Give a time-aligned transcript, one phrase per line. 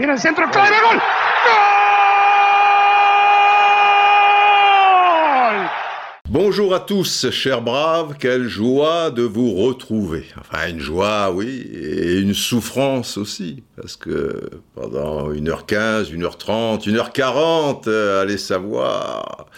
[0.00, 0.98] Tiene el centro clave, gol.
[5.36, 5.68] ¡Gol!
[6.30, 10.24] Bonjour à tous, chers braves, quelle joie de vous retrouver.
[10.40, 17.90] Enfin, une joie, oui, et une souffrance aussi, parce que pendant 1h15, 1h30, 1h40,
[18.22, 19.48] allez savoir,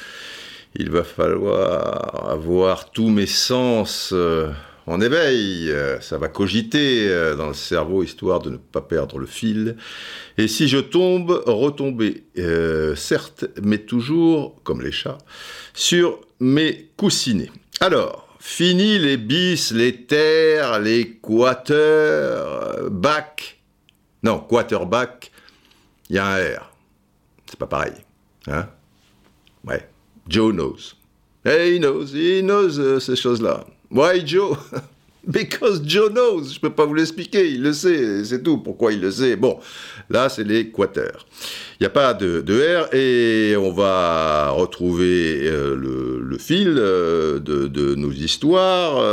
[0.74, 4.50] il va falloir avoir tous mes sens euh,
[4.86, 9.18] en éveil, euh, ça va cogiter euh, dans le cerveau histoire de ne pas perdre
[9.18, 9.76] le fil.
[10.38, 12.24] Et si je tombe, retomber,
[12.96, 15.18] certes, mais toujours, comme les chats,
[15.74, 17.50] sur mes coussinets.
[17.80, 21.20] Alors, fini les bis, les terres, les
[22.90, 23.60] back.
[24.22, 25.30] Non, quarterback,
[26.08, 26.72] il y a un R.
[27.46, 27.94] C'est pas pareil.
[28.46, 28.68] Hein?
[29.66, 29.88] Ouais.
[30.28, 30.94] Joe knows.
[31.44, 33.66] Hey, he knows, he knows euh, ces choses-là.
[33.92, 34.56] Why Joe?
[35.26, 36.54] Because Joe knows.
[36.54, 38.58] Je peux pas vous l'expliquer, il le sait, c'est tout.
[38.58, 39.36] Pourquoi il le sait?
[39.36, 39.60] Bon,
[40.10, 41.26] là, c'est les quaters.
[41.78, 47.94] Il n'y a pas de, R et on va retrouver euh, le, fil euh, de,
[47.94, 49.04] nos histoires,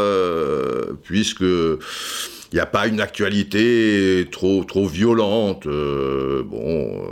[1.03, 5.67] puisque il n'y a pas une actualité trop trop violente.
[5.67, 7.03] bon,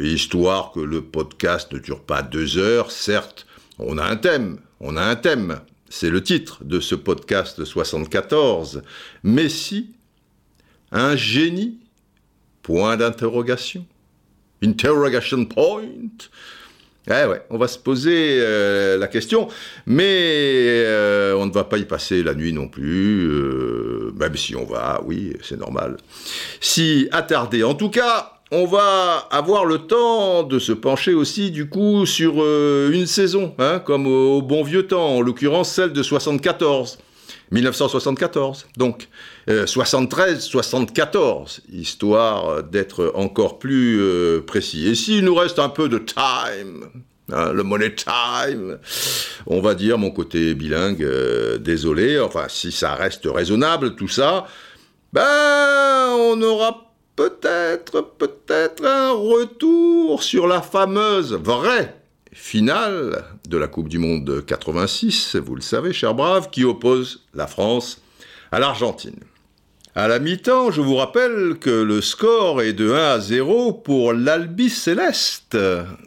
[0.00, 3.46] histoire que le podcast ne dure pas deux heures, certes,
[3.78, 8.82] on a un thème, on a un thème, c'est le titre de ce podcast 74.
[9.22, 9.94] Messi,
[10.90, 11.78] un génie
[12.68, 13.86] Point d'interrogation.
[14.62, 15.84] Interrogation point.
[17.06, 19.48] Eh ouais, on va se poser euh, la question,
[19.86, 20.04] mais
[20.84, 24.66] euh, on ne va pas y passer la nuit non plus, euh, même si on
[24.66, 25.96] va, oui, c'est normal.
[26.60, 27.64] Si attardé.
[27.64, 32.36] En tout cas, on va avoir le temps de se pencher aussi du coup sur
[32.38, 36.98] euh, une saison, hein, comme au, bon vieux temps, en l'occurrence celle de 74.
[37.50, 39.08] 1974, donc
[39.48, 44.86] 73-74, euh, histoire d'être encore plus euh, précis.
[44.86, 46.84] Et s'il nous reste un peu de time,
[47.32, 48.78] hein, le money time,
[49.46, 51.08] on va dire mon côté bilingue,
[51.60, 54.46] désolé, enfin si ça reste raisonnable tout ça,
[55.14, 56.87] ben on aura
[57.18, 61.96] peut-être, peut-être un retour sur la fameuse vraie
[62.32, 67.48] finale de la Coupe du Monde 86, vous le savez, cher brave, qui oppose la
[67.48, 68.00] France
[68.52, 69.18] à l'Argentine.
[69.96, 74.12] À la mi-temps, je vous rappelle que le score est de 1 à 0 pour
[74.12, 75.58] l'Albi Céleste.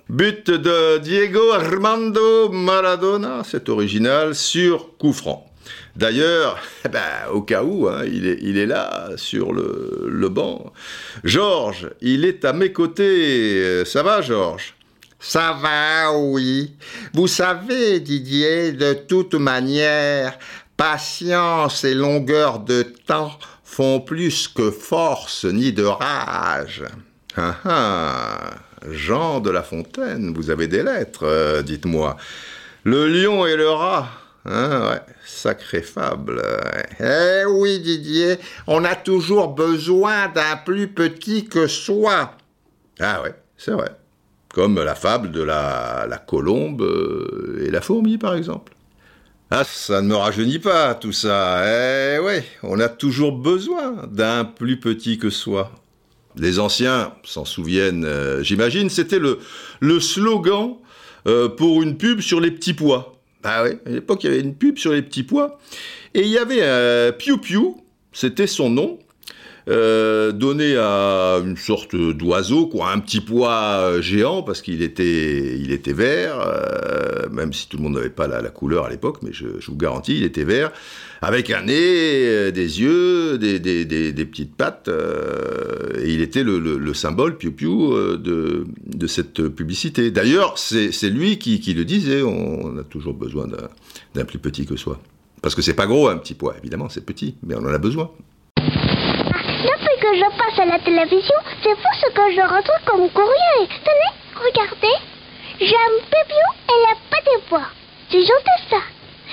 [0.08, 5.51] But de Diego Armando Maradona, c'est original, sur coup franc.
[5.96, 6.60] D'ailleurs,
[6.92, 10.72] ben, au cas où, hein, il, est, là, sur le, banc.
[11.24, 13.84] Georges, il est à mes côtés.
[13.86, 14.76] Ça va, Georges?
[15.20, 16.74] Ça va, oui.
[17.14, 20.38] Vous savez, Didier, de toute manière,
[20.78, 26.84] patience et longueur de temps font plus que force ni de rage.
[27.38, 28.50] Ah ah
[28.90, 32.18] Jean de La Fontaine, vous avez des lettres, euh, dites-moi.
[32.84, 34.10] Le lion et le rat
[34.46, 36.42] Hein, ouais, sacrée fable.
[37.00, 38.38] Eh oui, Didier,
[38.68, 42.36] on a toujours besoin d'un plus petit que soi.
[43.00, 43.96] Ah ouais, c'est vrai.
[44.54, 48.74] Comme la fable de la, colombe euh, et la fourmi, par exemple.
[49.50, 51.64] Ah, ça ne me rajeunit pas, tout ça.
[51.66, 55.72] Eh ouais, on a toujours besoin d'un plus petit que soi.
[56.38, 59.40] Les anciens s'en souviennent, euh, j'imagine, c'était le,
[59.82, 60.76] le slogan
[61.28, 63.21] euh, pour une pub sur les petits pois.
[63.44, 65.60] Ah oui, à l'époque, il y avait une pub sur les petits pois.
[66.14, 67.76] Et il y avait un Piu Piu,
[68.12, 69.00] c'était son nom,
[69.70, 75.56] euh, donné à une sorte d'oiseau, quoi, un petit pois euh, géant, parce qu'il était,
[75.60, 79.20] il était vert, euh, même si tout le monde n'avait pas la, couleur à l'époque,
[79.22, 80.72] mais je, vous garantis, il était vert,
[81.22, 87.52] avec un nez, des yeux, des, des, petites pattes, et il était le, symbole, piou
[87.52, 90.10] piou, de, de cette publicité.
[90.10, 93.48] D'ailleurs, c'est lui qui, qui, le disait, on a toujours besoin
[94.16, 95.00] d'un plus petit que soi.
[95.44, 97.78] Parce que c'est pas gros un petit pois, évidemment, c'est petit, mais on en a
[97.78, 98.12] besoin
[100.02, 103.70] que je passe à la télévision, c'est fou ce que je retrouve comme courrier.
[103.86, 104.98] Tenez, regardez.
[105.60, 107.68] J'aime Pépio et les petits pois.
[108.10, 108.82] C'est juste ça.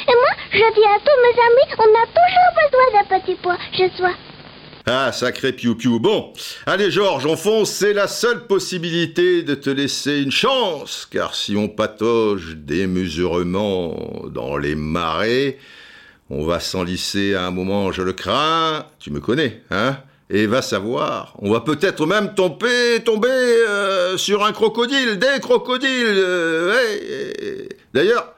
[0.06, 3.58] Et moi, je dis à tous mes amis, on a toujours besoin d'un petit pois
[3.72, 4.14] je sois.
[4.86, 5.98] Ah, sacré piou piou.
[6.00, 6.32] Bon,
[6.64, 11.56] allez Georges, on fonce, c'est la seule possibilité de te laisser une chance, car si
[11.56, 15.58] on patauge démesurément dans les marais,
[16.30, 19.98] on va s'enlisser à un moment, je le crains, tu me connais, hein?
[20.30, 25.88] Et va savoir, on va peut-être même tomber, tomber euh, sur un crocodile, des crocodiles.
[26.18, 28.34] Euh, d'ailleurs,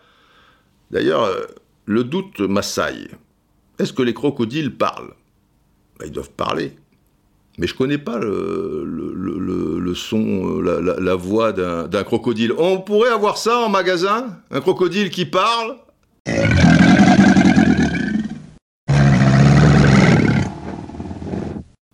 [0.90, 1.46] d'ailleurs, euh,
[1.87, 3.08] le doute m'assaille.
[3.78, 5.14] Est-ce que les crocodiles parlent?
[5.98, 6.76] Ben, Ils doivent parler.
[7.58, 12.52] Mais je connais pas le, son, la, la, voix d'un crocodile.
[12.56, 14.38] On pourrait avoir ça en magasin?
[14.50, 15.76] Un crocodile qui parle?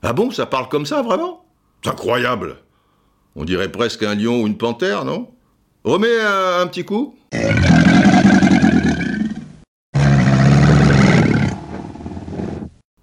[0.02, 1.44] Ah bon, ça parle comme ça, vraiment?
[1.82, 2.58] C'est incroyable!
[3.34, 5.28] On dirait presque un lion ou une panthère, non?
[5.84, 7.16] Remets un petit coup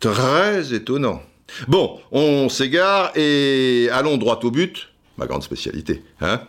[0.03, 1.21] Très étonnant.
[1.69, 4.89] Bon, on s'égare et allons droit au but.
[5.17, 6.03] Ma grande spécialité.
[6.19, 6.41] Hein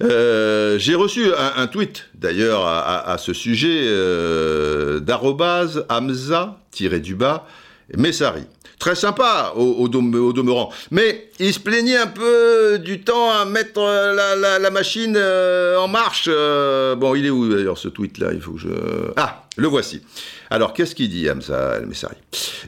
[0.00, 7.46] euh, J'ai reçu un, tweet, d'ailleurs, à, ce sujet, euh, d'arrobase Hamza-du-bas
[7.94, 8.46] Messari.
[8.78, 10.70] Très sympa au, demeurant.
[10.90, 15.88] Mais il se plaignait un peu du temps à mettre la, la, machine euh, en
[15.88, 16.26] marche.
[16.28, 18.32] Euh, bon, il est où d'ailleurs ce tweet-là?
[18.32, 18.68] Il faut je...
[19.16, 20.02] Ah, le voici.
[20.50, 22.16] Alors, qu'est-ce qu'il dit, Hamza El-Messari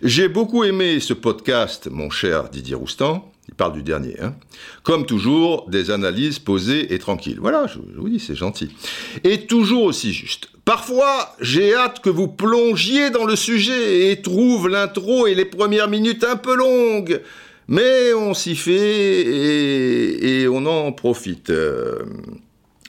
[0.02, 3.30] J'ai beaucoup aimé ce podcast, mon cher Didier Roustan.
[3.48, 4.20] Il parle du dernier.
[4.20, 4.34] Hein.
[4.82, 7.38] Comme toujours, des analyses posées et tranquilles.
[7.40, 8.70] Voilà, je, vous dis, c'est gentil.
[9.24, 10.48] Et toujours aussi juste.
[10.64, 15.88] Parfois, j'ai hâte que vous plongiez dans le sujet et trouve l'intro et les premières
[15.88, 17.20] minutes un peu longues.
[17.68, 21.50] Mais on s'y fait et, et, on en profite.
[21.50, 21.98] Euh,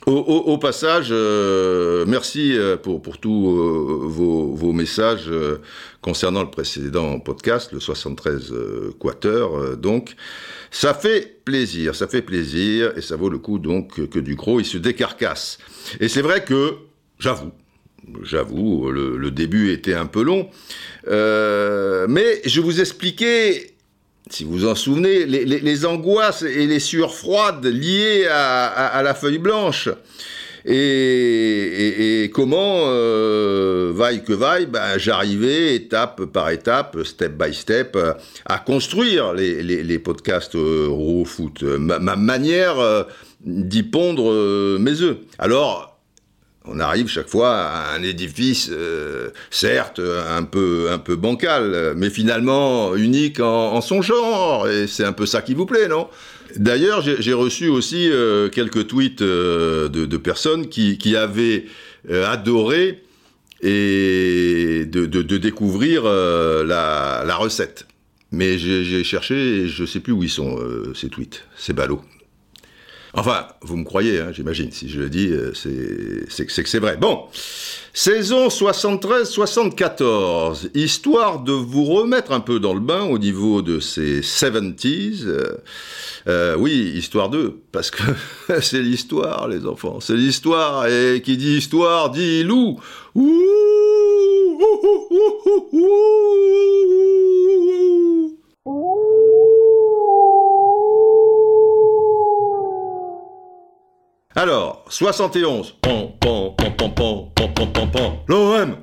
[0.08, 5.62] au, au, au, passage, euh, merci euh, pour, pour tous euh, vos, vos, messages euh,
[6.02, 8.54] concernant le précédent podcast, le 73
[9.00, 9.76] Quater.
[9.78, 10.16] donc,
[10.72, 14.62] ça fait plaisir, ça fait plaisir et ça vaut le coup donc que du gros
[14.62, 15.58] il se décarcasse.
[16.00, 16.76] Et c'est vrai que,
[17.20, 17.52] j'avoue,
[18.24, 20.50] j'avoue, le, le, début était un peu long,
[21.06, 23.77] mais je vous expliquais
[24.30, 29.90] si vous en souvenez, les, angoisses et les sueurs froides liées à, la feuille blanche.
[30.66, 37.98] Et, comment, euh, vaille que vaille, ben, j'arrivais étape par étape, step by step,
[38.46, 43.04] à construire les, podcasts euh, Foot, ma, ma manière euh,
[43.42, 45.18] d'y pondre euh, mes œufs.
[45.38, 45.87] Alors,
[46.68, 52.10] on arrive chaque fois à un édifice, euh, certes un peu, un peu bancal, mais
[52.10, 56.08] finalement unique en, son genre, et c'est un peu ça qui vous plaît, non?
[56.56, 61.66] D'ailleurs, j'ai reçu aussi euh, quelques tweets euh, de, personnes qui, qui avaient
[62.10, 63.04] adoré
[63.62, 67.86] et de, découvrir la, recette.
[68.32, 70.58] Mais j'ai cherché je ne sais plus où ils sont,
[70.96, 72.02] ces tweets, ces ballots.
[73.14, 74.72] Enfin, vous me croyez, hein, j'imagine.
[74.72, 75.32] Si je le dis,
[76.30, 76.98] c'est que c'est vrai.
[76.98, 77.26] Bon,
[77.94, 80.70] saison 73-74.
[80.76, 85.26] Histoire de vous remettre un peu dans le bain au niveau de ces 70s.
[85.26, 85.58] Euh,
[86.28, 88.04] euh, oui, histoire d'eux, parce que
[88.62, 90.00] c'est l'histoire, les enfants.
[90.00, 90.86] C'est l'histoire.
[90.88, 92.80] Et qui dit histoire dit loup.
[104.38, 108.76] Alors, 71, pam, pam, pam, pam, pam, pam, pam, pam, pam, l'OM,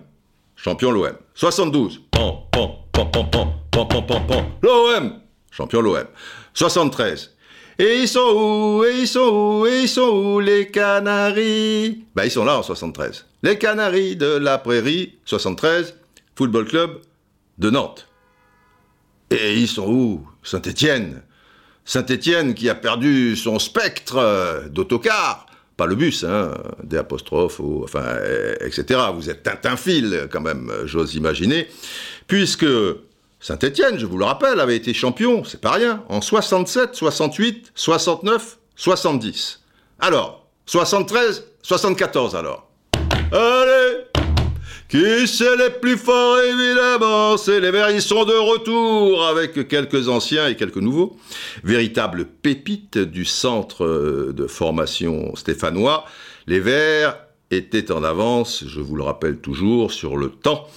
[0.56, 1.12] champion l'OM.
[1.32, 5.20] 72, pam, pam, pam, pam, pam, pam, pam, pam, pam, l'OM,
[5.52, 6.06] champion l'OM.
[6.54, 7.36] 73,
[7.78, 9.20] et ils sont où, et ils sont
[9.60, 13.24] où, et ils sont où les Canaries Bah ils sont là en 73.
[13.44, 15.94] Les Canaries de la Prairie, 73,
[16.34, 17.00] Football Club
[17.58, 18.08] de Nantes.
[19.30, 21.22] Et ils sont où Saint-Étienne
[21.84, 27.60] Saint-Étienne qui a perdu son spectre d'autocar, pas le bus, hein, des apostrophes,
[28.60, 29.00] etc.
[29.14, 31.68] Vous êtes Tintinfil quand même, j'ose imaginer,
[32.26, 32.66] puisque
[33.40, 38.56] Saint-Étienne, je vous le rappelle, avait été champion, c'est pas rien, en 67, 68, 69,
[38.74, 39.60] 70.
[40.00, 42.70] Alors, 73, 74 alors.
[43.30, 43.83] Allez
[44.94, 50.08] qui c'est les plus forts évidemment C'est les Verts, ils sont de retour avec quelques
[50.08, 51.16] anciens et quelques nouveaux.
[51.64, 56.04] Véritable pépite du centre de formation stéphanois.
[56.46, 57.18] Les Verts
[57.50, 60.68] étaient en avance, je vous le rappelle toujours, sur le temps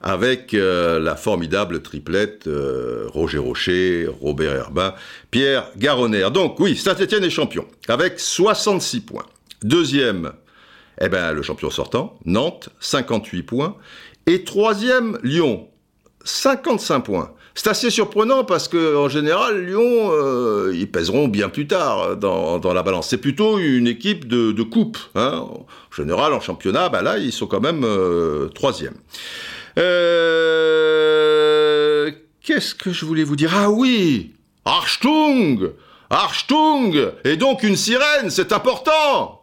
[0.00, 4.94] avec euh, la formidable triplette euh, Roger Rocher, Robert Herbin,
[5.32, 6.28] Pierre Garonner.
[6.32, 9.26] Donc oui, Saint-Etienne est champion, avec 66 points.
[9.64, 10.30] Deuxième,
[11.00, 13.76] eh ben, le champion sortant, Nantes, 58 points.
[14.26, 15.68] Et troisième, Lyon,
[16.24, 17.32] 55 points.
[17.54, 22.58] C'est assez surprenant parce que en général, Lyon, euh, ils pèseront bien plus tard dans,
[22.58, 23.08] dans la balance.
[23.08, 24.98] C'est plutôt une équipe de, de coupe.
[25.14, 25.46] Hein.
[25.50, 28.94] En général, en championnat, ben là, ils sont quand même euh, troisième.
[29.78, 30.96] Euh,
[32.42, 33.52] Qu'est-ce que je voulais vous dire?
[33.56, 34.34] Ah oui
[34.64, 35.72] Archtung
[36.10, 39.42] Archtung Et donc une sirène, c'est important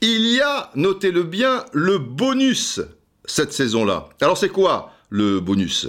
[0.00, 2.80] Il a, notez-le bien, le bonus
[3.24, 4.08] cette saison-là.
[4.20, 5.88] Alors c'est quoi le bonus?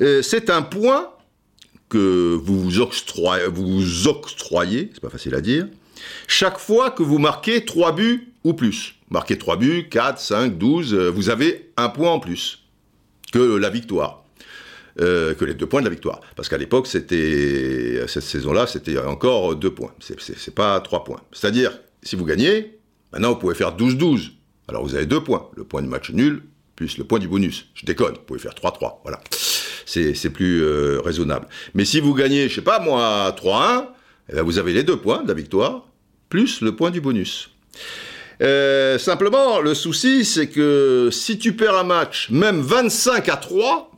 [0.00, 1.10] Euh, c'est un point
[1.88, 5.66] que vous octroyez, vous octroyez, c'est pas facile à dire,
[6.26, 8.94] chaque fois que vous marquez 3 buts ou plus.
[9.10, 12.64] Marquez 3 buts, 4, 5, 12, vous avez un point en plus
[13.32, 14.24] que la victoire.
[14.98, 16.22] Euh, que les deux points de la victoire.
[16.36, 19.92] Parce qu'à l'époque, c'était cette saison-là, c'était encore deux points.
[20.00, 21.20] C'est pas trois points.
[21.32, 22.75] C'est-à-dire, si vous gagnez,
[23.12, 24.30] maintenant vous pouvez faire 12-12.
[24.68, 25.48] Alors vous avez deux points.
[25.56, 26.42] Le point du match nul,
[26.74, 27.66] plus le point du bonus.
[27.74, 28.96] Je déconne, vous pouvez faire 3-3.
[29.02, 29.20] Voilà.
[29.86, 31.46] C'est plus euh, raisonnable.
[31.74, 33.86] Mais si vous gagnez, je sais pas moi, 3-1,
[34.30, 35.86] eh ben, vous avez les deux points de la victoire,
[36.28, 37.50] plus le point du bonus.
[38.42, 43.90] Euh, simplement, le souci, c'est que si tu perds un match, même 25 à 3,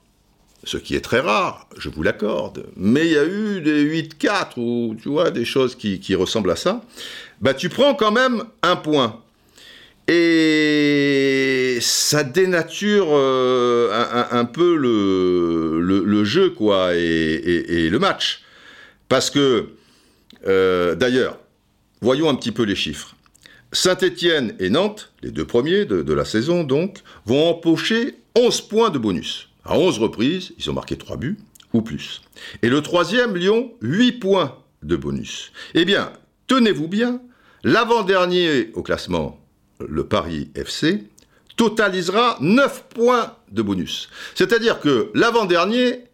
[0.65, 4.59] ce qui est très rare, je vous l'accorde, mais il y a eu des 8-4
[4.59, 6.83] ou tu vois, des choses qui, ressemblent à ça,
[7.41, 9.21] bah tu prends quand même un point.
[10.11, 18.43] Et ça dénature euh, un, peu le, jeu, quoi, et, le match.
[19.09, 19.69] Parce que,
[20.47, 21.39] euh, d'ailleurs,
[22.01, 23.17] voyons un petit peu les chiffres.
[23.73, 28.91] Saint-Étienne et Nantes, les deux premiers de, de la saison donc, vont empocher 11 points
[28.91, 29.51] de bonus.
[29.67, 31.37] À 11 reprises, ils ont marqué 3 buts
[31.75, 32.23] ou plus.
[32.63, 35.53] Et le troisième, Lyon, 8 points de bonus.
[35.75, 36.13] Eh bien,
[36.47, 37.21] tenez-vous bien,
[37.65, 39.41] l'avant-dernier au classement,
[39.87, 41.05] le Paris FC,
[41.57, 44.09] totalisera 9 points de bonus.
[44.35, 46.05] C'est-à-dire que l'avant-dernier,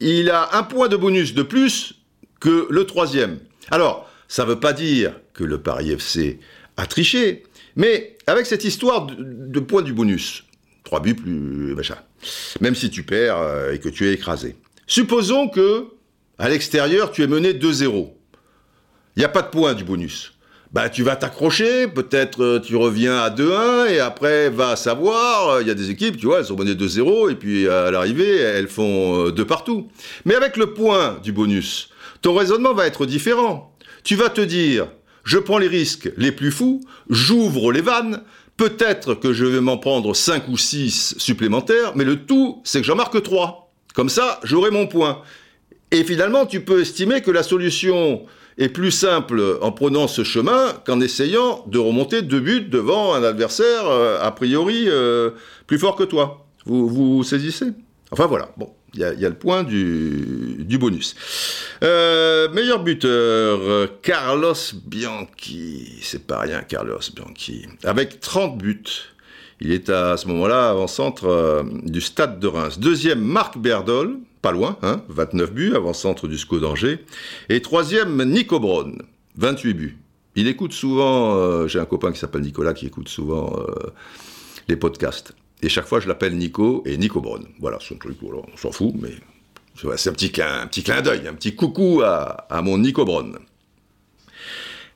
[0.00, 1.94] il a un point de bonus de plus
[2.40, 3.38] que le troisième.
[3.70, 6.40] Alors, ça ne veut pas dire que le Paris FC
[6.76, 7.44] a triché,
[7.76, 10.44] mais avec cette histoire de, points du bonus,
[10.84, 11.96] 3 buts plus machin,
[12.60, 14.56] même si tu perds euh, et que tu es écrasé.
[14.86, 15.86] Supposons que,
[16.38, 18.10] à l'extérieur, tu es mené 2-0.
[19.16, 20.32] Il n'y a pas de point du bonus.
[20.72, 25.62] Bah, tu vas t'accrocher, peut-être euh, tu reviens à 2-1, et après, va savoir, euh,
[25.62, 28.36] il y a des équipes, tu vois, elles sont menées 2-0, et puis à l'arrivée,
[28.36, 29.88] elles font deux partout.
[30.24, 31.90] Mais avec le point du bonus,
[32.22, 33.76] ton raisonnement va être différent.
[34.04, 34.86] Tu vas te dire,
[35.24, 38.22] je prends les risques les plus fous, j'ouvre les vannes,
[38.60, 42.86] Peut-être que je vais m'en prendre 5 ou 6 supplémentaires, mais le tout, c'est que
[42.86, 43.72] j'en marque 3.
[43.94, 45.22] Comme ça, j'aurai mon point.
[45.90, 48.26] Et finalement, tu peux estimer que la solution
[48.58, 53.22] est plus simple en prenant ce chemin qu'en essayant de remonter deux buts devant un
[53.22, 55.30] adversaire euh, a priori euh,
[55.66, 56.46] plus fort que toi.
[56.66, 57.66] Vous, saisissez?
[58.10, 58.72] Enfin voilà, bon.
[58.92, 61.14] Il y, a, le point du, bonus.
[61.84, 64.52] Euh, meilleur buteur, Carlos
[64.84, 66.00] Bianchi.
[66.02, 67.66] C'est pas rien, Carlos Bianchi.
[67.84, 68.82] Avec 30 buts.
[69.60, 72.78] Il est à, ce moment-là avant-centre euh, du Stade de Reims.
[72.78, 77.04] Deuxième, Marc Berdol, pas loin, hein, 29 buts, avant-centre du SCO d'Angers.
[77.48, 78.98] Et troisième, Nico Braun,
[79.36, 79.98] 28 buts.
[80.36, 83.64] Il écoute souvent, euh, j'ai un copain qui s'appelle Nicolas qui écoute souvent
[84.68, 85.34] les podcasts.
[85.62, 87.44] Et chaque fois, je l'appelle Nico et Nico Brown.
[87.58, 89.10] Voilà, son truc, on s'en fout, mais
[89.96, 93.38] c'est un petit, clin d'œil, un petit coucou à, mon Nico Brown.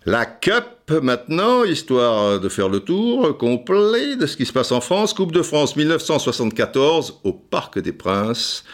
[0.07, 4.83] La Cup maintenant, histoire de faire le tour complet de ce qui se passe en
[4.83, 5.15] France.
[5.15, 8.65] Coupe de France 1974 au Parc des Princes.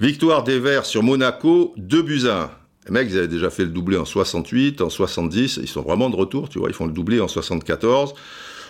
[0.00, 2.50] Victoire des Verts sur Monaco, 2 buts à 1.
[2.86, 6.10] Les mecs, ils avaient déjà fait le doublé en 68, en 70, ils sont vraiment
[6.10, 8.12] de retour, tu vois, ils font le doublé en 74.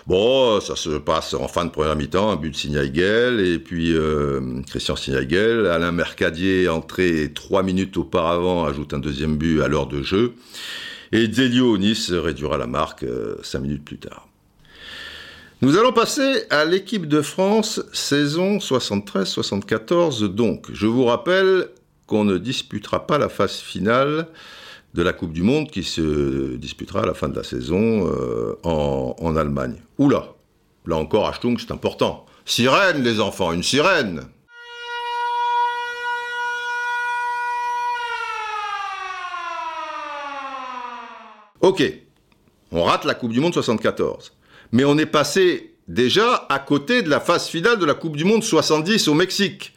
[0.07, 3.93] Bon, ça se passe en fin de première mi-temps, un but de Signaigel, et puis
[3.93, 9.89] euh, Christian Signaigel, Alain Mercadier, entré trois minutes auparavant, ajoute un deuxième but à l'heure
[9.89, 10.35] de jeu,
[11.13, 14.29] et Delio Nice réduira la marque euh, cinq minutes plus tard.
[15.63, 20.67] Nous allons passer à l'équipe de France saison 73-74 donc.
[20.73, 21.69] Je vous rappelle
[22.07, 24.29] qu'on ne disputera pas la phase finale
[24.95, 28.57] de la Coupe du Monde qui se disputera à la fin de la saison euh,
[28.65, 29.77] en, Allemagne.
[29.99, 30.35] Oula,
[30.87, 32.27] là encore, Achtung, c'est important.
[32.45, 34.23] Sirène, les enfants, une sirène
[41.67, 41.83] Ok,
[42.71, 44.35] on rate la Coupe du Monde 74.
[44.71, 48.25] Mais on est passé déjà à côté de la phase finale de la Coupe du
[48.25, 49.75] Monde 70 au Mexique.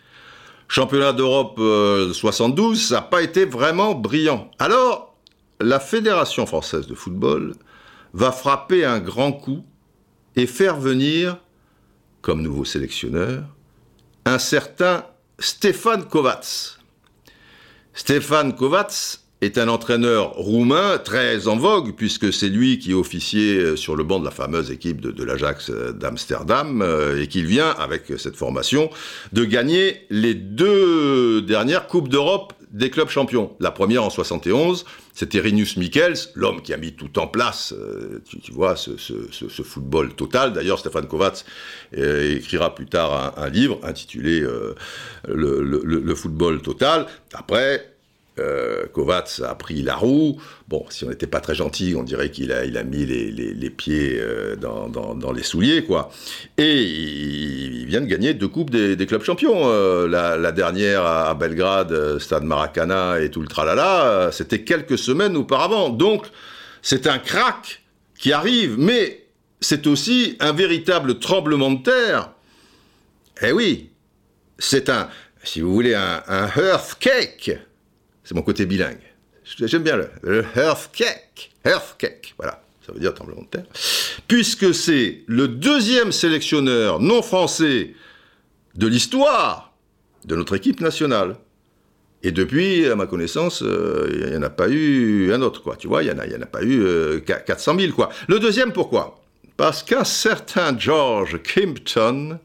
[0.67, 4.51] Championnat d'Europe 72, euh, ça n'a pas été vraiment brillant.
[4.59, 5.17] Alors,
[5.59, 7.55] la Fédération française de football
[8.13, 9.65] va frapper un grand coup
[10.35, 11.39] et faire venir,
[12.21, 13.45] comme nouveau sélectionneur,
[14.25, 15.05] un certain
[15.39, 16.77] Stéphane Kovacs.
[17.95, 23.95] Stéphane Kovacs est un entraîneur roumain très en vogue, puisque c'est lui qui officiait sur
[23.95, 28.35] le banc de la fameuse équipe de, l'Ajax d'Amsterdam, euh, et qu'il vient, avec cette
[28.35, 28.89] formation,
[29.31, 33.55] de gagner les deux dernières Coupes d'Europe des clubs champions.
[33.59, 38.21] La première en 71, c'était Rinus Michels, l'homme qui a mis tout en place, euh,
[38.43, 38.91] tu, vois, ce,
[39.63, 40.53] football total.
[40.53, 41.45] D'ailleurs, Stéphane Kovacs
[41.97, 44.75] euh, écrira plus tard un, livre intitulé euh,
[45.27, 47.07] le, le, football total.
[47.33, 47.89] Après,
[48.39, 50.41] euh, Kovacs a pris la roue.
[50.67, 54.55] Bon, si on n'était pas très gentil, on dirait qu'il a, mis les, pieds euh,
[54.55, 56.11] dans, les souliers, quoi.
[56.57, 59.61] Et il, vient de gagner deux coupes des, clubs champions.
[59.65, 65.89] Euh, la, dernière à, Belgrade, Stade Maracana et tout le tralala, c'était quelques semaines auparavant.
[65.89, 66.25] Donc,
[66.81, 67.81] c'est un crack
[68.17, 69.25] qui arrive, mais
[69.59, 72.31] c'est aussi un véritable tremblement de terre.
[73.41, 73.89] Eh oui,
[74.57, 75.09] c'est un,
[75.43, 77.59] si vous voulez, un, un earthquake
[78.29, 78.99] c'est mon côté bilingue.
[79.43, 81.51] J'aime bien le, earthquake.
[81.65, 82.61] Earthquake, voilà.
[82.85, 83.65] Ça veut dire tremblement de terre.
[84.27, 87.95] Puisque c'est le deuxième sélectionneur non français
[88.75, 89.73] de l'histoire
[90.25, 91.37] de notre équipe nationale.
[92.21, 95.75] Et depuis, à ma connaissance, euh, il n'y en a pas eu un autre, quoi.
[95.75, 98.09] Tu vois, il n'y en, a, en a pas eu 400 euh, 000, quoi.
[98.27, 99.23] Le deuxième, pourquoi?
[99.57, 102.37] Parce qu'un certain George Kimpton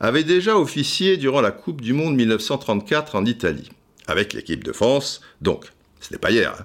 [0.00, 3.70] avait déjà officié durant la Coupe du Monde 1934 en Italie
[4.08, 5.66] avec l'équipe de France, donc,
[6.00, 6.54] ce n'est pas hier.
[6.58, 6.64] Hein.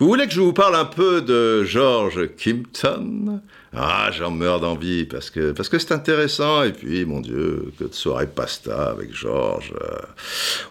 [0.00, 3.42] Vous voulez que je vous parle un peu de George Kimpton?
[3.76, 7.84] Ah, j'en meurs d'envie parce que parce que c'est intéressant et puis mon Dieu, que
[7.84, 9.74] de soirée pasta avec George.
[9.78, 9.98] Euh.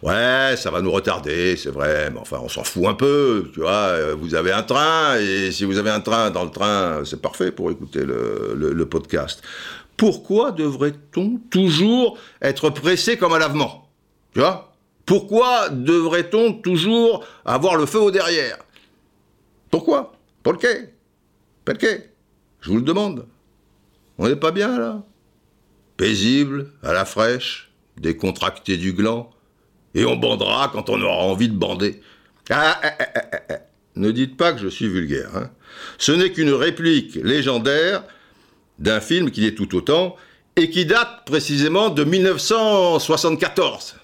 [0.01, 3.59] ouais, ça va nous retarder, c'est vrai, mais enfin on s'en fout un peu, tu
[3.59, 3.69] vois.
[3.71, 7.21] Euh, vous avez un train et si vous avez un train dans le train, c'est
[7.21, 9.43] parfait pour écouter le, le podcast.
[9.95, 13.89] Pourquoi devrait-on toujours être pressé comme un lavement?
[14.33, 14.68] Tu vois?
[15.09, 18.59] Pourquoi devrait-on toujours avoir le feu au derrière?
[19.71, 20.13] Pourquoi?
[20.43, 20.93] Pour quai
[22.61, 23.25] Je vous le demande.
[24.19, 25.01] On n'est pas bien là?
[25.97, 29.31] Paisible, à la fraîche, décontracté du gland,
[29.95, 32.01] et on bandera quand on aura envie de bander.
[32.51, 32.93] Ah, ah,
[33.49, 33.55] ah,
[33.95, 35.35] ne dites pas que je suis vulgaire.
[35.35, 35.49] Hein.
[35.97, 38.03] Ce n'est qu'une réplique légendaire
[38.77, 40.15] d'un film qui est tout autant
[40.55, 43.98] et qui date précisément de 1974.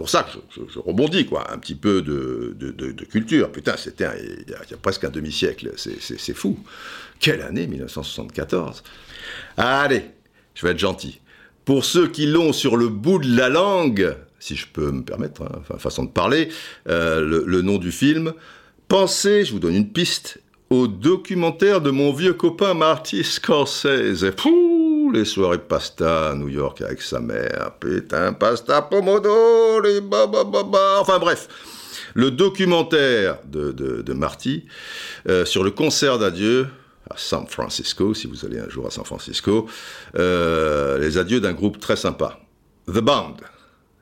[0.00, 0.38] Pour ça que
[0.72, 3.52] je, rebondis, quoi, un petit peu de, culture.
[3.52, 6.58] Putain, c'était il, y a presque un demi-siècle, c'est fou.
[7.18, 8.82] Quelle année, 1974
[9.58, 10.04] Allez,
[10.54, 11.20] je vais être gentil.
[11.66, 15.42] Pour ceux qui l'ont sur le bout de la langue, si je peux me permettre,
[15.42, 16.48] hein, façon de parler,
[16.88, 18.32] euh, le, le, nom du film,
[18.88, 24.24] pensez, je vous donne une piste, au documentaire de mon vieux copain Marty Scorsese.
[24.34, 24.69] Pouh,
[25.12, 27.72] les soirées pasta à New York avec sa mère.
[27.80, 31.48] Putain, pasta pomodoro, ba, ba, ba, Enfin bref,
[32.14, 34.66] le documentaire de, de, Marty
[35.28, 36.68] euh, sur le concert d'adieu
[37.08, 39.66] à San Francisco, si vous allez un jour à San Francisco,
[40.16, 42.38] euh, les adieux d'un groupe très sympa,
[42.86, 43.36] The Band.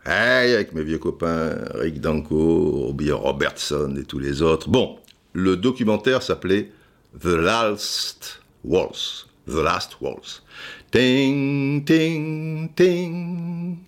[0.07, 4.69] Hey, avec mes vieux copains Rick Danko, Robbie Robertson et tous les autres.
[4.69, 4.99] Bon,
[5.33, 6.73] le documentaire s'appelait
[7.21, 9.27] The Last Waltz.
[9.47, 10.43] The Last Waltz.
[10.91, 13.85] Ting, ting, ting.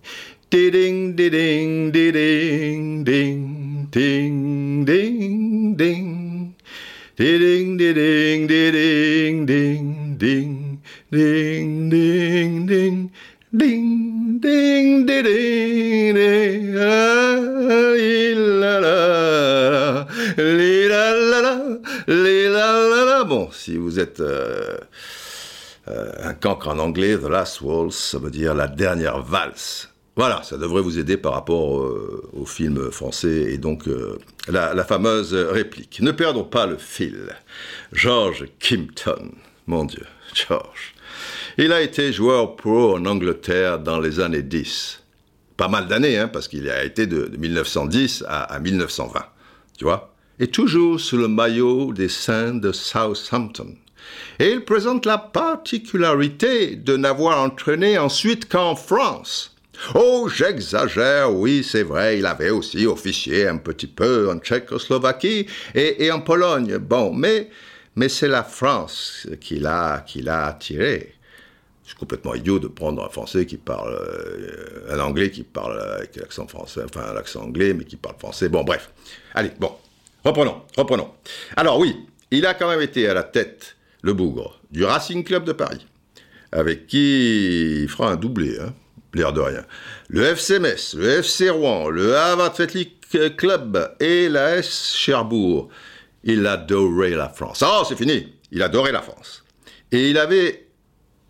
[0.51, 6.55] Ding, ding, ding, ding, ding, ding, ding, ding.
[7.15, 9.45] Ding, ding, ding, ding, ding,
[10.17, 13.11] ding, ding, ding, ding.
[13.57, 16.73] Ding, ding, ding, ding, ding,
[22.51, 24.77] la, la, la, Bon, si vous êtes euh,
[25.87, 29.89] un cancre en anglais, The Last Waltz, ça veut dire la dernière valse.
[30.15, 33.85] Voilà, ça devrait vous aider par rapport euh, au film français et donc
[34.47, 36.01] la, la, fameuse réplique.
[36.01, 37.29] Ne perdons pas le fil.
[37.93, 39.31] George Kimpton,
[39.67, 40.93] mon Dieu, George.
[41.57, 45.03] Il a été joueur pro en Angleterre dans les années 10.
[45.57, 49.25] Pas mal d'années, hein, parce qu'il a été de, 1910 à, 1920.
[49.77, 53.75] Tu vois Et toujours sous le maillot des Saints de Southampton.
[54.39, 59.55] Et il présente la particularité de n'avoir entraîné ensuite qu'en France.
[59.95, 66.11] Oh, j'exagère, oui, c'est vrai, il avait aussi officié un petit peu en Tchécoslovaquie et,
[66.11, 66.77] en Pologne.
[66.77, 67.49] Bon, mais,
[67.95, 71.15] mais c'est la France qui l'a, qui l'a attiré
[71.91, 76.15] c'est complètement idiot de prendre un Français qui parle, euh, un Anglais qui parle avec
[76.15, 78.47] l'accent français, enfin l'accent anglais, mais qui parle français.
[78.47, 78.91] Bon, bref.
[79.33, 79.73] Allez, bon,
[80.23, 81.09] reprenons, reprenons.
[81.57, 81.97] Alors oui,
[82.31, 85.85] il a quand même été à la tête, le bougre, du Racing Club de Paris,
[86.51, 88.73] avec qui il fera un doublé, hein,
[89.13, 89.63] l'air de rien.
[90.09, 95.69] Le FC Metz, le FC Rouen, le Havre Athletic Club et la S Cherbourg.
[96.23, 97.63] Il adorait la France.
[97.65, 98.27] Ah, c'est fini.
[98.51, 99.43] Il adorait la France.
[99.91, 100.67] Et il avait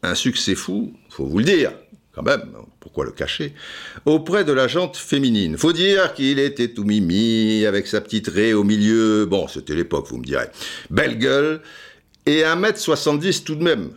[0.03, 1.71] un succès fou, faut vous le dire.
[2.13, 2.41] quand même,
[2.81, 3.53] pourquoi le cacher,
[4.05, 5.57] auprès de la jante féminine.
[5.57, 10.07] Faut dire qu'il était tout mimi, avec sa petite raie au milieu, bon, c'était l'époque,
[10.09, 10.47] vous me direz.
[10.89, 11.61] Belle gueule,
[12.25, 13.91] et 1m70 tout de même.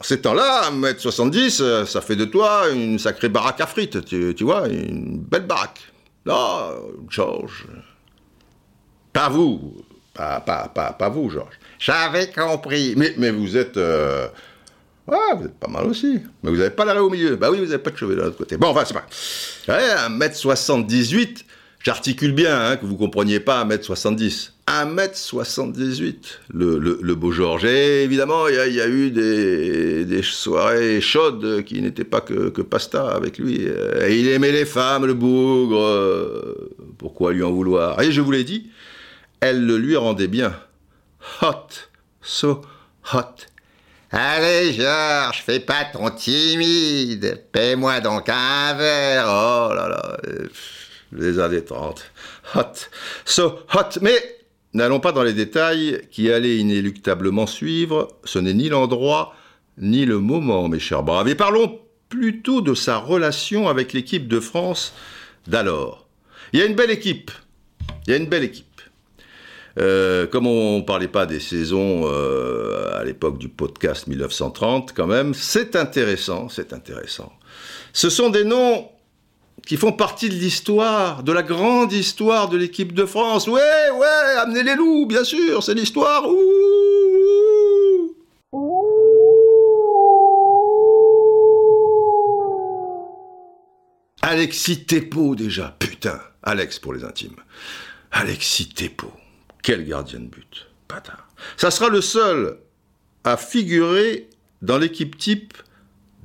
[0.00, 4.34] En ces temps-là, 1m70, euh, ça fait de toi une sacrée baraque à frites, tu,
[4.44, 5.80] vois, une belle baraque.
[6.24, 6.70] Là,
[7.08, 7.66] Georges.
[9.12, 9.76] Pas vous,
[10.14, 11.58] pas, pas, pas, pas vous, Georges.
[11.78, 12.94] J'avais compris.
[12.96, 13.76] Mais, mais vous êtes.
[13.76, 14.28] euh,
[15.08, 16.20] Ouais, vous êtes pas mal aussi.
[16.42, 17.34] Mais vous n'avez pas l'arrêt au milieu.
[17.36, 18.58] Bah oui, vous n'avez pas de cheveux de l'autre côté.
[18.58, 19.06] Bon, enfin, c'est pas.
[19.72, 21.44] Ouais, 1m78,
[21.88, 24.50] j'articule bien, hein, que vous compreniez pas 1m70.
[24.66, 26.14] 1m78,
[26.52, 27.64] le, le, le beau Georges.
[27.64, 32.60] Et évidemment, il y, a- eu des, des soirées chaudes qui n'étaient pas que, que
[32.60, 33.62] pasta avec lui.
[34.06, 36.54] Et il aimait les femmes, le bougre.
[36.98, 37.98] Pourquoi lui en vouloir?
[38.02, 38.68] Et je vous l'ai dit,
[39.40, 40.52] elle le lui rendait bien.
[41.40, 41.68] Hot,
[42.20, 42.60] so
[43.14, 43.46] hot.
[44.10, 47.44] Allez, Georges, fais pas ton timide.
[47.50, 49.24] Paie-moi donc un verre.
[49.28, 50.16] Oh là là,
[51.12, 52.10] les années 30.
[52.54, 52.62] Hot.
[53.24, 54.00] So hot.
[54.00, 54.38] Mais
[54.74, 58.08] n'allons pas dans les détails qui allaient inéluctablement suivre.
[58.24, 59.34] Ce n'est ni l'endroit
[59.80, 61.28] ni le moment, mes chers braves.
[61.28, 64.92] Et parlons plutôt de sa relation avec l'équipe de France
[65.46, 66.06] d'alors.
[66.52, 67.30] Il y a une belle équipe.
[68.06, 68.64] Il y a une belle équipe.
[69.78, 75.06] Euh, comme on ne parlait pas des saisons euh, à l'époque du podcast 1930, quand
[75.06, 77.32] même, c'est intéressant, c'est intéressant.
[77.92, 78.88] Ce sont des noms
[79.66, 83.46] qui font partie de l'histoire, de la grande histoire de l'équipe de France.
[83.46, 83.60] Ouais,
[83.94, 86.24] ouais, amenez les loups, bien sûr, c'est l'histoire.
[94.22, 97.36] Alexis Tepo déjà, putain, Alex pour les intimes.
[98.10, 99.10] Alexis Tepo,
[99.62, 101.28] quel gardien de but, bâtard.
[101.56, 102.58] Ça sera le seul
[103.24, 104.28] à figurer
[104.60, 105.54] dans l'équipe type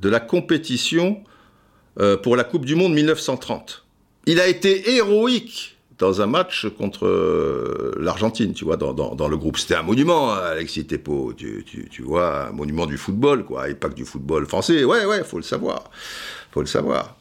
[0.01, 1.23] de la compétition
[1.99, 3.85] euh, pour la Coupe du Monde 1930.
[4.25, 9.57] Il a été héroïque dans un match contre euh, l'Argentine, tu vois, dans, le groupe.
[9.57, 13.89] C'était un monument, hein, Alexis Tepo, tu, vois, un monument du football, quoi, et pas
[13.89, 14.83] que du football français.
[14.83, 15.91] Ouais, ouais, faut le savoir,
[16.51, 17.15] faut le savoir.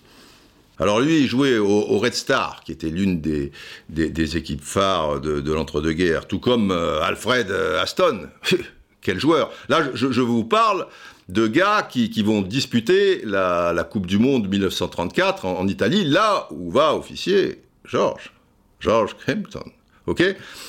[0.79, 3.53] Alors lui, il jouait au, Red Star, qui était l'une des,
[3.89, 8.29] des, équipes phares de, de l'entre-deux-guerres, tout comme euh, Alfred Aston.
[9.03, 10.87] Quel joueur Là, je vous parle
[11.29, 16.95] de gars qui, vont disputer la, Coupe du Monde 1934 en, Italie, là où va
[16.95, 18.33] officier Georges.
[18.81, 19.65] Georges Crampton.
[20.07, 20.23] Ok?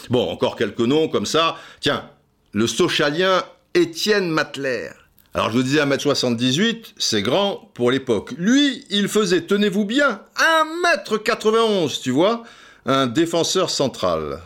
[0.10, 1.58] Bon, encore quelques noms comme ça.
[1.80, 2.10] Tiens,
[2.52, 4.90] le socialien Étienne Matler.
[5.34, 8.34] Alors je vous disais 1m78, c'est grand pour l'époque.
[8.38, 10.22] Lui, il faisait, tenez-vous bien,
[10.86, 12.44] 1m91, tu vois,
[12.86, 14.40] un défenseur central,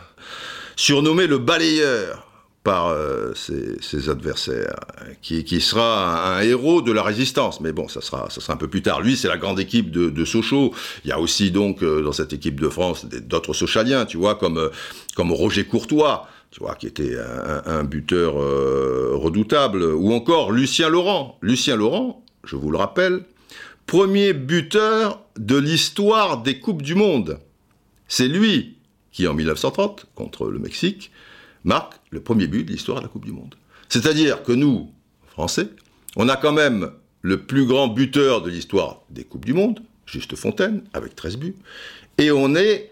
[0.76, 2.27] surnommé le balayeur
[2.64, 4.76] par euh, ses, adversaires,
[5.22, 7.60] qui, sera un, héros de la résistance.
[7.60, 9.00] Mais bon, ça sera, ça sera un peu plus tard.
[9.00, 10.74] Lui, c'est la grande équipe de, Sochaux.
[11.04, 14.34] Il y a aussi donc euh, dans cette équipe de France d'autres Sochaliens, tu vois,
[14.34, 14.68] comme, euh,
[15.14, 17.16] comme Roger Courtois, tu vois, qui était
[17.66, 21.38] un, buteur redoutable, ou encore Lucien Laurent.
[21.42, 23.20] Lucien Laurent, je vous le rappelle,
[23.86, 27.38] premier buteur de l'histoire des Coupes du Monde.
[28.08, 28.76] C'est lui
[29.12, 31.10] qui, en 1930, contre le Mexique,
[31.64, 33.54] marque le premier but de l'histoire de la Coupe du Monde.
[33.88, 34.90] C'est-à-dire que nous,
[35.28, 35.68] Français,
[36.16, 36.90] on a quand même
[37.22, 41.54] le plus grand buteur de l'histoire des Coupes du Monde, Juste Fontaine, avec 13 buts,
[42.16, 42.90] et on est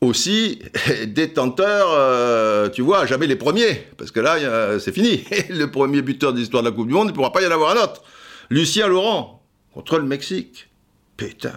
[0.00, 0.60] aussi
[1.06, 5.24] détenteur, euh, tu vois, jamais les premiers, parce que là, a- c'est fini.
[5.50, 7.46] le premier buteur de l'histoire de la Coupe du Monde, il ne pourra pas y
[7.46, 8.02] en avoir un autre.
[8.50, 10.68] Lucien Laurent, contre le Mexique.
[11.16, 11.54] Putain.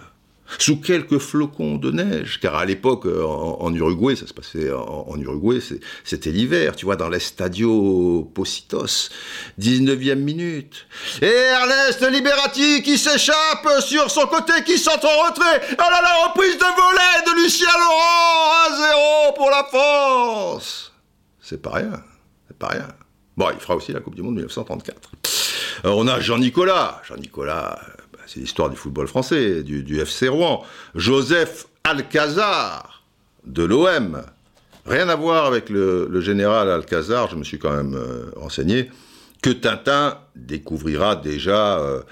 [0.58, 5.18] Sous quelques flocons de neige, car à l'époque, euh, en, Uruguay, ça se passait en,
[5.18, 5.58] Uruguay,
[6.04, 9.10] c'était l'hiver, tu vois, dans l'Estadio Positos,
[9.58, 10.86] 19e minute.
[11.20, 15.62] Et Ernest Liberati qui s'échappe sur son côté, qui s'entre en retrait.
[15.72, 20.92] Oh là là, reprise de volet de Lucien Laurent, 1-0 pour la France.
[21.40, 22.02] C'est pas rien,
[22.48, 22.88] c'est pas rien.
[23.36, 25.10] Bon, il fera aussi la Coupe du Monde 1934.
[25.84, 27.02] Alors, on a Jean-Nicolas.
[27.06, 27.95] Jean-Nicolas, euh,
[28.26, 30.64] c'est l'histoire du football français, du, FC Rouen.
[30.94, 33.02] Joseph Alcazar,
[33.44, 34.22] de l'OM.
[34.86, 38.90] Rien à voir avec le, général Alcazar, je me suis quand même euh, renseigné,
[39.42, 42.02] que Tintin découvrira déjà euh,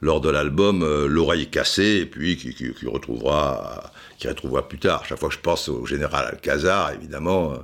[0.00, 5.04] lors de l'album euh, L'oreille cassée, et puis qui retrouvera, qui retrouvera plus tard.
[5.04, 7.56] Chaque fois que je pense au général Alcazar, évidemment, euh,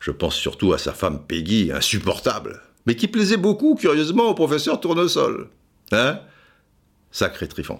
[0.00, 4.80] je pense surtout à sa femme Peggy, insupportable, mais qui plaisait beaucoup, curieusement, au professeur
[4.80, 5.48] Tournesol.
[5.92, 6.18] Hein
[7.12, 7.78] Sacré Trifon.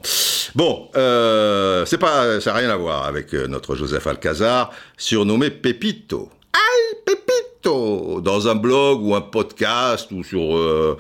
[0.55, 5.51] Bon, euh, c'est pas, ça n'a rien à voir avec euh, notre Joseph Alcazar, surnommé
[5.51, 6.29] Pepito.
[6.53, 10.97] Aïe, Pepito dans un blog ou un podcast ou sur euh,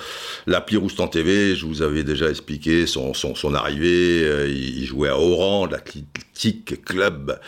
[0.46, 3.12] l'appli Roustan TV, je vous avais déjà expliqué son,
[3.54, 4.22] arrivée.
[4.24, 7.38] Euh, il, jouait à Oran, l'Athletic Club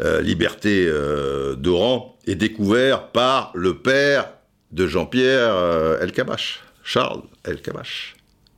[0.00, 0.90] euh, Liberté
[1.56, 4.30] d'Oran, et découvert par le père
[4.72, 8.13] de Jean-Pierre El Kabash, Charles El Kabash.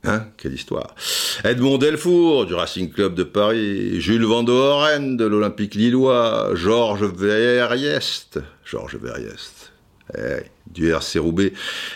[0.07, 0.95] Hein, quelle histoire.
[1.43, 8.95] Edmond Delfour du Racing Club de Paris, Jules Van de l'Olympique Lillois, Georges Verriest, Georges
[8.95, 9.73] Verriest,
[10.17, 11.51] eh, du RC Roubaix,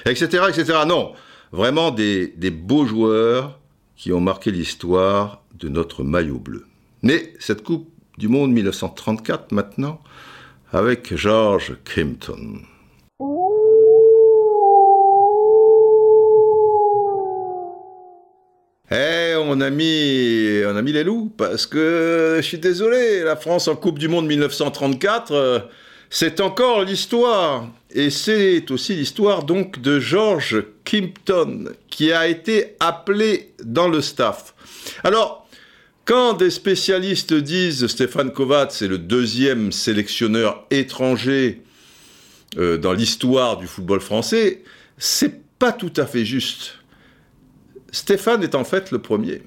[0.06, 0.80] etc., etc.
[0.86, 1.14] Non,
[1.54, 3.58] vraiment des, beaux joueurs
[3.96, 6.66] qui ont marqué l'histoire de notre maillot bleu.
[7.04, 10.02] Mais cette Coupe du Monde 1934 maintenant,
[10.74, 12.60] avec George Kimpton.
[18.94, 23.38] Eh, on a mis, on a mis les loups parce que je suis désolé, la
[23.38, 25.60] France en Coupe du Monde 1934, euh,
[26.10, 27.70] c'est encore l'histoire.
[27.94, 34.54] Et c'est aussi l'histoire donc de George Kimpton qui a été appelé dans le staff.
[35.06, 35.48] Alors,
[36.04, 41.62] quand des spécialistes disent Stéphane Kovacs c'est le deuxième sélectionneur étranger
[42.58, 44.64] euh, dans l'histoire du football français,
[44.98, 46.81] c'est pas tout à fait juste.
[47.92, 49.42] Stéphane est en fait le premier.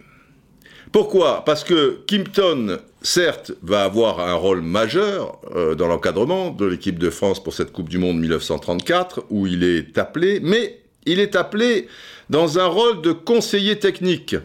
[0.92, 1.44] Pourquoi?
[1.44, 7.10] Parce que Kimpton, certes, va avoir un rôle majeur euh, dans l'encadrement de l'équipe de
[7.10, 11.88] France pour cette Coupe du Monde 1934, où il est appelé, mais il est appelé
[12.30, 14.36] dans un rôle de conseiller technique.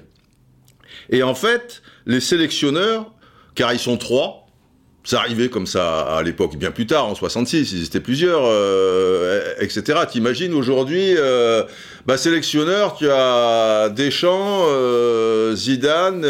[1.12, 3.14] Et en fait, les sélectionneurs,
[3.54, 4.49] car ils sont trois,
[5.10, 9.56] ça arrivait comme ça à l'époque, bien plus tard, en 66, ils étaient plusieurs, euh,
[9.60, 10.02] etc.
[10.08, 11.64] T'imagines aujourd'hui, euh,
[12.06, 16.24] bah, sélectionneur, tu as Deschamps, euh, Zidane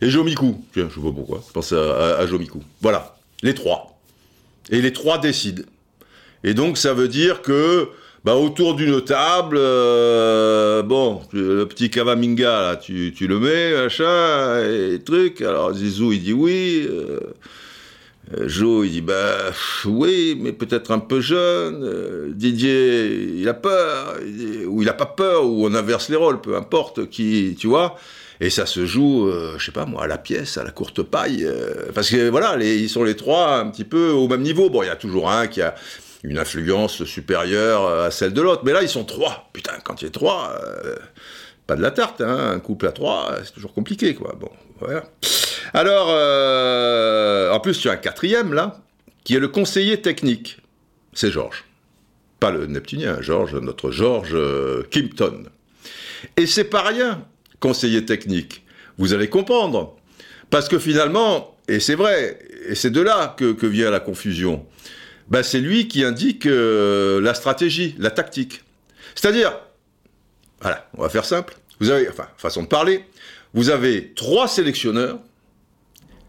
[0.00, 0.64] et Jomikou.
[0.72, 2.62] Tiens, je vois pourquoi, je pense à, à Jomikou.
[2.80, 3.98] Voilà, les trois.
[4.70, 5.64] Et les trois décident.
[6.42, 7.90] Et donc ça veut dire que
[8.26, 14.64] bah, autour d'une table, euh, bon, le petit Kavaminga, là, tu, tu, le mets, machin,
[14.64, 15.40] et truc.
[15.42, 16.88] Alors Zizou, il dit oui.
[16.90, 17.20] Euh,
[18.48, 19.52] Jo, il dit bah
[19.84, 21.84] oui, mais peut-être un peu jeune.
[21.84, 24.16] Euh, Didier, il a peur,
[24.66, 27.96] ou il a pas peur, ou on inverse les rôles, peu importe qui, tu vois.
[28.40, 31.02] Et ça se joue, euh, je sais pas moi, à la pièce, à la courte
[31.02, 34.42] paille, euh, parce que voilà, les, ils sont les trois un petit peu au même
[34.42, 34.68] niveau.
[34.70, 35.76] Bon, il y a toujours un qui a
[36.26, 38.62] une influence supérieure à celle de l'autre.
[38.64, 39.48] Mais là, ils sont trois.
[39.52, 40.96] Putain, quand il y a trois, euh,
[41.66, 42.50] pas de la tarte, hein.
[42.50, 44.34] un couple à trois, c'est toujours compliqué, quoi.
[44.38, 45.04] Bon, voilà.
[45.72, 48.80] Alors, euh, en plus, tu as un quatrième, là,
[49.22, 50.58] qui est le conseiller technique.
[51.12, 51.64] C'est Georges.
[52.40, 55.44] Pas le Neptunien, Georges, notre Georges euh, Kimpton.
[56.36, 57.24] Et c'est pas rien,
[57.60, 58.64] conseiller technique.
[58.98, 59.96] Vous allez comprendre.
[60.50, 64.66] Parce que finalement, et c'est vrai, et c'est de là que vient la confusion,
[65.28, 68.62] bah, c'est lui qui indique euh, la stratégie, la tactique.
[69.14, 69.58] C'est-à-dire,
[70.60, 71.56] voilà, on va faire simple.
[71.80, 73.04] Vous avez, enfin, façon de parler,
[73.54, 75.18] vous avez trois sélectionneurs.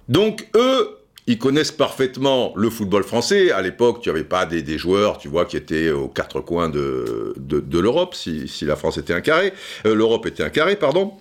[0.10, 3.52] Donc, eux, ils connaissent parfaitement le football français.
[3.52, 7.34] À l'époque, tu n'avais pas des, joueurs, tu vois, qui étaient aux quatre coins de,
[7.38, 9.54] de, l'Europe, si, si, la France était un carré.
[9.86, 11.14] Euh, L'Europe était un carré, pardon.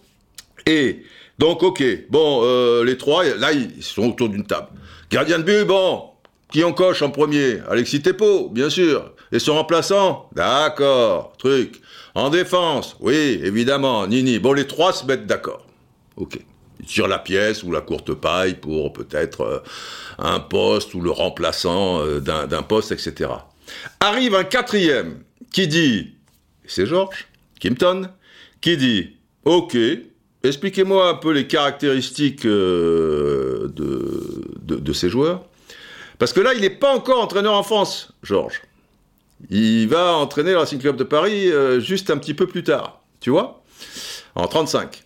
[0.65, 1.03] Et
[1.39, 4.69] donc, ok, bon, euh, les trois, là, ils sont autour d'une table.
[5.11, 6.05] Gardien de but, bon,
[6.51, 7.61] qui en coche en premier?
[7.69, 9.13] Alexis Tepo, bien sûr.
[9.33, 10.29] Et son remplaçant?
[10.35, 11.81] D'accord, truc.
[12.15, 12.97] En défense?
[13.01, 14.39] Oui, évidemment, Nini.
[14.39, 15.67] Bon, les trois se mettent d'accord.
[16.17, 16.39] Ok.
[16.81, 19.59] Ils tirent la pièce ou la courte paille pour peut-être euh,
[20.19, 23.31] un poste ou le remplaçant euh, d'un poste, etc.
[24.01, 25.21] Arrive un quatrième
[25.53, 26.15] qui dit,
[26.67, 27.27] c'est Georges
[27.61, 28.11] Kimpton,
[28.61, 29.77] qui dit, ok,
[30.45, 35.45] expliquez-moi un peu les caractéristiques euh, de ces joueurs.
[36.19, 38.63] Parce que là, il n'est pas encore entraîneur en France, Georges.
[39.51, 43.03] Il va entraîner le Racing Club de Paris euh, juste un petit peu plus tard,
[43.21, 43.63] tu vois,
[44.35, 45.03] en 35.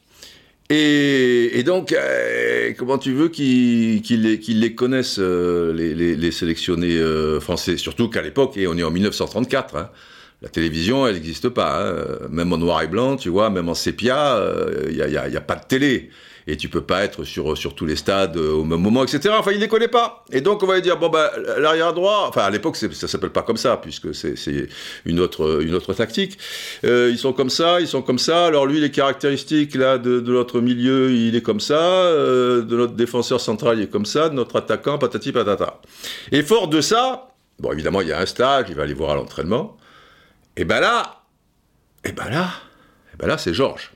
[0.72, 6.96] Et, donc, euh, comment tu veux qu'ils les, connaissent, euh, les, sélectionnés
[7.40, 7.76] français?
[7.76, 9.90] Surtout qu'à l'époque, et on est en 1934, hein,
[10.42, 11.90] la télévision, elle n'existe pas.
[11.90, 12.28] Hein.
[12.30, 14.40] même en noir et blanc, tu vois, même en sépia,
[14.88, 16.10] il n'y a, pas de télé
[16.50, 19.32] et tu peux pas être sur, sur tous les stades euh, au même moment, etc.
[19.38, 20.24] Enfin, il les connaît pas.
[20.32, 23.30] Et donc, on va lui dire, bon, bah, l'arrière droit, enfin, à l'époque, ça s'appelle
[23.30, 24.34] pas comme ça, puisque c'est
[25.04, 26.38] une autre, une autre tactique.
[26.84, 28.46] Euh, ils sont comme ça, ils sont comme ça.
[28.46, 31.80] Alors, lui, les caractéristiques, là, de, notre milieu, il est comme ça.
[31.80, 34.28] Euh, de notre défenseur central, il est comme ça.
[34.28, 35.80] De notre attaquant, patati patata.
[36.32, 37.28] Et fort de ça,
[37.60, 39.76] bon, évidemment, il y a un stage, il va aller voir à l'entraînement.
[40.56, 41.22] Et ben là,
[42.04, 42.48] et ben là,
[43.14, 43.92] et ben là, c'est Georges.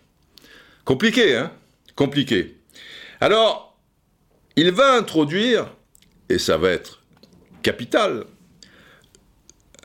[0.85, 1.51] Compliqué, hein
[1.97, 2.57] compliqué.
[3.21, 3.79] Alors,
[4.57, 5.73] il va introduire,
[6.29, 7.03] et ça va être
[7.63, 8.25] capital,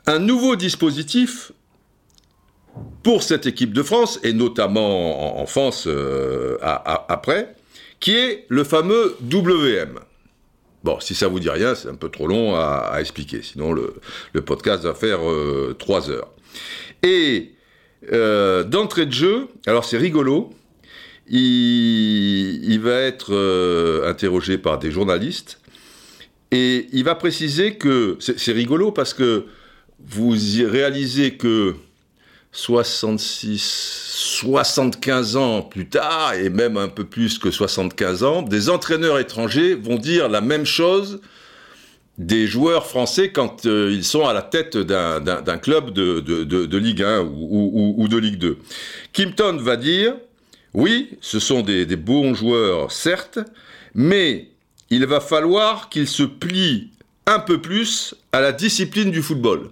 [0.06, 1.52] un nouveau dispositif
[3.02, 7.54] pour cette équipe de France, et notamment en, France euh, après,
[7.98, 9.98] qui est le fameux WM.
[10.82, 13.94] Bon, si ça vous dit rien, c'est un peu trop long à, expliquer, sinon le,
[14.42, 16.30] podcast va faire euh, trois heures.
[17.02, 17.52] Et
[18.12, 20.50] euh, d'entrée de jeu, alors c'est rigolo,
[21.30, 23.34] il, va être
[24.06, 25.60] interrogé par des journalistes,
[26.50, 29.46] et il va préciser que, c'est rigolo parce que
[30.04, 30.34] vous
[30.66, 31.74] réalisez que
[32.52, 33.60] 66,
[34.40, 39.74] 75 ans plus tard, et même un peu plus que 75 ans, des entraîneurs étrangers
[39.74, 41.20] vont dire la même chose
[42.18, 47.20] des joueurs français quand euh, ils sont à la tête d'un club de, Ligue 1
[47.22, 48.58] ou, de Ligue 2.
[49.12, 50.16] Kimpton va dire,
[50.74, 53.38] oui, ce sont des, bons joueurs, certes,
[53.94, 54.48] mais
[54.90, 56.90] il va falloir qu'ils se plient
[57.26, 59.70] un peu plus à la discipline du football.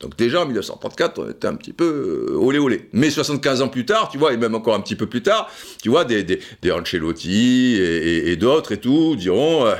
[0.00, 2.88] Donc déjà en 1934, on était un petit peu euh, olé olé.
[2.92, 5.50] Mais 75 ans plus tard, tu vois, et même encore un petit peu plus tard,
[5.82, 6.40] tu vois, des
[6.72, 9.74] Ancelotti et, d'autres et tout diront euh,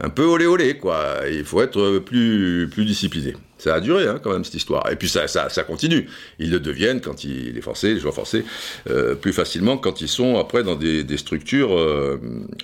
[0.00, 1.20] un peu olé olé, quoi.
[1.30, 3.34] Il faut être plus, plus discipliné.
[3.66, 4.88] Ça a duré hein, quand même cette histoire.
[4.92, 5.26] Et puis ça,
[5.66, 6.08] continue.
[6.38, 8.44] Ils le deviennent quand ils, les forcés, les joueurs forcés,
[8.88, 11.72] euh, plus facilement quand ils sont après dans des, structures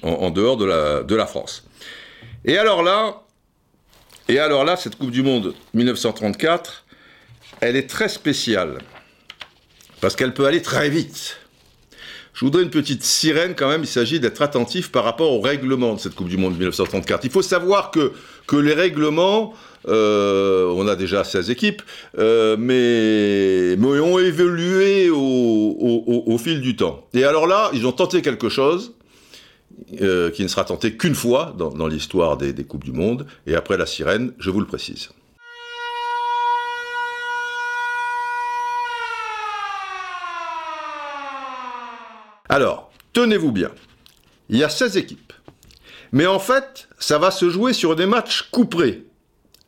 [0.04, 1.66] en, en, dehors de la, France.
[2.44, 3.24] Et alors là,
[4.28, 6.84] et alors là, cette Coupe du Monde 1934,
[7.60, 8.78] elle est très spéciale,
[10.00, 11.38] parce qu'elle peut aller très vite.
[12.32, 15.94] Je voudrais une petite sirène quand même, il s'agit d'être attentif par rapport au règlement
[15.94, 17.24] de cette Coupe du Monde 1934.
[17.24, 18.12] Il faut savoir que,
[18.46, 21.82] que les règlements, euh, on a déjà 16 équipes,
[22.18, 27.06] euh, mais, mais, ont évolué au, fil du temps.
[27.14, 28.94] Et alors là, ils ont tenté quelque chose,
[30.00, 33.54] euh, qui ne sera tenté qu'une fois dans, l'histoire des, des, Coupes du Monde, et
[33.54, 35.10] après la sirène, je vous le précise.
[42.48, 43.70] Alors, tenez-vous bien,
[44.50, 45.32] il y a 16 équipes,
[46.12, 49.06] mais en fait, ça va se jouer sur des matchs couperés.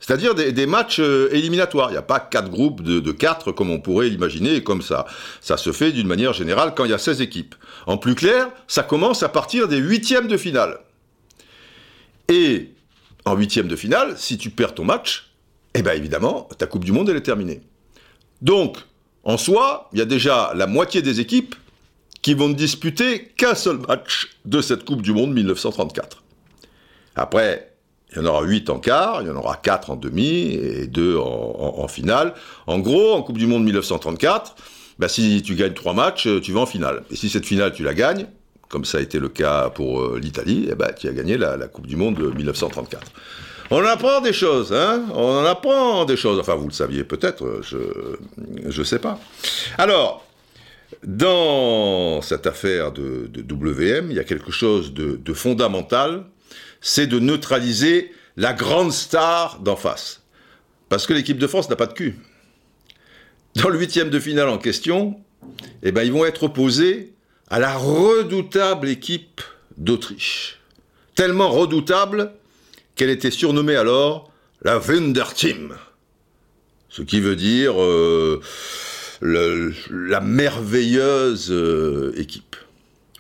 [0.07, 1.89] C'est-à-dire des, matchs euh, éliminatoires.
[1.89, 5.07] Il n'y a pas quatre groupes de, quatre comme on pourrait l'imaginer, comme ça.
[5.41, 7.55] Ça se fait d'une manière générale quand il y a 16 équipes.
[7.87, 10.79] En plus clair, ça commence à partir des huitièmes de finale.
[12.29, 12.69] Et
[13.25, 15.31] en huitième de finale, si tu perds ton match,
[15.73, 17.63] eh bien évidemment, ta Coupe du Monde, est terminée.
[18.43, 18.77] Donc,
[19.23, 21.55] en soi, il y a déjà la moitié des équipes
[22.21, 26.23] qui vont ne disputer qu'un seul match de cette Coupe du Monde 1934.
[27.17, 27.74] Après,
[28.15, 30.87] il y en aura 8 en quart, il y en aura 4 en demi et
[30.87, 32.35] 2 en, finale.
[32.67, 34.55] En gros, en Coupe du Monde 1934,
[34.99, 37.03] bah, si tu gagnes 3 matchs, tu vas en finale.
[37.11, 38.27] Et si cette finale, tu la gagnes,
[38.69, 41.57] comme ça a été le cas pour euh, l'Italie, eh ben, tu as gagné la,
[41.67, 43.03] Coupe du Monde 1934.
[43.71, 46.39] On en apprend des choses, hein On en apprend des choses.
[46.39, 49.19] Enfin, vous le saviez peut-être, je ne sais pas.
[49.79, 50.25] Alors,
[51.03, 56.25] dans cette affaire de, WM, il y a quelque chose de fondamental
[56.85, 60.23] c'est de neutraliser la grande star d'en face.
[60.91, 62.17] Parce que l'équipe de France n'a pas de cul.
[63.57, 65.19] Dans le huitième de finale en question,
[65.83, 67.15] eh ben, ils vont être opposés
[67.49, 69.41] à la redoutable équipe
[69.79, 70.61] d'Autriche.
[71.15, 72.33] Tellement redoutable
[72.97, 74.31] qu'elle était surnommée alors
[74.63, 74.81] la
[75.35, 75.75] Team.
[76.91, 78.43] Ce qui veut dire euh,
[79.23, 82.57] la merveilleuse euh, équipe.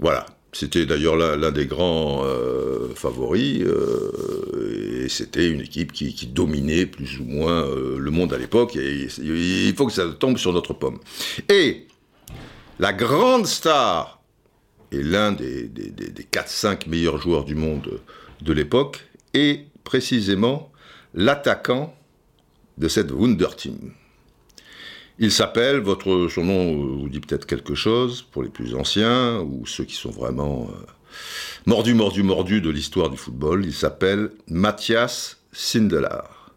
[0.01, 0.27] Voilà.
[0.55, 7.19] C'était d'ailleurs l'un des grands euh, favoris, euh, et c'était une équipe qui, dominait plus
[7.19, 10.73] ou moins euh, le monde à l'époque, et il faut que ça tombe sur notre
[10.73, 11.01] pomme.
[11.49, 11.89] Et
[12.79, 14.23] la grande star,
[14.93, 18.01] et l'un des, des, des 4-5 meilleurs joueurs du monde
[18.41, 20.71] de l'époque, est précisément
[21.15, 21.97] l'attaquant
[22.79, 23.91] de cette Wunder Team.
[25.19, 29.65] Il s'appelle, votre, son nom vous dit peut-être quelque chose pour les plus anciens ou
[29.65, 30.87] ceux qui sont vraiment euh,
[31.67, 33.65] mordus, mordus, mordus de l'histoire du football.
[33.65, 36.53] Il s'appelle Mathias Sindelar.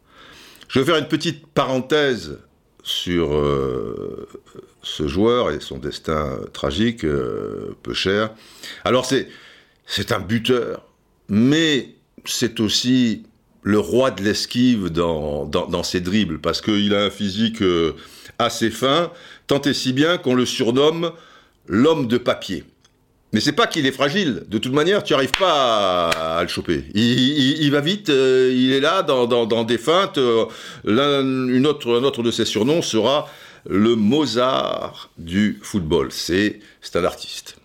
[0.69, 2.39] Je vais faire une petite parenthèse
[2.81, 4.27] sur euh,
[4.81, 8.31] ce joueur et son destin tragique, euh, peu cher.
[8.85, 10.83] Alors c'est un buteur,
[11.29, 11.93] mais
[12.25, 13.26] c'est aussi
[13.67, 17.61] le roi de l'esquive dans, ses dribbles, parce qu'il a un physique
[18.39, 19.11] assez fin,
[19.47, 21.11] tant et si bien qu'on le surnomme
[21.67, 22.63] l'homme de papier.
[23.33, 24.45] Mais c'est pas qu'il est fragile.
[24.47, 26.85] De toute manière, tu n'arrives pas à, le choper.
[26.93, 30.17] Il, va vite, euh, il est là dans, des feintes.
[30.17, 30.45] Euh,
[30.85, 33.29] une un autre de ses surnoms sera
[33.69, 36.07] le Mozart du football.
[36.11, 36.61] C'est
[36.95, 37.57] un artiste.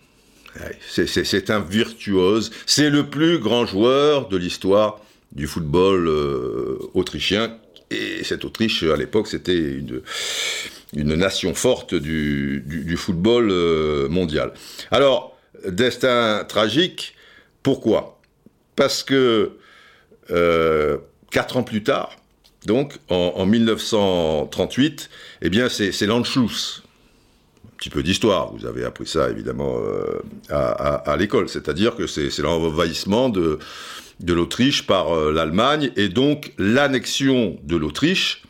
[0.85, 2.51] C'est un virtuose.
[2.65, 4.99] C'est le plus grand joueur de l'histoire
[5.35, 7.57] du football euh, autrichien
[7.91, 14.53] et cette Autriche, à l'époque, c'était une, nation forte du, football euh, mondial.
[14.89, 17.15] Alors, destin tragique,
[17.61, 18.19] pourquoi?
[18.75, 19.51] Parce que
[20.31, 20.97] euh,
[21.29, 22.15] quatre ans plus tard,
[22.65, 25.09] donc en, 1938,
[25.43, 26.81] eh bien c'est l'Anschluss.
[27.77, 29.77] Petit peu d'histoire, vous avez appris ça évidemment
[30.49, 33.59] à, l'école, c'est-à-dire que c'est l'envahissement de,
[34.19, 38.43] de l'Autriche par l'Allemagne et donc l'annexion de l'Autriche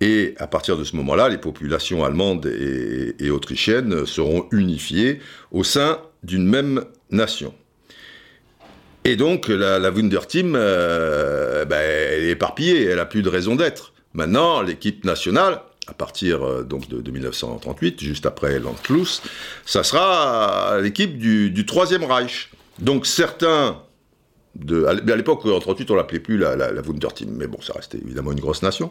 [0.00, 5.20] et à partir de ce moment-là, les populations allemandes et, autrichiennes seront unifiées
[5.52, 7.54] au sein d'une même nation.
[9.04, 13.56] Et donc la, la Wunderteam, euh, ben, elle est éparpillée, elle a plus de raison
[13.56, 13.92] d'être.
[14.14, 19.22] Maintenant, l'équipe nationale, à partir euh, donc de, 1938, juste après l'Anschluss,
[19.66, 22.50] ça sera l'équipe du, du Troisième Reich.
[22.78, 23.82] Donc certains
[24.58, 28.40] à l'époque, en 38, on l'appelait plus la, Wunderteam, mais bon, ça restait évidemment une
[28.40, 28.90] grosse nation.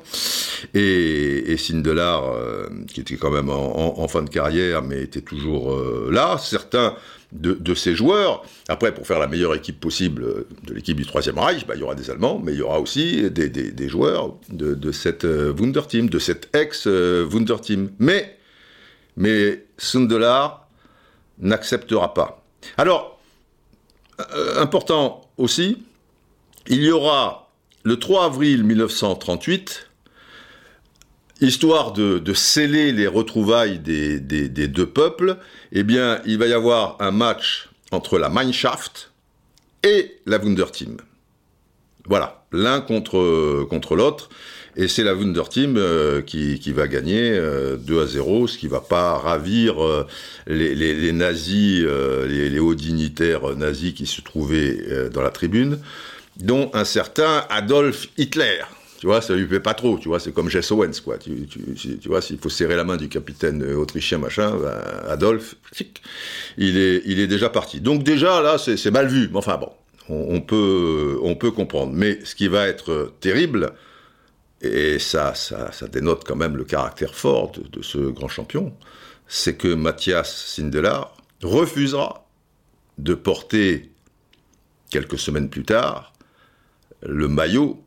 [0.74, 5.74] Et, et Sindelar, euh, qui était quand même en, fin de carrière, mais était toujours
[5.74, 6.38] euh, là.
[6.38, 6.96] Certains
[7.34, 11.38] de, de, ces joueurs, après, pour faire la meilleure équipe possible de l'équipe du Troisième
[11.38, 14.74] Reich, bah, il y aura des Allemands, mais il y aura aussi des, joueurs de,
[14.74, 17.92] de cette euh, Wunderteam, de cette ex-Wunderteam.
[18.00, 18.38] Mais,
[19.18, 20.68] mais Sindelar
[21.38, 22.44] n'acceptera pas.
[22.78, 23.20] Alors,
[24.58, 25.78] important aussi,
[26.68, 27.50] il y aura
[27.84, 29.90] le 3 avril 1938,
[31.42, 35.38] histoire de, sceller les retrouvailles des, deux peuples,
[35.72, 39.12] eh bien, il va y avoir un match entre la Mannschaft
[39.84, 40.98] et la Wunderteam.
[42.06, 44.30] Voilà, l'un contre, contre l'autre.
[44.76, 48.68] Et c'est la Wunderteam euh, qui, qui, va gagner 2 euh, à 0, ce qui
[48.68, 50.06] va pas ravir euh,
[50.48, 55.80] les, nazis, les, les, hauts dignitaires nazis qui se trouvaient dans la tribune,
[56.38, 58.60] dont un certain Adolf Hitler.
[59.00, 61.18] Tu vois, ça lui plaît pas trop, tu vois, c'est comme Jess Owens, quoi.
[61.18, 61.32] Tu,
[62.06, 65.56] vois, s'il faut serrer la main du capitaine autrichien, machin, ben, Adolf,
[66.58, 67.80] il est, il est déjà parti.
[67.80, 69.72] Donc déjà, là, c'est mal vu, mais enfin bon,
[70.10, 71.94] on, on, peut, on peut comprendre.
[71.94, 73.74] Mais ce qui va être terrible,
[74.62, 78.74] et ça, ça, dénote quand même le caractère fort de, ce grand champion,
[79.28, 82.28] c'est que Mathias Sindelar refusera
[82.98, 83.90] de porter,
[84.90, 86.14] quelques semaines plus tard,
[87.02, 87.82] le maillot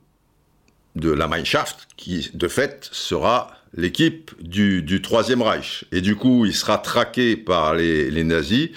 [0.97, 5.85] de la Mannschaft, qui de fait sera l'équipe du, Troisième Reich.
[5.93, 8.71] Et du coup, il sera traqué par les, nazis.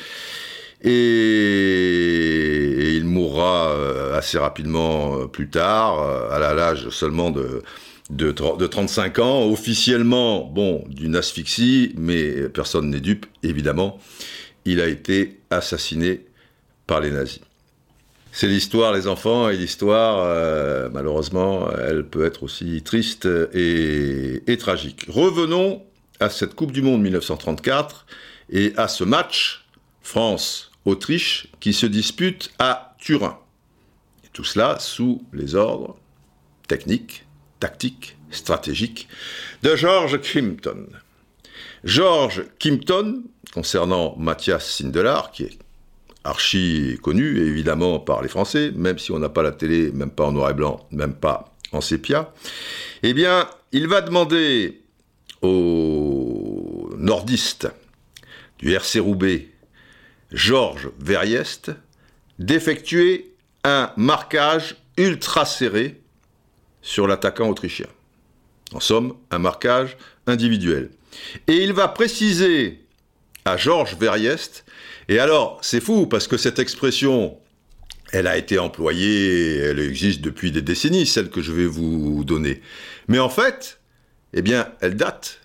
[0.82, 2.16] Et,
[2.96, 7.64] il mourra euh, assez rapidement euh, plus tard, euh, à l'âge seulement de,
[8.10, 14.00] de, 35 ans, officiellement, bon, d'une asphyxie, mais personne n'est dupe, évidemment.
[14.66, 16.26] Il a été assassiné
[16.88, 17.42] par les nazis.
[18.32, 25.06] C'est l'histoire, les enfants, et l'histoire, euh, malheureusement, elle peut être aussi triste et, tragique.
[25.08, 25.84] Revenons
[26.20, 28.06] à cette Coupe du Monde 1934
[28.50, 29.66] et à ce match
[30.02, 33.40] France-Autriche qui se dispute à Turin.
[34.34, 35.96] Tout cela sous les ordres
[36.68, 37.25] techniques
[37.66, 39.08] tactique, stratégique
[39.64, 40.86] de George Kimpton.
[41.84, 43.24] George Kimpton,
[43.56, 45.58] concernant Mathias Sindelar, qui est
[46.24, 50.26] archi connu, évidemment, par les Français, même si on n'a pas la télé, même pas
[50.26, 52.32] en noir et blanc, même pas en sépia,
[53.02, 54.84] eh bien, il va demander
[55.42, 57.68] au nordiste
[58.60, 59.50] du RC Roubaix,
[60.32, 61.72] Georges Verriest,
[62.38, 66.00] d'effectuer un marquage ultra serré
[66.86, 67.88] sur l'attaquant autrichien.
[68.72, 70.92] En somme, un marquage individuel.
[71.48, 72.80] Et il va préciser
[73.44, 74.66] à Georges Verriest,
[75.10, 77.38] et alors c'est fou parce que cette expression,
[78.12, 82.62] elle a été employée, elle existe depuis des décennies, celle que je vais vous donner.
[83.08, 83.80] Mais en fait,
[84.34, 85.40] eh bien, elle date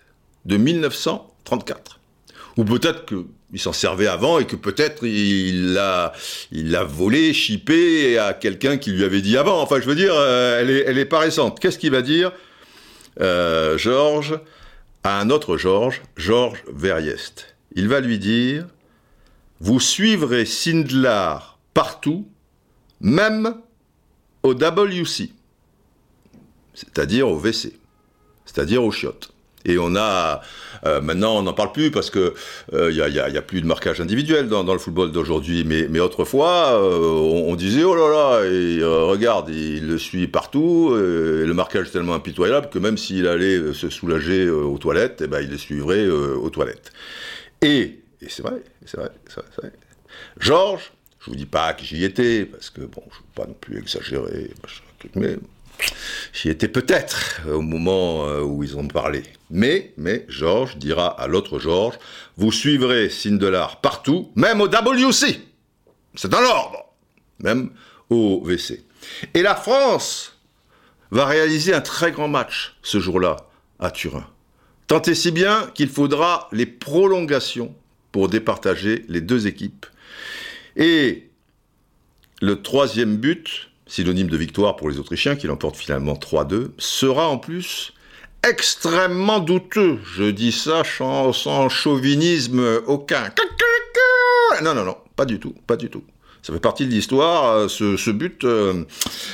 [0.45, 2.00] de 1934.
[2.61, 6.13] Ou peut-être qu'il s'en servait avant et que peut-être il l'a
[6.51, 9.63] il l'a volé, chippé à quelqu'un qui lui avait dit avant.
[9.63, 11.59] Enfin, je veux dire, euh, elle est, elle est pas récente.
[11.59, 12.31] Qu'est-ce qu'il va dire
[13.19, 14.39] euh, Georges
[15.03, 17.55] à un autre Georges, Georges Verriest?
[17.73, 18.67] Il va lui dire
[19.59, 22.29] Vous suivrez Sindlar partout,
[22.99, 23.55] même
[24.43, 25.31] au WC,
[26.75, 27.73] c'est-à-dire au WC,
[28.45, 29.33] c'est-à-dire au chiottes.
[29.65, 30.41] Et on a
[30.85, 32.33] euh, maintenant, on n'en parle plus parce que
[32.71, 35.63] il euh, y, a, plus de marquage individuel dans, le football d'aujourd'hui.
[35.63, 40.95] Mais, autrefois, euh, on, disait oh là là, et, regarde, il le suit partout.
[40.95, 45.27] et le marquage est tellement impitoyable que même s'il allait se soulager aux toilettes, eh
[45.27, 46.91] ben, il le suivrait aux toilettes.
[47.61, 49.71] Et, et c'est vrai, c'est vrai, c'est vrai.
[50.39, 53.53] Georges, je vous dis pas que j'y étais parce que bon, je veux pas non
[53.53, 54.49] plus exagérer,
[55.15, 55.37] mais
[56.33, 59.23] J'y étais peut-être au moment euh, où ils ont parlé.
[59.49, 61.97] Mais, mais, Georges dira à l'autre Georges,
[62.37, 65.41] vous suivrez Sindelar partout, même au WC.
[66.15, 66.85] C'est dans l'ordre.
[67.39, 67.71] Même
[68.09, 68.83] au WC.
[69.33, 70.37] Et la France
[71.11, 73.37] va réaliser un très grand match ce jour-là
[73.79, 74.27] à Turin.
[74.87, 77.73] Tant et si bien qu'il faudra les prolongations
[78.11, 79.85] pour départager les deux équipes.
[80.75, 81.29] Et
[82.41, 87.37] le troisième but, synonyme de victoire pour les Autrichiens, qui l'emportent finalement 3-2, sera en
[87.37, 87.91] plus
[88.47, 89.99] extrêmement douteux.
[90.15, 93.33] Je dis ça sans, chauvinisme aucun.
[94.63, 96.03] Non, non, non, pas du tout, pas du tout.
[96.41, 97.69] Ça fait partie de l'histoire.
[97.69, 98.85] Ce, but, euh,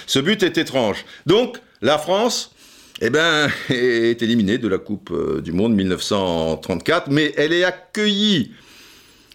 [0.08, 1.06] ce but est étrange.
[1.28, 2.56] Donc, la France,
[3.00, 8.54] eh ben, est éliminée de la Coupe euh, du Monde 1934, mais elle est accueillie.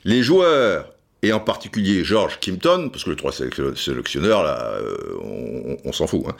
[0.04, 0.91] Les joueurs
[1.22, 6.22] et en particulier George Kimpton, parce que les trois sélectionneurs, là, euh, on, s'en fout.
[6.26, 6.34] Hein.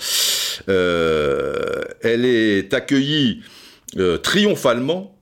[0.68, 3.43] Euh, elle est accueillie
[3.97, 5.16] euh, triomphalement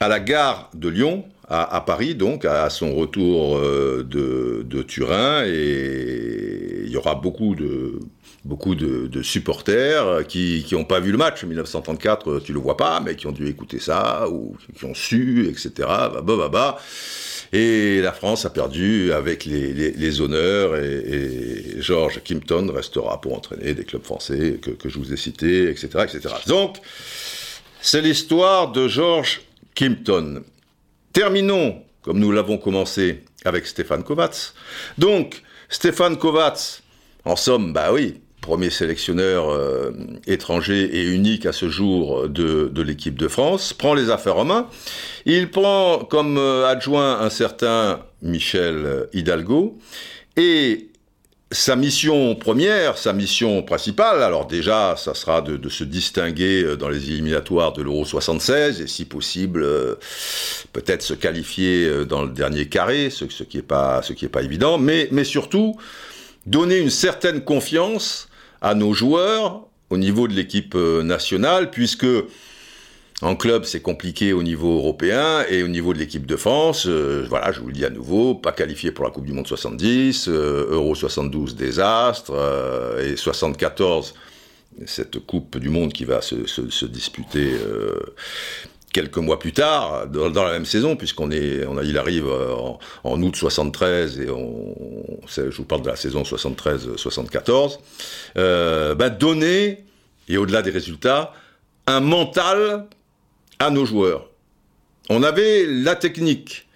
[0.00, 6.90] à la gare de Lyon, à, Paris, donc, à, son retour de, Turin, et il
[6.90, 8.00] y aura beaucoup de
[8.46, 13.16] beaucoup de, supporters qui n'ont pas vu le match 1934, tu le vois pas, mais
[13.16, 15.70] qui ont dû écouter ça, ou qui ont su, etc.
[15.78, 16.78] Bah, bah, bah,
[17.52, 23.84] et la France a perdu avec les, honneurs et, Georges Kimpton restera pour entraîner des
[23.84, 25.88] clubs français que, je vous ai cités, etc.
[26.04, 26.34] etc.
[26.46, 26.78] Donc,
[27.82, 29.42] c'est l'histoire de Georges
[29.74, 30.44] Kimpton.
[31.12, 34.54] Terminons, comme nous l'avons commencé, avec Stéphane Kovacs.
[34.96, 36.82] Donc, Stéphane Kovacs,
[37.24, 39.92] en somme, bah oui, premier sélectionneur euh,
[40.26, 44.68] étranger et unique à ce jour de, l'équipe de France, prend les affaires en main.
[45.24, 49.78] Il prend comme euh, adjoint un certain Michel Hidalgo
[50.36, 50.88] et
[51.52, 56.88] sa mission première, sa mission principale, alors déjà, ça sera de, se distinguer euh, dans
[56.88, 59.64] les éliminatoires de l'Euro 76 et si possible,
[60.72, 65.08] peut-être se qualifier dans le dernier carré, ce, qui n'est pas, ce pas évident, mais,
[65.12, 65.76] mais surtout
[66.44, 68.28] donner une certaine confiance
[68.62, 72.06] à nos joueurs au niveau de l'équipe euh, nationale, puisque
[73.20, 77.26] en club, c'est compliqué au niveau européen et au niveau de l'équipe de France, euh,
[77.28, 80.28] voilà, je vous le dis à nouveau, pas qualifié pour la Coupe du Monde 70,
[80.28, 82.32] euh, Euro 72 désastre
[83.04, 84.14] et 74
[84.86, 87.50] cette Coupe du Monde qui va se, se disputer
[88.92, 92.54] quelques mois plus tard, dans, la même saison, puisqu'on est, on a, il arrive euh,
[93.04, 94.74] en, août 73 et on,
[95.26, 97.78] je vous parle de la saison 73-74,
[98.36, 99.84] euh, bah, donner,
[100.28, 101.32] et au-delà des résultats,
[101.86, 102.86] un mental
[103.58, 104.28] à nos joueurs.
[105.08, 106.68] On avait la technique,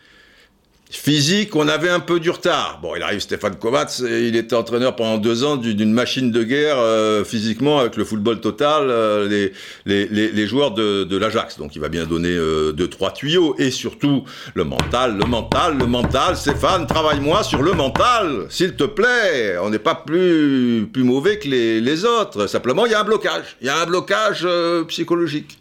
[0.89, 2.78] Physique, on avait un peu du retard.
[2.80, 6.45] Bon, il arrive Stéphane Kovacs, et il était entraîneur pendant deux ans d'une machine de
[6.45, 9.51] guerre euh, physiquement avec le football total, euh,
[9.84, 11.59] les, les, joueurs de, de l'Ajax.
[11.59, 13.57] Donc il va bien donner euh, deux, trois tuyaux.
[13.59, 14.22] Et surtout,
[14.55, 16.37] le mental, le mental, le mental.
[16.37, 19.59] Stéphane, travaille-moi sur le mental, s'il te plaît.
[19.61, 22.47] On n'est pas plus, plus mauvais que les, les autres.
[22.47, 23.57] Simplement, il y a un blocage.
[23.61, 24.47] Il y a un blocage
[24.87, 25.59] psychologique.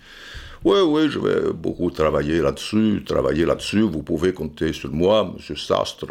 [0.65, 3.81] Oui, oui, je vais beaucoup travailler là-dessus, travailler là-dessus.
[3.81, 6.07] Vous pouvez compter sur moi, Monsieur Sastre.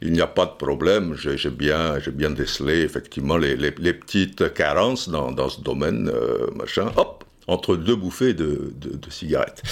[0.00, 1.14] Il n'y a pas de problème.
[1.14, 6.90] J'ai bien, bien décelé effectivement les, petites carences dans, dans ce domaine, euh, machin.
[6.96, 9.62] Hop, entre deux bouffées de, de, cigarettes.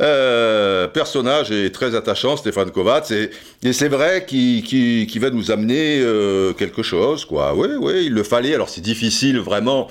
[0.00, 3.30] Euh, personnage est très attachant, Stéphane Kovacs, et,
[3.62, 7.54] et c'est vrai qu'il va nous amener euh, quelque chose, quoi.
[7.54, 8.52] Oui, oui, il le fallait.
[8.52, 9.88] Alors c'est difficile vraiment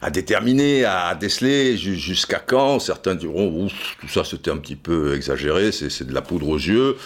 [0.00, 2.78] à déterminer, à déceler jusqu'à quand.
[2.78, 6.58] Certains diront, ouf, tout ça c'était un petit peu exagéré, c'est de la poudre aux
[6.58, 6.96] yeux.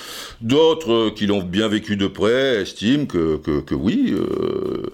[0.40, 4.92] D'autres euh, qui l'ont bien vécu de près estiment que, que, oui, euh,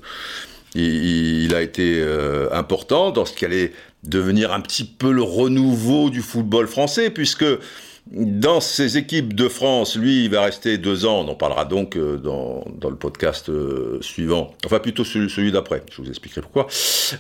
[0.75, 3.73] il, a été euh, important dans ce qui allait
[4.05, 7.45] devenir un petit peu le renouveau du football français, puisque
[8.13, 11.25] dans ces équipes de France, lui, il va rester deux ans.
[11.27, 14.55] On en parlera donc euh, dans, le podcast euh, suivant.
[14.65, 15.83] Enfin, plutôt celui, celui d'après.
[15.91, 16.69] Je vous expliquerai pourquoi.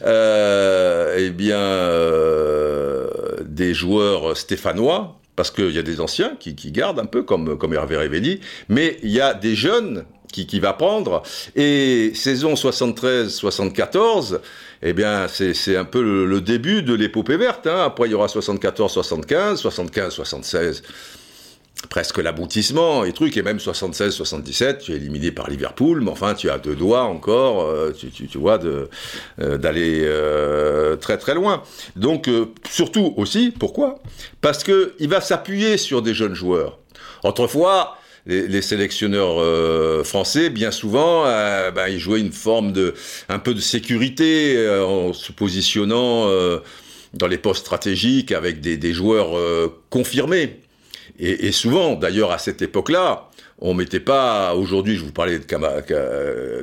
[0.03, 3.09] Euh, eh bien, euh,
[3.45, 7.59] des joueurs stéphanois, parce qu'il y a des anciens qui, qui, gardent un peu, comme,
[7.59, 11.23] comme Hervé Révelli, mais il y a des jeunes qui, qui va prendre.
[11.55, 14.41] Et saison 73-74,
[14.83, 17.67] eh bien, c'est un peu le, début de l'épopée verte.
[17.67, 17.85] Hein.
[17.85, 20.83] Après, il y aura 74-75, 75-76
[21.91, 26.51] presque l'aboutissement et truc, et même 76-77, tu es éliminé par Liverpool, mais enfin tu
[26.51, 31.63] as deux doigts encore, euh, tu, tu, vois, euh, d'aller euh, très très loin.
[31.95, 32.29] Donc
[32.69, 34.01] surtout aussi, pourquoi?
[34.41, 36.79] Parce qu'il va s'appuyer sur des jeunes joueurs.
[37.23, 37.97] Autrefois,
[38.27, 42.95] les, sélectionneurs français, bien souvent, ben, ils jouaient une forme de,
[43.29, 46.29] un peu de sécurité en se positionnant
[47.15, 49.39] dans les postes stratégiques avec des, joueurs
[49.91, 50.61] confirmés.
[51.19, 54.55] Et, souvent, d'ailleurs, à cette époque-là, on mettait pas.
[54.55, 55.45] Aujourd'hui, je vous parlais de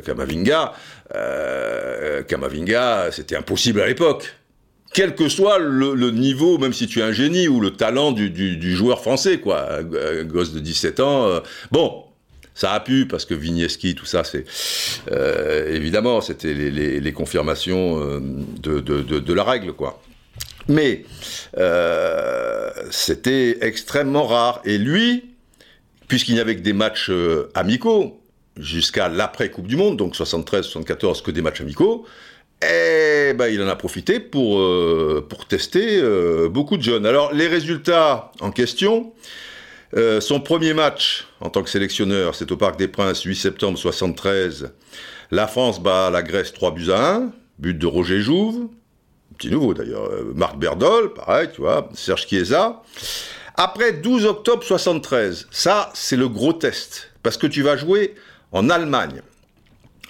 [0.01, 0.73] Kamavinga.
[2.27, 4.33] Kamavinga, c'était impossible à l'époque
[4.93, 8.75] quel que soit le, niveau, même si tu es un génie, ou le talent du,
[8.75, 11.27] joueur français, quoi, un, gosse de 17 ans.
[11.27, 11.39] Euh,
[11.71, 12.03] bon,
[12.53, 14.45] ça a pu, parce que Vigneski, tout ça, c'est...
[15.11, 18.19] Euh, évidemment, c'était les, confirmations euh,
[18.61, 20.01] de, la règle, quoi.
[20.69, 21.05] Mais
[22.91, 24.61] c'était extrêmement rare.
[24.63, 25.25] Et lui,
[26.07, 27.11] puisqu'il n'y avait que des matchs
[27.55, 28.21] amicaux,
[28.57, 32.05] jusqu'à l'après-Coupe du Monde, donc 73-74, que des matchs amicaux,
[32.61, 37.05] eh ben, il en a profité pour, euh, pour tester euh, beaucoup de jeunes.
[37.05, 39.13] Alors, les résultats en question,
[39.95, 43.77] euh, son premier match en tant que sélectionneur, c'est au Parc des Princes, 8 septembre
[43.77, 44.71] 73.
[45.31, 48.67] La France bat la Grèce 3 buts à 1, but de Roger Jouve,
[49.37, 52.81] petit nouveau d'ailleurs, Marc Berdol, pareil, tu vois, Serge Chiesa.
[53.55, 58.15] Après 12 octobre 73, ça c'est le gros test, parce que tu vas jouer
[58.51, 59.21] en Allemagne.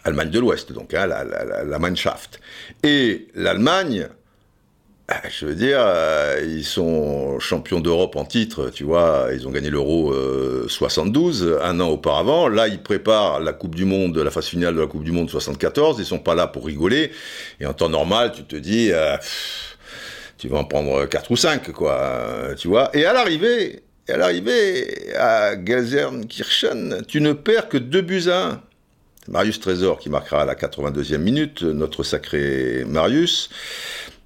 [0.03, 2.39] Allemagne de l'Ouest, donc, hein, la, Mannschaft.
[2.83, 4.07] Et l'Allemagne,
[5.07, 9.51] ah, je veux dire, euh, ils sont champions d'Europe en titre, tu vois, ils ont
[9.51, 10.13] gagné l'Euro
[10.67, 12.47] 72, euh, un an auparavant.
[12.47, 15.29] Là, ils préparent la Coupe du Monde, la phase finale de la Coupe du Monde
[15.29, 17.11] 74, ils sont pas là pour rigoler.
[17.59, 19.17] Et en temps normal, tu te dis, euh,
[20.37, 22.89] tu vas en prendre 4 ou 5, quoi, tu vois.
[22.93, 28.61] Et à l'arrivée, à l'arrivée à tu ne perds que 2 buts à 1.
[29.27, 33.49] Marius Trésor qui marquera la 82e minute, notre sacré Marius.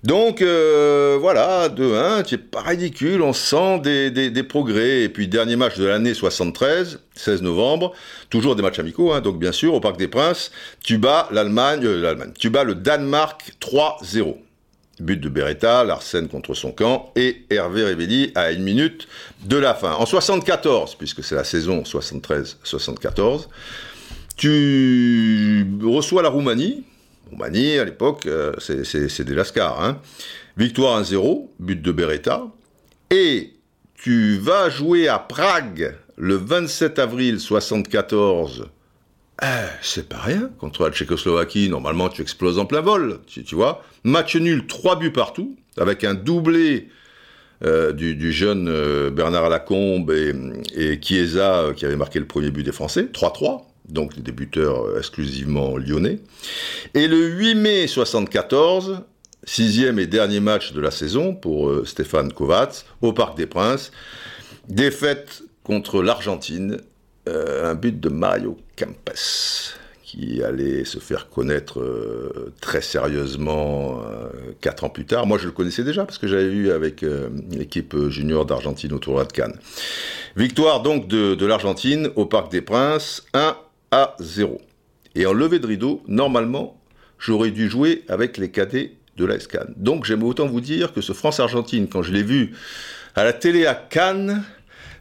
[0.04, 5.02] Donc euh, voilà, 2-1, c'est pas ridicule, on sent des, progrès.
[5.02, 7.94] Et puis dernier match de l'année 73, 16 novembre,
[8.30, 10.52] toujours des matchs amicaux, hein, donc bien sûr, au Parc des Princes,
[10.84, 14.38] tu bats l'Allemagne, euh, tu bats le Danemark 3-0.
[15.00, 19.08] But de Beretta, Larsen contre son camp, et Hervé Révelli à une minute
[19.46, 19.94] de la fin.
[19.94, 23.48] En 74, puisque c'est la saison 73-74,
[24.38, 26.84] tu reçois la Roumanie.
[27.32, 29.84] Roumanie, à l'époque, euh, c'est des Lascars.
[29.84, 30.00] Hein.
[30.56, 32.48] Victoire 1-0, but de Beretta.
[33.12, 33.54] Et
[33.96, 38.70] tu vas jouer à Prague le 27 avril 74.
[39.42, 39.46] Eh,
[39.82, 40.50] c'est pas rien.
[40.60, 43.20] Contre la Tchécoslovaquie, normalement, tu exploses en plein vol.
[43.28, 43.84] Tu, vois.
[44.04, 46.90] Match nul, 3 buts partout, avec un doublé
[47.64, 50.34] euh, du, jeune euh, Bernard Lacombe et,
[50.76, 53.10] et Chiesa qui avait marqué le premier but des Français.
[53.14, 56.20] 3-3 donc les débuteurs exclusivement lyonnais.
[56.94, 59.02] Et le 8 mai 74,
[59.44, 63.92] sixième et dernier match de la saison pour euh, Stéphane Kovacs au Parc des Princes,
[64.68, 66.78] défaite contre l'Argentine,
[67.28, 69.12] euh, un but de Mario Campes
[70.04, 74.02] qui allait se faire connaître euh, très sérieusement
[74.62, 75.28] quatre ans plus tard.
[75.28, 77.04] Moi, je le connaissais déjà parce que j'avais vu avec
[77.52, 79.60] l'équipe junior d'Argentine au tournoi de Cannes.
[80.38, 83.58] Victoire donc de, de l'Argentine au Parc des Princes, 1
[83.92, 84.62] à 0.
[85.16, 86.80] Et en levée de rideau, normalement,
[87.20, 89.66] j'aurais dû jouer avec les cadets de la SCAN.
[89.76, 92.54] Donc j'aime autant vous dire que ce France-Argentine, quand je l'ai vu
[93.16, 94.44] à la télé à Cannes,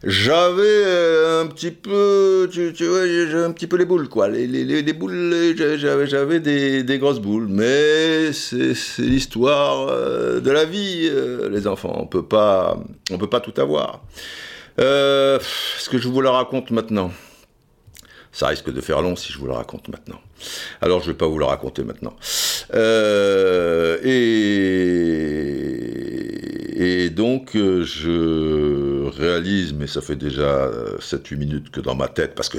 [0.03, 4.27] j'avais euh, un petit peu, tu, vois, j'avais un petit peu les boules, quoi.
[4.27, 7.47] Les, les, boules, j'avais, des, grosses boules.
[7.49, 11.95] Mais c'est, l'histoire euh, de la vie, euh, les enfants.
[11.99, 12.79] On peut pas,
[13.11, 14.03] on peut pas tout avoir.
[14.77, 17.11] ce que je vous le raconte maintenant
[18.37, 20.21] ça risque de faire long si je vous le raconte maintenant.
[20.81, 22.15] Alors je ne vais pas vous le raconter maintenant.
[22.75, 24.17] Euh, et,
[26.79, 30.69] et, donc euh, je réalise, mais ça fait déjà
[30.99, 32.57] 7-8 minutes que dans ma tête, parce que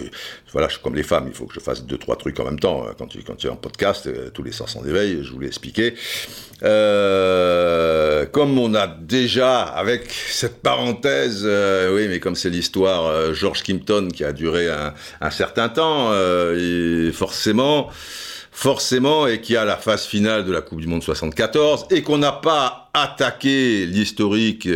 [0.53, 2.59] voilà, je suis comme les femmes, il faut que je fasse 2-3 trucs en même
[2.59, 2.85] temps.
[2.87, 2.95] Hein.
[2.99, 5.95] Quand tu, es en podcast, euh, tous les sens en éveil, je vous l'ai expliqué.
[6.63, 13.33] Euh, comme on a déjà, avec cette parenthèse, euh, oui, mais comme c'est l'histoire euh,
[13.33, 16.13] George Kimpton qui a duré un, un certain temps,
[16.55, 17.91] et forcément,
[18.59, 22.19] forcément, et qui a la phase finale de la Coupe du Monde 74, et qu'on
[22.19, 24.69] n'a pas attaqué l'historique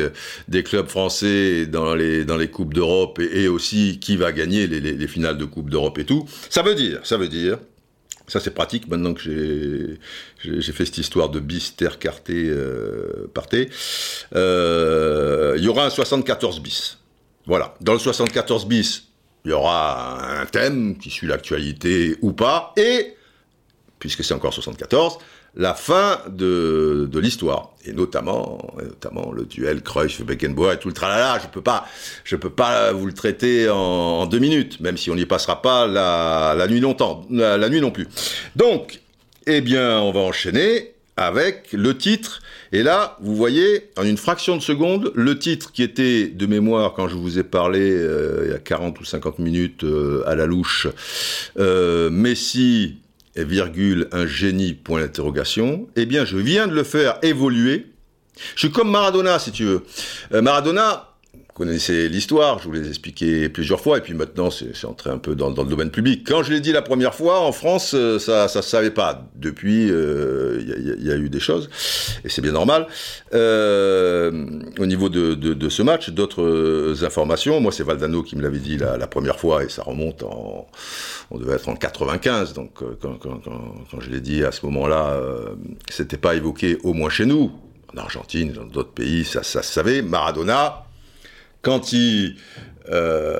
[0.46, 4.78] des clubs français dans les, dans les Coupes d'Europe, et, aussi qui va gagner les,
[4.78, 7.58] les, les finales de Coupe d'Europe et tout, ça veut dire, ça veut dire
[8.28, 9.98] ça, c'est pratique maintenant que
[10.44, 13.68] j'ai fait cette histoire de bis, terre, carté, euh, parté.
[14.36, 16.98] Euh, il y aura un 74 bis.
[17.46, 17.74] Voilà.
[17.80, 19.08] Dans le 74 bis,
[19.44, 22.72] il y aura un thème qui suit l'actualité ou pas.
[22.76, 23.16] Et
[24.02, 25.18] puisque c'est encore 74,
[25.54, 27.70] la fin de, de l'histoire.
[27.86, 31.86] Et notamment notamment le duel Cruyff Beckenbauer et tout le tralala je peux pas
[32.24, 35.86] je peux pas vous le traiter en, deux minutes même si on n'y passera pas
[35.86, 38.08] la, la nuit longtemps la, la, nuit non plus.
[38.56, 39.00] Donc
[39.46, 42.42] eh bien on va enchaîner avec le titre.
[42.72, 46.92] Et là vous voyez en une fraction de seconde le titre qui était de mémoire
[46.94, 50.34] quand je vous ai parlé euh, il y a 40 ou 50 minutes euh, à
[50.34, 50.88] la louche
[51.56, 53.01] euh, Messi
[53.36, 55.00] virgule, un génie, point
[55.96, 57.86] eh bien, je viens de le faire évoluer.
[58.54, 59.84] Je suis comme Maradona, si tu veux.
[60.32, 61.11] Euh, Maradona,
[61.54, 65.34] connaissez l'histoire, je vous l'ai expliqué plusieurs fois, et puis maintenant c'est entré un peu
[65.34, 66.24] dans, dans, le domaine public.
[66.26, 69.28] Quand je l'ai dit la première fois, en France, euh, ça ne se savait pas.
[69.36, 71.68] Depuis, il euh, y, y, a eu des choses,
[72.24, 72.86] et c'est bien normal.
[73.34, 74.46] Euh,
[74.78, 78.58] au niveau de, de, de ce match, d'autres informations, moi c'est Valdano qui me l'avait
[78.58, 80.66] dit la, la, première fois, et ça remonte en...
[81.30, 84.66] On devait être en 95, donc quand, quand, quand, quand je l'ai dit à ce
[84.66, 85.18] moment-là,
[85.88, 87.50] c'était pas évoqué au moins chez nous.
[87.94, 90.02] En Argentine, dans d'autres pays, ça, ça se savait.
[90.02, 90.84] Maradona,
[91.62, 92.36] quand il,
[92.90, 93.38] euh,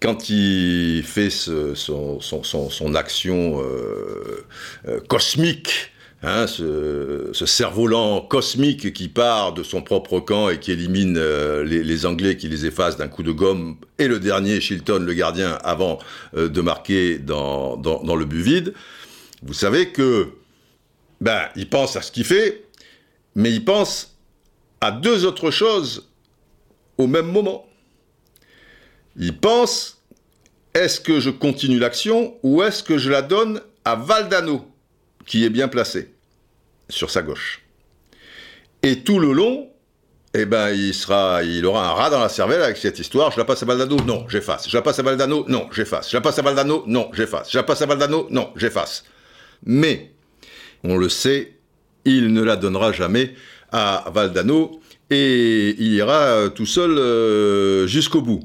[0.00, 4.44] quand il fait ce, son, son, son, action euh,
[4.88, 5.92] euh, cosmique,
[6.22, 11.18] hein, ce, ce cerf-volant cosmique qui part de son propre camp et qui élimine
[11.62, 15.58] les, Anglais, qui les efface d'un coup de gomme, et le dernier, Shilton, le gardien,
[15.62, 15.98] avant
[16.34, 18.74] de marquer dans, dans, dans, le but vide,
[19.42, 20.30] vous savez que
[21.20, 22.64] ben, il pense à ce qu'il fait,
[23.34, 24.16] mais il pense
[24.80, 26.08] à deux autres choses
[26.98, 27.66] au même moment.
[29.16, 30.02] Il pense,
[30.74, 34.66] est-ce que je continue l'action ou est-ce que je la donne à Valdano,
[35.26, 36.14] qui est bien placé,
[36.88, 37.62] sur sa gauche.
[38.82, 39.70] Et tout le long,
[40.34, 43.30] eh ben, il sera, il aura un rat dans la cervelle avec cette histoire.
[43.30, 44.68] Je la passe à Valdano, non, j'efface.
[44.68, 46.10] Je la passe à Valdano, non, j'efface.
[46.10, 47.50] Je la passe à Valdano, non, j'efface.
[47.50, 49.04] Je la passe à Valdano, non, j'efface.
[49.64, 50.12] Mais,
[50.82, 51.58] on le sait,
[52.04, 53.34] il ne la donnera jamais
[53.70, 54.80] à Valdano
[55.10, 58.40] et il ira tout seul euh, jusqu'au bout.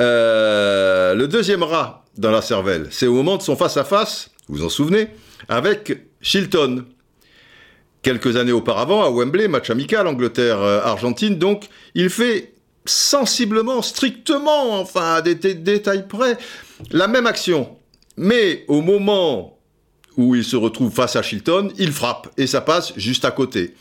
[0.00, 4.64] Euh, le deuxième rat dans la cervelle, c'est au moment de son face-à-face, vous vous
[4.64, 5.08] en souvenez,
[5.48, 6.84] avec Shilton.
[8.02, 12.54] Quelques années auparavant, à Wembley, match amical Angleterre-Argentine, donc il fait
[12.86, 16.38] sensiblement, strictement, enfin à des détails près,
[16.90, 17.76] la même action.
[18.16, 19.58] Mais au moment
[20.16, 23.74] où il se retrouve face à Shilton, il frappe et ça passe juste à côté.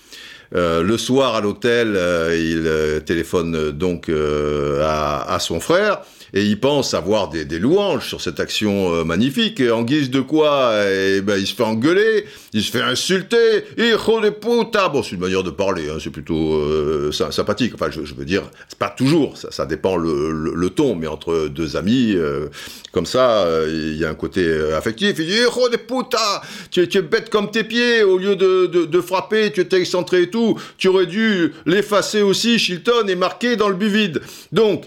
[0.56, 6.02] Euh, le soir à l'hôtel, euh, il euh, téléphone donc à, à, son frère
[6.34, 9.60] et il pense avoir des, louanges sur cette action euh, magnifique.
[9.60, 13.66] Et en guise de quoi eh ben, Il se fait engueuler, il se fait insulter.
[13.78, 17.74] Hijo de puta Bon, c'est une manière de parler, hein, c'est plutôt euh, sympathique.
[17.76, 22.14] Enfin, je, veux dire, c'est pas toujours, ça, dépend le, ton, mais entre deux amis,
[22.16, 22.48] euh,
[22.92, 25.16] comme ça, il y a un côté affectif.
[25.20, 29.52] Il dit Hijo de puta tu, es bête comme tes pieds, au lieu de, frapper,
[29.52, 30.60] tu étais excentré et tout.
[30.78, 34.22] Tu aurais dû l'effacer aussi, Shilton, et marquer dans le but vide.
[34.52, 34.86] Donc,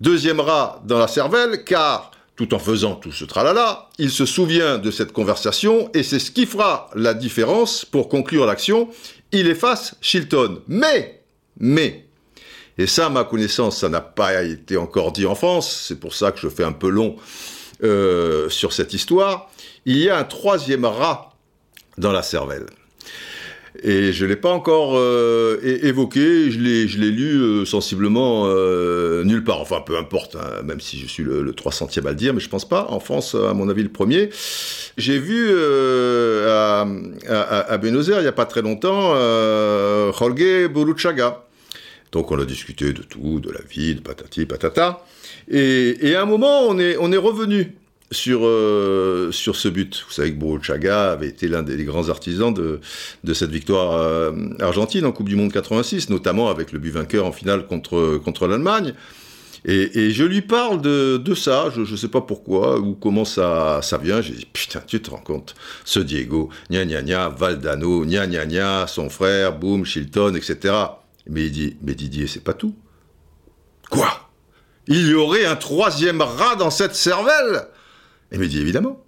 [0.00, 4.78] Deuxième rat dans la cervelle, car tout en faisant tout ce tralala, il se souvient
[4.78, 8.88] de cette conversation et c'est ce qui fera la différence pour conclure l'action.
[9.30, 10.62] Il efface Shilton.
[10.66, 11.22] Mais,
[11.58, 12.06] mais,
[12.78, 16.32] et ça, ma connaissance, ça n'a pas été encore dit en France, c'est pour ça
[16.32, 17.16] que je fais un peu long
[17.82, 19.50] euh, sur cette histoire,
[19.84, 21.34] il y a un troisième rat
[21.98, 22.66] dans la cervelle.
[23.82, 29.42] Et je ne l'ai pas encore euh, évoqué, je l'ai lu euh, sensiblement euh, nulle
[29.42, 29.60] part.
[29.60, 32.40] Enfin, peu importe, hein, même si je suis le, le 300e à le dire, mais
[32.40, 32.86] je pense pas.
[32.90, 34.28] En France, à mon avis, le premier.
[34.98, 35.50] J'ai vu
[36.46, 36.84] à,
[37.80, 39.14] Buenos Aires, il n'y a pas très longtemps,
[40.12, 41.44] Jorge Buruchaga.
[42.12, 45.04] Donc on a discuté de tout, de la vie, de patati patata.
[45.48, 47.72] Et, et à un moment, on est, on est revenu
[48.10, 50.04] sur, euh, sur ce but.
[50.06, 52.80] Vous savez que Boruchaga avait été l'un des grands artisans de,
[53.24, 57.26] de cette victoire euh, argentine en Coupe du Monde 86, notamment avec le but vainqueur
[57.26, 58.94] en finale contre, contre l'Allemagne.
[59.66, 63.26] Et, et, je lui parle de, de ça, je ne sais pas pourquoi ou comment
[63.26, 64.22] ça, ça vient.
[64.22, 65.54] J'ai dit, putain, tu te rends compte,
[65.84, 70.74] ce Diego, gna gna gna, Valdano, gna gna gna, son frère, boum, Shilton, etc.
[71.26, 72.74] Mais il dit, mais Didier, c'est pas tout.
[73.90, 74.30] Quoi?
[74.86, 77.66] Il y aurait un troisième rat dans cette cervelle?
[78.32, 79.02] Il me dit évidemment.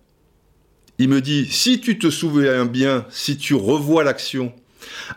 [0.98, 4.52] Il me dit, si tu te souviens bien, si tu revois l'action,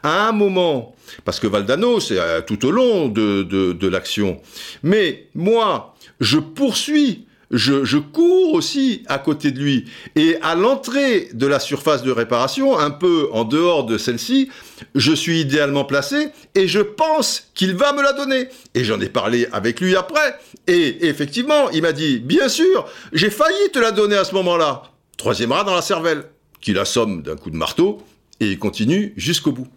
[0.03, 0.95] à un moment,
[1.25, 4.41] parce que Valdano, c'est euh, tout au long de, l'action,
[4.83, 9.85] mais moi, je poursuis je, je, cours aussi à côté de lui.
[10.15, 14.49] Et à l'entrée de la surface de réparation, un peu en dehors de celle-ci,
[14.95, 18.47] je suis idéalement placé et je pense qu'il va me la donner.
[18.73, 20.39] Et j'en ai parlé avec lui après.
[20.67, 24.83] Et effectivement, il m'a dit, bien sûr, j'ai failli te la donner à ce moment-là.
[25.17, 26.23] Troisième rat dans la cervelle
[26.59, 28.01] qu'il assomme d'un coup de marteau,
[28.39, 29.67] et il continue jusqu'au bout.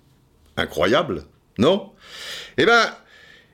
[0.56, 1.24] Incroyable,
[1.58, 1.90] non?
[2.56, 2.90] Eh ben,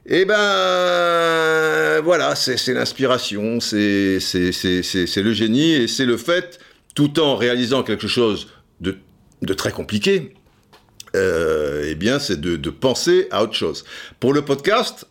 [0.06, 6.60] eh ben, voilà, c'est l'inspiration, c'est le génie, et c'est le fait,
[6.94, 8.48] tout en réalisant quelque chose
[8.80, 8.96] de,
[9.54, 10.34] très compliqué,
[11.16, 13.84] euh, eh bien, c'est de, de penser à autre chose.
[14.20, 15.06] Pour le podcast,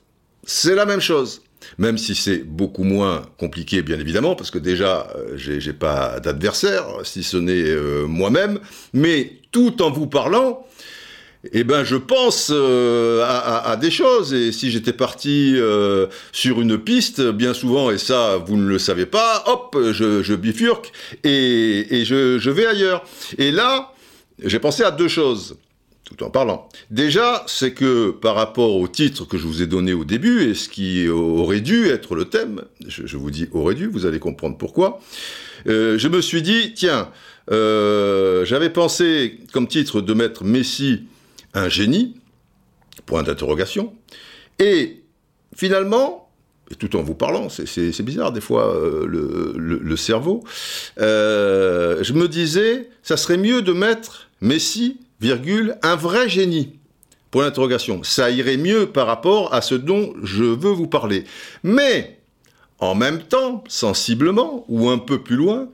[0.46, 1.42] c'est la même chose
[1.78, 6.86] même si c'est beaucoup moins compliqué, bien évidemment, parce que déjà, euh, j'ai pas d'adversaire,
[7.04, 8.60] si ce n'est euh, moi-même,
[8.94, 10.66] mais tout en vous parlant,
[11.52, 14.34] eh ben, je pense euh, à, des choses.
[14.34, 15.58] Et si j'étais parti
[16.32, 20.94] sur une piste, bien souvent, et ça, vous ne le savez pas, hop, je, bifurque
[21.26, 23.04] et, je, je vais ailleurs.
[23.38, 23.94] Et là,
[24.42, 25.58] j'ai pensé à deux choses
[26.22, 26.70] en parlant.
[26.92, 30.54] Déjà, c'est que par rapport au titre que je vous ai donné au début, et
[30.54, 34.58] ce qui aurait dû être le thème, je, vous dis aurait dû, vous allez comprendre
[34.58, 35.00] pourquoi,
[35.68, 37.10] euh, je me suis dit, tiens,
[37.52, 41.04] euh, j'avais pensé comme titre de mettre Messi
[41.54, 42.16] un génie,
[43.06, 43.94] point d'interrogation,
[44.60, 45.02] et
[45.56, 46.30] finalement,
[46.72, 50.44] et tout en vous parlant, c'est bizarre des fois euh, le, cerveau,
[50.98, 54.98] je me disais, ça serait mieux de mettre Messi
[55.82, 56.74] un vrai génie.
[57.32, 58.04] Pour l'interrogation.
[58.04, 61.24] Ça irait mieux par rapport à ce dont je veux vous parler.
[61.64, 62.20] Mais,
[62.78, 65.68] en même temps, sensiblement, ou un peu plus loin,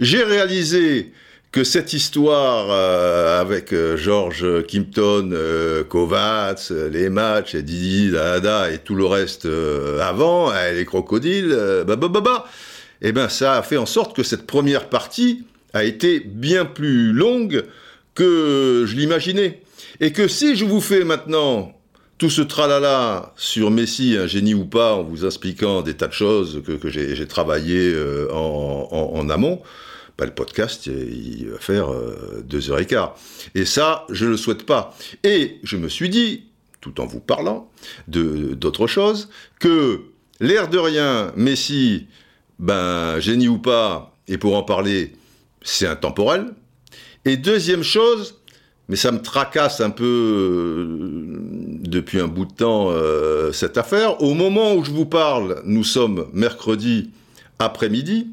[0.00, 1.12] j'ai réalisé
[1.52, 8.70] que cette histoire euh, avec euh, George Kimpton, euh, Kovacs, les matchs, et Didi, Dada
[8.70, 9.48] et tout le reste
[10.02, 11.56] avant, les crocodiles,
[13.00, 17.12] eh ben ça a fait en sorte que cette première partie a été bien plus
[17.12, 17.64] longue
[18.18, 19.62] que je l'imaginais.
[20.00, 21.72] Et que si je vous fais maintenant
[22.18, 26.12] tout ce tralala sur Messi, un génie ou pas, en vous expliquant des tas de
[26.12, 29.62] choses que, j'ai travaillé euh, en, amont,
[30.18, 33.14] bah, le podcast, il va faire euh, deux heures et quart.
[33.54, 34.96] Et ça, je ne le souhaite pas.
[35.22, 36.48] Et je me suis dit,
[36.80, 37.70] tout en vous parlant
[38.08, 39.28] d'autre chose,
[39.60, 40.00] que
[40.40, 42.08] l'air de rien, Messi,
[42.58, 45.12] ben, génie ou pas, et pour en parler,
[45.62, 46.52] c'est intemporel,
[47.28, 48.36] et deuxième chose,
[48.88, 54.22] mais ça me tracasse un peu euh, depuis un bout de temps euh, cette affaire,
[54.22, 57.10] au moment où je vous parle, nous sommes mercredi
[57.58, 58.28] après-midi,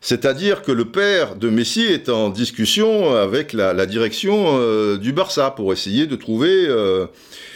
[0.00, 5.50] c'est-à-dire que le père de Messi est en discussion avec la, direction euh, du Barça
[5.50, 6.68] pour essayer de trouver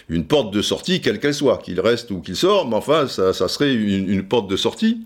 [0.08, 3.32] une porte de sortie, quelle qu'elle soit, qu'il reste ou qu'il sort, mais enfin, ça,
[3.32, 5.00] serait une porte de sortie.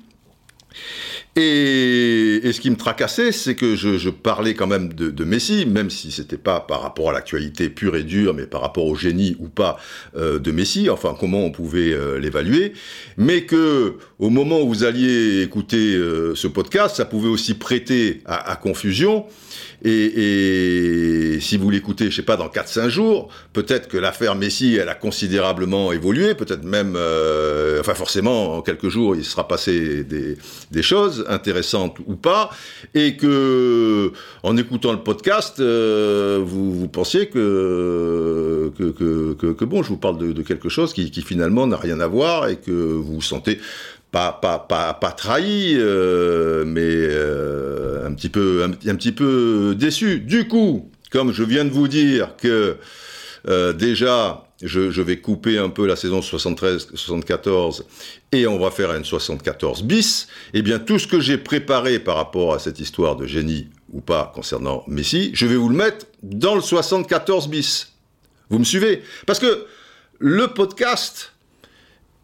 [1.36, 6.10] Et, ce qui me tracassait, c'est que je, parlais quand même de, Messi, même si
[6.10, 9.48] c'était pas par rapport à l'actualité pure et dure, mais par rapport au génie ou
[9.48, 9.78] pas
[10.16, 12.72] euh, de Messi, enfin comment on pouvait euh, l'évaluer,
[13.16, 18.22] mais que au moment où vous alliez écouter euh, ce podcast, ça pouvait aussi prêter
[18.26, 19.26] à confusion
[19.85, 24.89] et, si vous l'écoutez, je sais pas, dans 4-5 jours, peut-être que l'affaire Messi, elle
[24.89, 30.83] a considérablement évolué, peut-être même, euh, enfin forcément, en quelques jours, il sera passé des,
[30.83, 32.51] choses intéressantes ou pas,
[32.95, 34.12] et que,
[34.43, 40.43] en écoutant le podcast, euh, vous, vous pensiez que que, bon, je vous parle de,
[40.43, 43.59] quelque chose qui, qui finalement n'a rien à voir et que vous vous sentez
[44.11, 44.59] pas, pas,
[44.94, 50.20] pas, trahi, euh, mais euh, un, petit peu, un, petit peu déçu.
[50.20, 52.76] Du coup, comme je viens de vous dire que
[53.48, 57.82] euh, déjà, je, je, vais couper un peu la saison 73-74
[58.32, 62.16] et on va faire une 74 bis, eh bien tout ce que j'ai préparé par
[62.16, 66.06] rapport à cette histoire de génie ou pas concernant Messi, je vais vous le mettre
[66.22, 67.92] dans le 74 bis.
[68.50, 69.02] Vous me suivez?
[69.26, 69.66] Parce que
[70.18, 71.32] le podcast,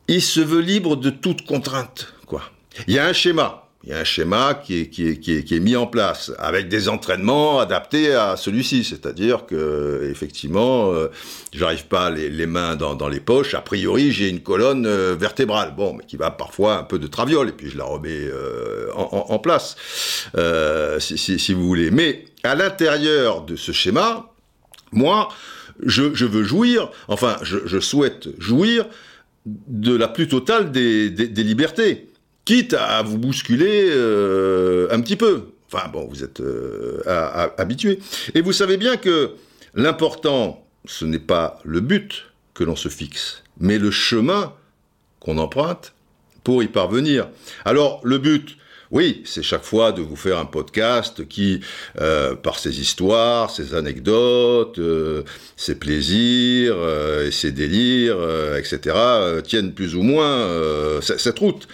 [0.09, 2.43] il se veut libre de toute contrainte, quoi.
[2.87, 3.61] Il y a un schéma.
[3.87, 5.87] Il y a un schéma qui est, qui, est, qui, est, qui est, mis en
[5.87, 8.83] place avec des entraînements adaptés à celui-ci.
[8.83, 11.09] C'est-à-dire que, effectivement, euh,
[11.53, 13.53] j'arrive pas les, les mains dans, dans, les poches.
[13.53, 17.07] A priori, j'ai une colonne euh, vertébrale, bon, mais qui va parfois un peu de
[17.07, 19.77] traviole, et puis je la remets euh, en, place,
[20.99, 21.91] si, si, si, vous voulez.
[21.91, 24.33] Mais à l'intérieur de ce schéma,
[24.93, 25.29] moi,
[25.85, 28.87] je, je veux jouir, enfin, je, je souhaite jouir
[29.47, 32.11] de la plus totale des, libertés,
[32.45, 35.49] quitte à vous bousculer euh, un petit peu.
[35.73, 37.03] Enfin bon, vous êtes euh,
[37.59, 37.99] habitué.
[38.35, 39.33] Et vous savez bien que
[39.75, 44.53] l'important, ce n'est pas le but que l'on se fixe, mais le chemin
[45.21, 45.95] qu'on emprunte
[46.45, 47.29] pour y parvenir.
[47.65, 48.57] Alors le but,
[48.95, 51.59] oui, c'est chaque fois de vous faire un podcast qui,
[52.01, 55.25] euh, par ses histoires, ses anecdotes, euh,
[55.57, 58.17] ses plaisirs euh, et ses délires,
[58.57, 58.97] etc.,
[59.43, 60.49] tiennent plus ou moins
[61.03, 61.67] cette route.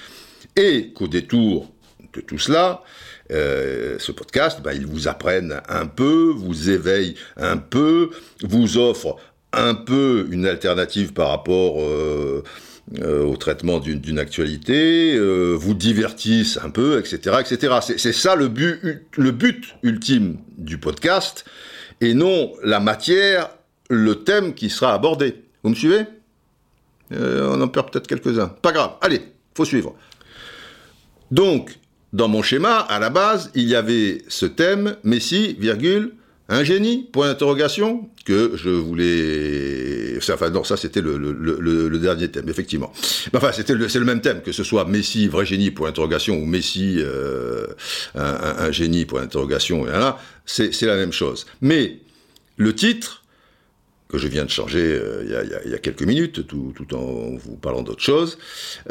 [0.57, 1.71] Et qu'au détour
[2.15, 2.83] de tout cela,
[3.29, 8.11] ce podcast, ben, ils vous apprennent un peu, vous éveillent un peu,
[8.43, 9.17] vous offrent
[9.53, 11.77] un peu une alternative par rapport
[12.99, 17.75] euh, au traitement d'une actualité, euh, vous divertissent un peu, etc., etc.
[17.97, 21.45] C'est ça le but, ultime du podcast,
[22.01, 23.51] et non la matière,
[23.89, 25.37] le thème qui sera abordé.
[25.63, 26.05] Vous me suivez?
[27.13, 28.49] On en perd peut-être quelques-uns.
[28.49, 28.93] Pas grave.
[29.01, 29.21] Allez,
[29.57, 29.97] faut suivre.
[31.33, 31.79] Donc,
[32.13, 36.15] dans mon schéma, à la base, il y avait ce thème, Messi, virgule,
[36.51, 37.09] un génie?
[37.11, 40.19] Point d'interrogation que je voulais.
[40.33, 42.93] Enfin, non, ça c'était le, dernier thème, effectivement.
[43.35, 46.97] Enfin, c'est le même thème, que ce soit Messi, vrai génie, point d'interrogation, ou Messi,
[46.99, 47.67] euh,
[48.15, 49.87] un, génie, point d'interrogation,
[50.45, 51.47] c'est la même chose.
[51.63, 51.99] Mais
[52.57, 53.21] le titre,
[54.11, 57.83] que je viens de changer euh, il, y a, quelques minutes, tout, en vous parlant
[57.83, 58.39] d'autre chose,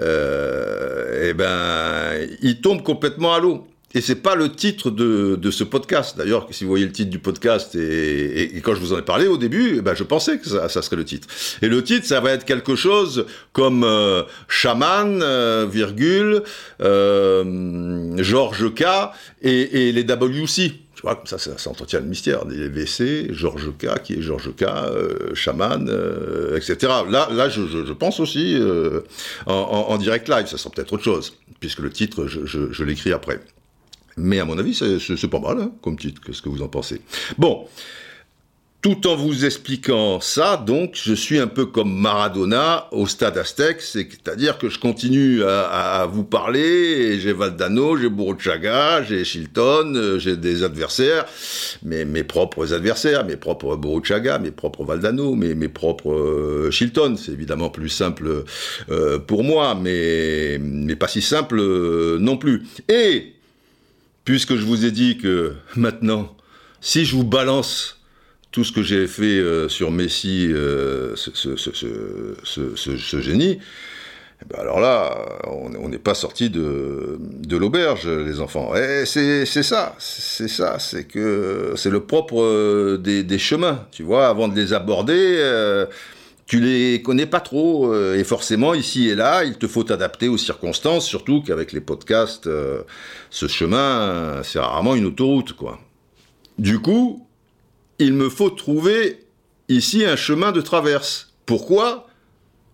[0.02, 3.68] euh, eh ben, il tombe complètement à l'eau.
[3.96, 6.16] Et c'est pas le titre de, ce podcast.
[6.16, 9.26] D'ailleurs, si vous voyez le titre du podcast et, quand je vous en ai parlé
[9.26, 11.28] au début, eh ben je pensais que ça, serait le titre.
[11.64, 16.44] Et le titre, ça va être quelque chose comme euh, chaman, euh, virgule,
[16.82, 18.84] euh, Georges K
[19.42, 20.74] et, les WC.
[20.94, 22.46] Tu vois, comme ça, ça, entretient le mystère.
[22.46, 24.66] Les WC, Georges K, qui est Georges K,
[25.34, 25.90] chaman,
[26.56, 26.78] etc.
[27.10, 28.56] Là, là, je, pense aussi
[29.48, 30.46] en, direct live.
[30.46, 33.40] Ça sera peut-être autre chose, puisque le titre, je l'écris après.
[34.20, 36.22] Mais à mon avis, c'est pas mal hein, comme titre.
[36.26, 37.02] Qu'est-ce que vous en pensez?
[37.38, 37.66] Bon.
[38.82, 43.82] Tout en vous expliquant ça, donc, je suis un peu comme Maradona au stade Aztec,
[43.82, 50.38] c'est-à-dire que je continue à, vous parler, j'ai Valdano, j'ai Boruchaga, j'ai Shilton, euh, j'ai
[50.38, 51.26] des adversaires,
[51.84, 57.18] mes, mes propres adversaires, mes propres Boruchaga, mes propres Valdano, mes, propres euh, Shilton.
[57.18, 58.46] C'est évidemment plus simple
[58.90, 61.62] euh, pour moi, mais, mais pas si simple
[62.18, 62.64] non plus.
[62.88, 63.34] Et
[64.30, 66.38] puisque je vous ai dit que maintenant,
[66.82, 68.00] si je vous balance
[68.52, 73.58] tout ce que j'ai fait euh, sur Messi, euh, ce, génie,
[74.40, 75.18] eh ben alors là,
[75.48, 77.18] on n'est pas sorti de,
[77.50, 78.76] l'auberge, les enfants.
[78.76, 84.28] Et c'est ça, c'est ça, c'est que c'est le propre euh, des, chemins, tu vois,
[84.28, 85.40] avant de les aborder
[86.50, 90.28] tu les connais pas trop euh, et forcément ici et là il te faut t'adapter
[90.28, 92.82] aux circonstances surtout qu'avec les podcasts euh,
[93.30, 95.80] ce chemin c'est rarement une autoroute quoi.
[96.58, 97.28] Du coup
[98.00, 99.20] il me faut trouver
[99.68, 101.34] ici un chemin de traverse.
[101.46, 102.08] Pourquoi?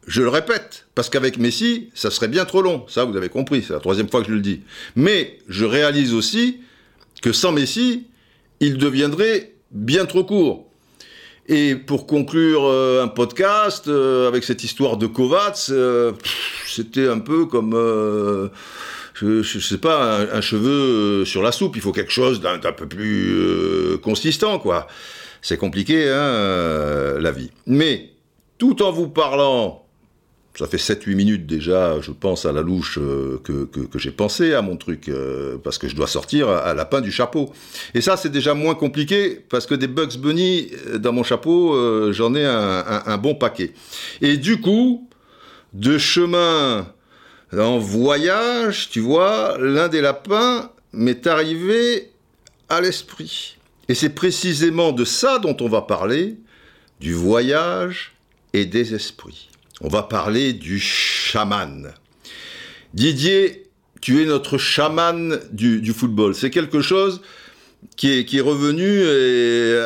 [0.07, 2.85] Je le répète parce qu'avec Messi ça serait bien trop long.
[2.87, 4.61] Ça vous avez compris c'est la troisième fois que je le dis.
[4.95, 6.61] Mais je réalise aussi
[7.21, 8.07] que sans Messi
[8.61, 10.64] il deviendrait bien trop court
[11.47, 16.13] et pour conclure euh, un podcast euh, avec cette histoire de Kovacs, euh,
[16.65, 17.73] c'était un peu comme,
[19.13, 21.75] je, je, sais pas, un, cheveu sur la soupe.
[21.75, 24.87] Il faut quelque chose d'un peu plus consistant, quoi.
[25.41, 27.51] C'est compliqué, hein, la vie.
[27.67, 28.09] Mais
[28.57, 29.84] tout en vous parlant
[30.57, 34.61] ça fait 7-8 minutes déjà, je pense à la louche euh, que, j'ai pensé à
[34.61, 37.51] mon truc, euh, parce que je dois sortir à lapin du chapeau.
[37.93, 41.75] Et ça, c'est déjà moins compliqué, parce que des Bugs Bunny euh, dans mon chapeau,
[42.13, 43.73] j'en ai un, bon paquet.
[44.21, 45.09] Et du coup,
[45.73, 46.87] de chemin
[47.51, 52.11] en voyage, tu vois, l'un des lapins m'est arrivé
[52.69, 53.57] à l'esprit.
[53.89, 56.37] Et c'est précisément de ça dont on va parler,
[56.99, 58.13] du voyage
[58.53, 59.49] et des esprits
[59.81, 61.93] on va parler du chaman.
[62.93, 63.65] Didier,
[64.01, 66.35] tu es notre chaman du, football.
[66.35, 67.21] C'est quelque chose
[67.97, 69.05] qui est, revenu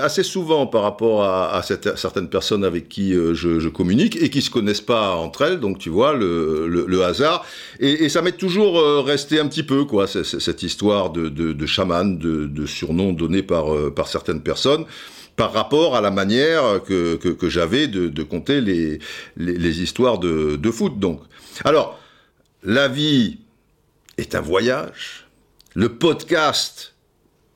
[0.02, 4.50] assez souvent par rapport à, certaines personnes avec qui euh, je, communique et qui se
[4.50, 7.46] connaissent pas entre elles, donc tu vois le, hasard.
[7.80, 13.14] Et, ça m'est toujours euh, resté un petit peu cette histoire de, chaman, de, surnom
[13.14, 14.86] donné euh, par certaines personnes
[15.40, 19.00] par rapport à la manière que, j'avais de, compter les,
[19.38, 21.00] les, histoires de, de, foot.
[21.00, 21.22] Donc,
[21.64, 21.98] alors,
[22.62, 23.38] la vie
[24.18, 25.28] est un voyage,
[25.76, 26.94] le podcast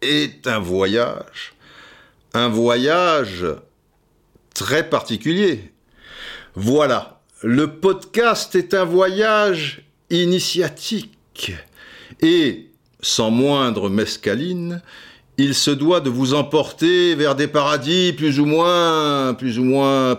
[0.01, 1.55] est un voyage,
[2.33, 3.45] un voyage
[4.53, 5.73] très particulier.
[6.55, 11.51] Voilà, le podcast est un voyage initiatique
[12.21, 12.69] et,
[13.01, 14.81] sans moindre mescaline,
[15.37, 19.59] il se doit de vous emporter vers des paradis plus ou moins, plus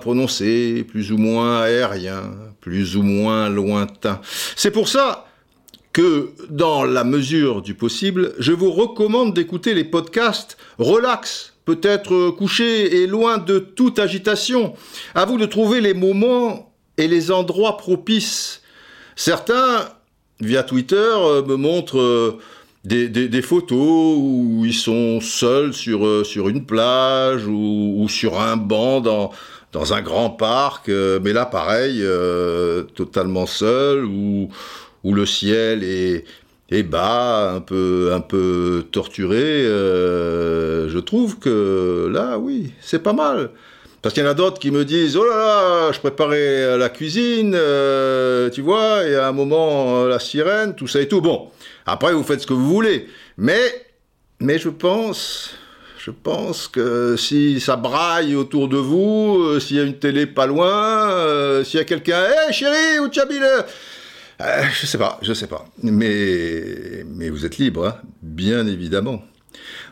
[0.00, 4.20] prononcés, plus ou moins aériens, plus ou moins lointains.
[4.56, 5.26] C'est pour ça
[5.92, 13.02] que, dans la mesure du possible, je vous recommande d'écouter les podcasts relax, peut-être couché
[13.02, 14.74] et loin de toute agitation.
[15.14, 18.62] À vous de trouver les moments et les endroits propices.
[19.14, 19.88] Certains,
[20.40, 21.14] via Twitter,
[21.46, 22.38] me montrent
[22.84, 28.08] des, des- des photos où ils sont seuls sur, euh, sur une plage ou, ou
[28.08, 29.30] sur un banc dans,
[29.72, 34.48] dans un grand parc, euh, mais là pareil, euh, totalement seul, où,
[35.04, 36.24] où le ciel est,
[36.70, 39.36] est bas, un peu, un peu torturé.
[39.38, 43.50] euh, je trouve que là, oui, c'est pas mal.
[44.02, 46.88] Parce qu'il y en a d'autres qui me disent Oh là là, je préparais la
[46.90, 47.56] cuisine,
[48.52, 51.20] tu vois, et à un moment, la sirène, tout ça et tout.
[51.22, 51.48] Bon,
[51.86, 53.08] après, vous faites ce que vous voulez.
[53.36, 53.86] Mais,
[54.40, 55.54] mais je pense,
[55.98, 60.26] je pense que si ça braille autour de vous, euh, s'il y a une télé
[60.26, 63.66] pas loin, euh, s'il y a quelqu'un Hé chérie, où tu habites là
[64.40, 65.66] Euh, Je sais pas, je sais pas.
[65.82, 69.22] Mais, mais vous êtes libre, hein, bien évidemment.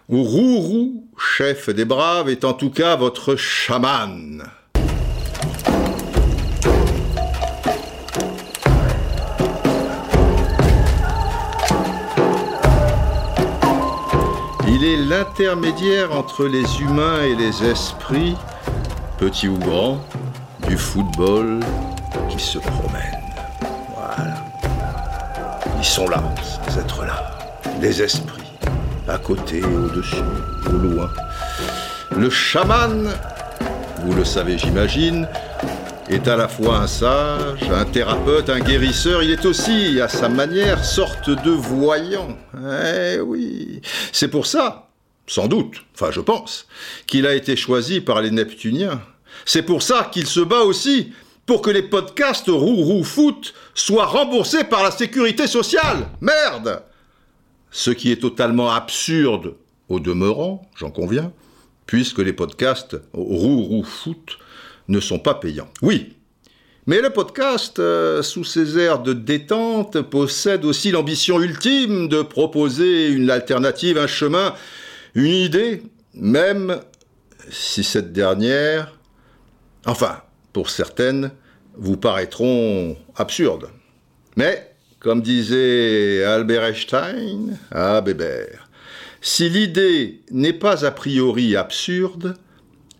[0.09, 4.43] Rourou, chef des braves, est en tout cas votre chaman.
[14.85, 18.35] L'intermédiaire entre les humains et les esprits,
[19.17, 20.05] petits ou grands,
[20.67, 21.61] du football
[22.29, 23.23] qui se promène.
[23.95, 24.35] Voilà.
[25.79, 26.21] Ils sont là,
[26.69, 27.39] ces êtres-là,
[27.81, 28.43] les esprits,
[29.07, 30.17] à côté, au-dessus,
[30.67, 31.11] au loin.
[32.17, 33.09] Le chaman,
[34.05, 35.29] vous le savez j'imagine,
[36.09, 40.29] est à la fois un sage, un thérapeute, un guérisseur, il est aussi, à sa
[40.29, 42.37] manière, sorte de voyant.
[42.55, 43.81] Eh oui,
[44.13, 44.89] c'est pour ça,
[45.27, 46.67] sans doute, enfin je pense,
[47.07, 49.01] qu'il a été choisi par les Neptuniens.
[49.45, 51.13] C'est pour ça qu'il se bat aussi
[51.47, 56.09] pour que les podcasts Roux Foot soient remboursés par la sécurité sociale.
[56.21, 56.83] Merde
[57.71, 59.55] Ce qui est totalement absurde
[59.89, 61.33] au demeurant, j'en conviens,
[61.87, 64.39] puisque les podcasts Roux Foot
[64.89, 65.69] ne sont pas payants.
[65.83, 66.15] Oui,
[66.89, 73.07] mais le podcast, euh, sous ses airs de détente, possède aussi l'ambition ultime de proposer
[73.07, 74.53] une alternative, un chemin,
[75.15, 76.81] une idée, même
[77.51, 78.99] si cette dernière,
[79.87, 80.23] enfin,
[80.53, 81.31] pour certaines,
[81.77, 83.69] vous paraîtront absurdes.
[84.35, 88.69] Mais, comme disait Albert Einstein, ah Bébert,
[89.21, 92.35] si l'idée n'est pas a priori absurde,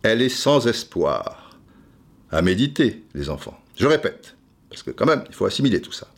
[0.05, 1.42] elle est sans espoir.
[2.33, 3.59] À méditer, les enfants.
[3.77, 4.37] Je répète,
[4.71, 6.09] parce que quand même, il faut assimiler tout ça.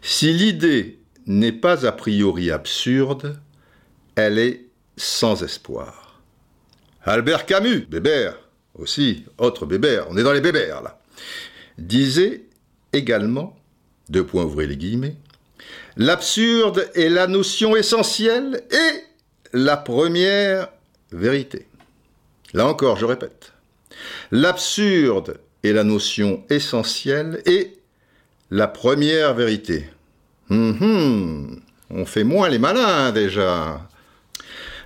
[0.00, 3.38] Si l'idée n'est pas a priori absurde,
[4.14, 4.66] elle est
[4.96, 6.20] sans espoir.
[7.02, 8.36] Albert Camus, Bébert,
[8.76, 11.00] aussi, autre Bébert, on est dans les Bébert là,
[11.78, 12.44] disait
[12.92, 13.56] également,
[14.08, 15.16] deux points ouvrez les guillemets,
[15.96, 19.04] l'absurde est la notion essentielle et
[19.52, 20.68] la première
[21.10, 21.66] vérité.
[22.52, 23.53] Là encore, je répète,
[24.30, 27.72] l'absurde est la notion essentielle et
[28.50, 29.88] la première vérité.
[30.50, 33.80] Hum, hum, on fait moins les malins déjà.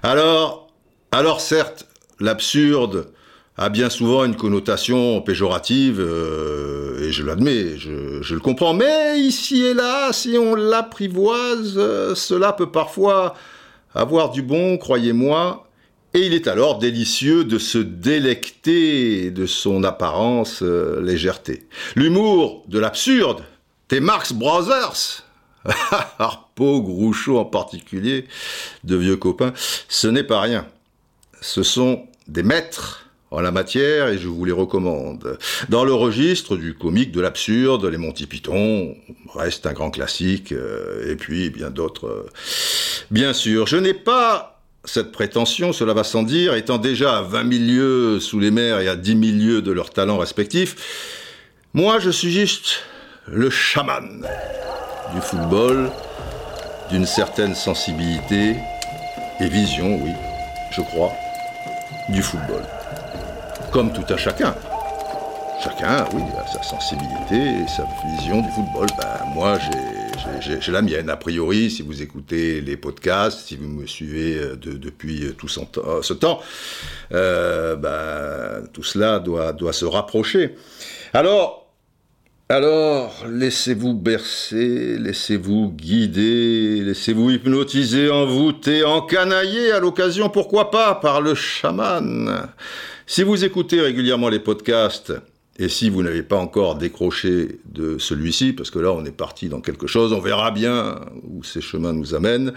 [0.02, 0.70] Alors,
[1.10, 1.86] alors certes,
[2.20, 3.08] l'absurde
[3.56, 9.64] a bien souvent une connotation péjorative, euh, et je l'admets, je, le comprends, mais ici
[9.64, 13.34] et là, si on l'apprivoise, euh, cela peut parfois
[13.94, 15.67] avoir du bon, croyez-moi,
[16.14, 21.66] et il est alors délicieux de se délecter de son apparence euh, légèreté.
[21.96, 23.42] L'humour de l'absurde,
[23.88, 25.24] des Marx Brothers,
[26.18, 28.26] Harpo, Groucho en particulier,
[28.84, 29.52] de vieux copains,
[29.88, 30.66] ce n'est pas rien.
[31.40, 35.38] Ce sont des maîtres en la matière et je vous les recommande.
[35.68, 38.96] Dans le registre du comique, de l'absurde, les Monty Python
[39.34, 42.06] reste un grand classique, euh, et puis bien d'autres.
[42.06, 42.26] euh,
[43.10, 44.57] Bien sûr, je n'ai pas
[44.88, 48.80] cette prétention, cela va sans dire, étant déjà à 20 000 lieues sous les mers
[48.80, 50.76] et à 10 000 lieues de leurs talents respectifs.
[51.74, 52.80] Moi, je suis juste
[53.26, 54.26] le chaman
[55.14, 55.90] du football,
[56.90, 58.56] d'une certaine sensibilité
[59.40, 60.12] et vision, oui,
[60.72, 61.12] je crois,
[62.08, 62.62] du football.
[63.70, 64.54] Comme tout à chacun.
[65.62, 67.84] Chacun, oui, a sa sensibilité et sa
[68.16, 68.86] vision du football.
[68.96, 69.97] Ben, moi, j'ai-
[70.40, 71.08] j'ai la mienne.
[71.10, 75.32] A priori, si vous écoutez les podcasts, si vous me suivez euh, de- depuis euh,
[75.32, 76.40] tout euh, ce temps,
[77.10, 80.54] ben, tout cela doit, doit se rapprocher.
[81.12, 81.66] Alors,
[82.50, 91.34] alors, laissez-vous bercer, laissez-vous guider, laissez-vous hypnotiser, envoûter, encanailler à l'occasion, pourquoi pas, par le
[91.34, 92.48] chaman.
[93.06, 95.12] Si vous écoutez régulièrement les podcasts,
[95.58, 99.48] et si vous n'avez pas encore décroché de celui-ci, parce que là on est parti
[99.48, 102.52] dans quelque chose, on verra bien où ces chemins nous amènent,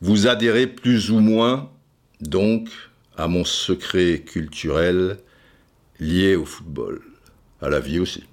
[0.00, 1.70] vous adhérez plus ou moins,
[2.20, 2.68] donc,
[3.16, 5.18] à mon secret culturel
[6.00, 7.00] lié au football,
[7.60, 8.24] à la vie aussi.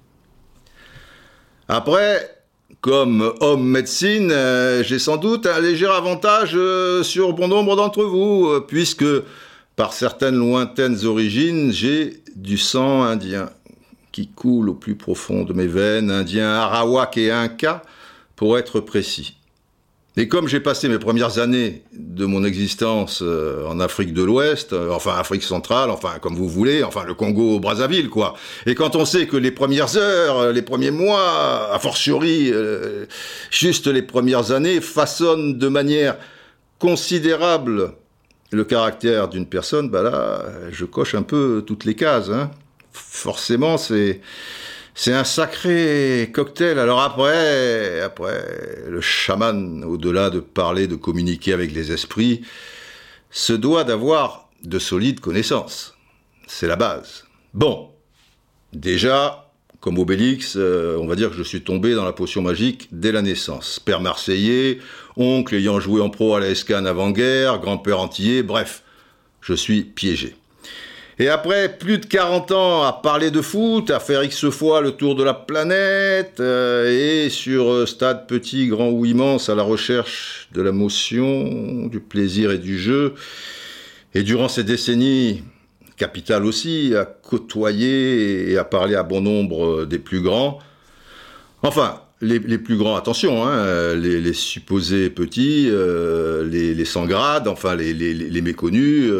[1.68, 2.36] Après,
[2.80, 8.04] comme homme médecine, euh, j'ai sans doute un léger avantage euh, sur bon nombre d'entre
[8.04, 9.04] vous, euh, puisque
[9.74, 13.50] par certaines lointaines origines, j'ai du sang indien
[14.16, 17.82] qui coule au plus profond de mes veines, indien arawak et inca,
[18.34, 19.36] pour être précis.
[20.16, 24.72] Et comme j'ai passé mes premières années de mon existence euh, en Afrique de l'Ouest,
[24.72, 28.32] euh, enfin Afrique centrale, enfin comme vous voulez, enfin le Congo, Brazzaville, quoi.
[28.64, 32.50] Et quand on sait que les premières heures, euh, les premiers mois, a fortiori,
[33.50, 36.16] juste les premières années, façonnent de manière
[36.78, 37.92] considérable
[38.50, 42.30] le caractère d'une personne, bah là, je coche un peu toutes les cases.
[42.30, 42.50] Hein.
[42.96, 44.20] Forcément, c'est
[44.98, 46.78] c'est un sacré cocktail.
[46.78, 48.42] Alors après, après,
[48.88, 52.42] le chaman, au-delà de parler, de communiquer avec les esprits,
[53.30, 55.94] se doit d'avoir de solides connaissances.
[56.46, 57.24] C'est la base.
[57.52, 57.90] Bon,
[58.72, 59.50] déjà,
[59.80, 63.12] comme Obélix, euh, on va dire que je suis tombé dans la potion magique dès
[63.12, 63.78] la naissance.
[63.78, 64.78] Père marseillais,
[65.16, 68.82] oncle ayant joué en pro à la SCAN avant-guerre, grand-père antillais, bref,
[69.42, 70.34] je suis piégé.
[71.18, 74.92] Et après plus de 40 ans à parler de foot, à faire X fois le
[74.92, 79.62] tour de la planète, euh, et sur euh, stade petit, grand ou immense, à la
[79.62, 83.14] recherche de la motion, du plaisir et du jeu,
[84.14, 85.42] et durant ces décennies
[85.96, 90.58] capitales aussi, à côtoyer et à parler à bon nombre euh, des plus grands,
[91.62, 98.40] enfin, les, plus grands, attention, hein, les, supposés petits, les, les, sans grade, enfin les
[98.40, 99.10] méconnus,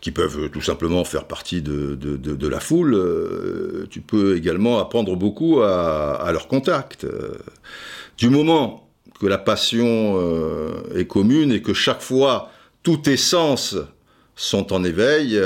[0.00, 5.60] qui peuvent tout simplement faire partie de, la foule, euh, tu peux également apprendre beaucoup
[5.62, 7.04] à, leur contact.
[7.04, 7.34] Euh,
[8.18, 8.88] du moment
[9.20, 12.50] que la passion euh, est commune et que chaque fois
[12.82, 13.76] tous tes sens
[14.34, 15.40] sont en éveil.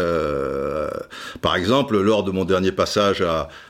[1.41, 3.25] par exemple, lors de mon dernier passage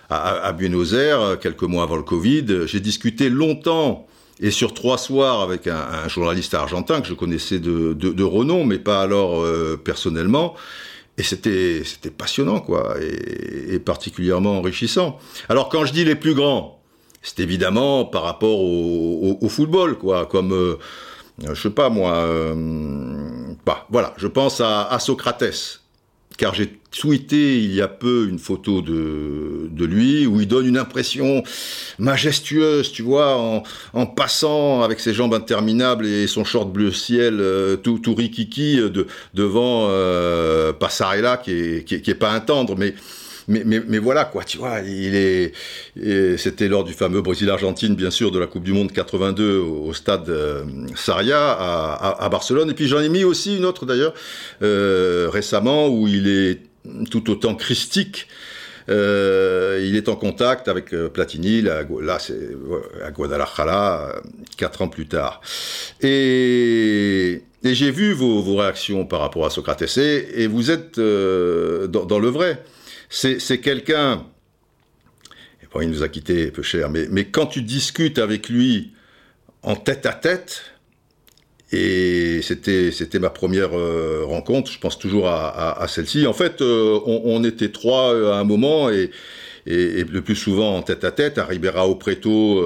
[0.08, 4.06] à, Buenos Aires, quelques mois avant le Covid, j'ai discuté longtemps
[4.40, 8.78] et sur trois soirs avec un, journaliste argentin que je connaissais de, de, renom, mais
[8.78, 10.54] pas alors euh, personnellement.
[11.18, 15.18] Et c'était c'était passionnant, quoi, et, particulièrement enrichissant.
[15.48, 16.80] Alors quand je dis les plus grands,
[17.20, 20.76] c'est évidemment par rapport au, au, football, quoi, comme euh,
[21.42, 22.54] je sais pas moi, euh,
[23.66, 25.79] bah, voilà, je pense à, à Socrates,
[26.40, 30.66] car j'ai tweeté il y a peu une photo de, de lui où il donne
[30.66, 31.42] une impression
[31.98, 33.62] majestueuse, tu vois,
[33.92, 38.76] en, passant avec ses jambes interminables et son short bleu ciel euh, tout, tout rikiki
[38.76, 42.94] de, devant euh, Passarella qui est, qui, qui est pas un tendre, mais
[43.50, 45.52] mais, voilà quoi, tu vois, il est,
[46.38, 50.28] c'était lors du fameux Brésil-Argentine, bien sûr, de la Coupe du Monde 82 au, stade
[50.28, 50.64] euh,
[50.94, 52.70] Saria à, Barcelone.
[52.70, 54.14] Et puis j'en ai mis aussi une autre d'ailleurs
[54.62, 56.60] euh, récemment où il est
[57.10, 58.26] tout autant christique.
[58.90, 61.82] Euh, il est en contact avec euh, Platini, là,
[63.04, 64.20] à Guadalajara, euh,
[64.56, 65.40] quatre ans plus tard.
[66.00, 72.62] Et, j'ai vu vos, réactions par rapport à Socrates, et, vous êtes dans, le vrai
[73.10, 74.24] c'est quelqu'un,
[75.80, 78.92] il nous a quittés peu cher, mais, quand tu discutes avec lui
[79.62, 80.62] en tête à tête,
[81.72, 84.72] et c'était ma première euh, rencontre.
[84.72, 86.26] Je pense toujours à, celle-ci.
[86.26, 89.10] En fait, euh, on, était trois euh, à un moment et,
[89.66, 92.64] le plus souvent en tête à tête à Ribeirão Preto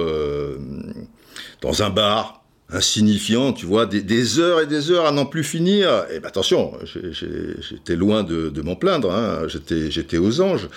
[1.61, 6.05] dans un bar insignifiant, tu vois, des, heures et des heures à n'en plus finir.
[6.11, 9.47] Et ben attention, j'étais loin de, m'en plaindre, hein.
[9.47, 10.67] j'étais aux anges.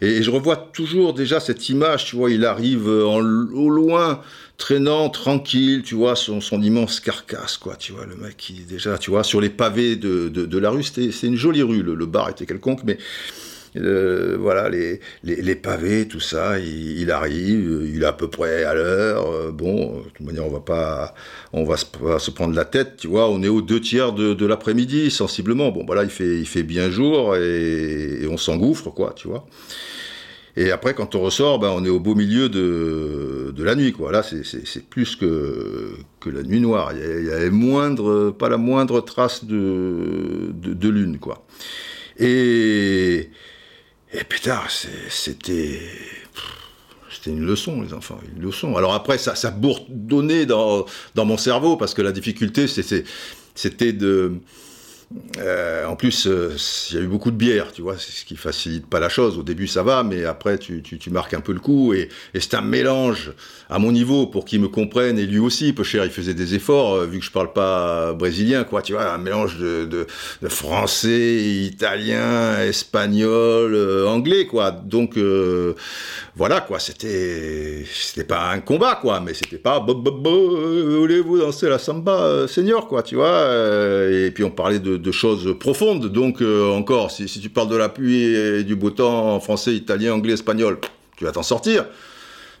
[0.00, 4.20] Et, je revois toujours déjà cette image, tu vois, il arrive en, au loin,
[4.58, 8.98] traînant, tranquille, tu vois, son, son, immense carcasse, quoi, tu vois, le mec qui, déjà,
[8.98, 12.28] tu vois, sur les pavés de, de, la rue, c'est une jolie rue, le, bar
[12.28, 12.98] était quelconque, mais
[13.76, 18.74] euh, voilà, les, les, pavés, tout ça, il, arrive, il est à peu près à
[18.74, 19.30] l'heure.
[19.30, 21.14] Euh, bon, de toute manière, on va pas,
[21.52, 23.30] on va se, prendre la tête, tu vois.
[23.30, 25.70] On est aux deux tiers de, l'après-midi, sensiblement.
[25.70, 29.46] Bon, voilà, il fait, il fait bien jour et, on s'engouffre, quoi, tu vois.
[30.54, 33.92] Et après, quand on ressort, ben, on est au beau milieu de, de la nuit,
[33.92, 34.12] quoi.
[34.12, 36.92] Là, c'est plus que, que la nuit noire.
[36.92, 41.46] Il y, a, moindre, pas la moindre trace de, de, de lune, quoi.
[42.18, 43.30] Et,
[44.12, 44.60] et putain,
[45.08, 45.80] c'était.
[47.14, 48.74] C'était une leçon, les enfants, une leçon.
[48.76, 54.40] Alors après, ça, bourdonnait dans, dans mon cerveau, parce que la difficulté, c'était de,
[55.38, 56.56] Euh, en plus, euh,
[56.90, 59.10] il y a eu beaucoup de bière, tu vois, c'est ce qui facilite pas la
[59.10, 59.36] chose.
[59.36, 61.92] Au début, ça va, mais après, tu, tu, tu marques un peu le coup.
[61.92, 63.32] Et, c'est un mélange
[63.68, 65.18] à mon niveau pour qu'il me comprenne.
[65.18, 68.14] Et lui aussi, peu cher, il faisait des efforts, euh, vu que je parle pas
[68.14, 74.70] brésilien, quoi, tu vois, un mélange de, de, français, italien, espagnol, euh, anglais, quoi.
[74.70, 75.18] Donc,
[76.36, 82.48] voilà, quoi, c'était, c'était pas un combat, quoi, mais c'était pas, voulez-vous danser la samba,
[82.48, 83.46] senior, quoi, tu vois.
[84.10, 85.81] et puis, on parlait de, de choses profondes.
[85.82, 90.14] Donc, encore, si, tu parles de la pluie et du beau temps en français, italien,
[90.14, 90.78] anglais, espagnol,
[91.16, 91.86] tu vas t'en sortir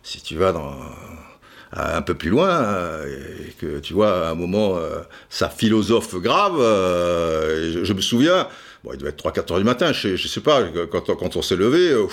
[0.02, 0.74] si tu vas dans
[1.72, 2.66] un peu plus loin
[3.06, 5.00] et que tu vois à un moment euh,
[5.30, 8.46] ça philosophe grave euh, je, me souviens
[8.84, 11.92] bon il devait être 3-4 heures du matin je, sais pas quand, on s'est levé
[11.92, 12.08] euh,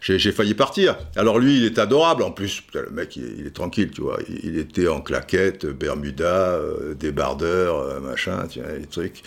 [0.00, 0.96] j'ai failli partir.
[1.16, 2.22] Alors lui, il est adorable.
[2.22, 4.18] En plus, le mec, il, est tranquille, tu vois.
[4.28, 9.22] Il, était en claquette, Bermuda, euh, débardeur, euh, machin, vois, les trucs.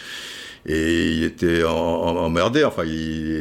[0.66, 2.64] Et il était en, en, emmerdé.
[2.64, 2.84] Enfin,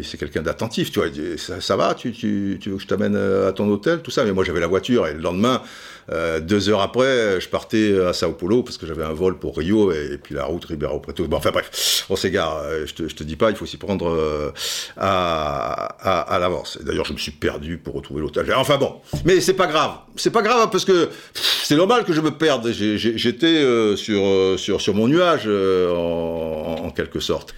[0.03, 1.09] c'est quelqu'un d'attentif, tu vois.
[1.37, 4.25] Ça, va, tu, tu, tu veux que je t'amène à ton hôtel, tout ça.
[4.25, 5.07] Mais moi, j'avais la voiture.
[5.07, 5.63] Et le lendemain,
[6.11, 9.57] euh, deux heures après, je partais à Sao Paulo parce que j'avais un vol pour
[9.57, 11.27] Rio et, puis la route Ribeirão Preto.
[11.27, 12.63] Bon, enfin bref, on s'égare.
[12.85, 14.53] Je te, te dis pas, il faut s'y prendre euh,
[14.97, 16.79] à, l'avance.
[16.81, 18.53] D'ailleurs, je me suis perdu pour retrouver l'hôtel.
[18.57, 19.93] Enfin bon, mais c'est pas grave.
[20.17, 22.71] C'est pas grave parce que c'est normal que je me perde.
[22.73, 27.55] J'étais euh, sur, mon nuage en, en quelque sorte.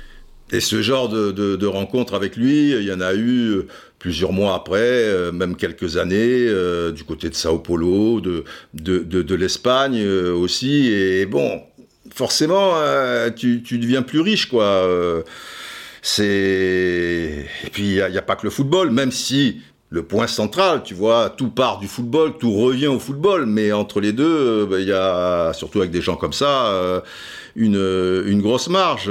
[0.52, 3.62] Et ce genre de, de, de, rencontre avec lui, il y en a eu
[4.02, 6.18] plusieurs mois après, euh, même quelques années,
[6.48, 8.42] euh, du côté de Sao Paulo, de,
[8.74, 10.88] de, de l'Espagne euh, aussi.
[10.88, 11.62] Et bon,
[12.12, 12.74] forcément,
[13.36, 14.84] tu, tu, deviens plus riche, quoi.
[16.02, 20.82] c'est et puis il n'y a, pas que le football, même si le point central,
[20.82, 24.88] tu vois, tout part du football, tout revient au football, mais entre les deux, il
[24.88, 27.02] y a surtout avec des gens comme ça
[27.54, 27.76] une,
[28.26, 29.08] une grosse marge.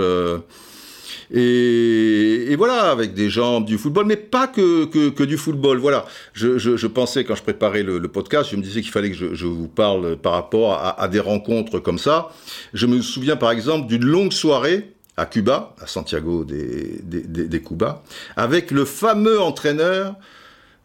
[1.33, 5.77] Et, voilà, avec des gens du football, mais pas que, que, du football.
[5.77, 9.15] Voilà, je, je, pensais quand je préparais le, podcast, je me disais qu'il fallait que
[9.15, 12.29] je, je, vous parle par rapport à, des rencontres comme ça.
[12.73, 17.61] Je me souviens par exemple d'une longue soirée à Cuba, à Santiago des, des, des,
[17.61, 18.03] Cuba,
[18.35, 20.15] avec le fameux entraîneur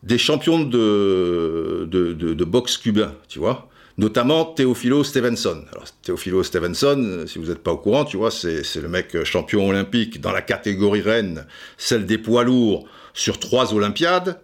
[0.03, 3.69] des champions de, de, de, de boxe cubain, tu vois
[3.99, 5.65] notamment Teofilo Stevenson.
[5.73, 10.21] Alors, Stevenson, si vous n'êtes pas au courant, tu vois, c'est le mec champion olympique
[10.21, 11.47] dans la catégorie reine,
[11.79, 14.39] celle des poids lourds, sur trois Olympiades.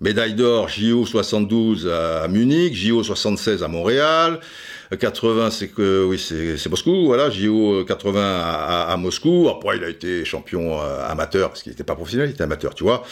[0.00, 4.40] Médaille d'or JO 72 à Munich, JO 76 à Montréal,
[4.98, 9.50] 80 c'est que oui c'est Moscou, voilà JO 80 à, à, Moscou.
[9.50, 12.74] Après il a été champion euh, amateur parce qu'il n'était pas professionnel, il était amateur,
[12.74, 13.02] tu vois,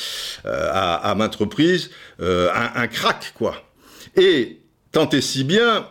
[0.47, 1.91] euh, à, à maintes reprises,
[2.23, 3.57] euh, un, un crack quoi.
[4.17, 4.61] Et
[4.99, 5.87] Tant et si bien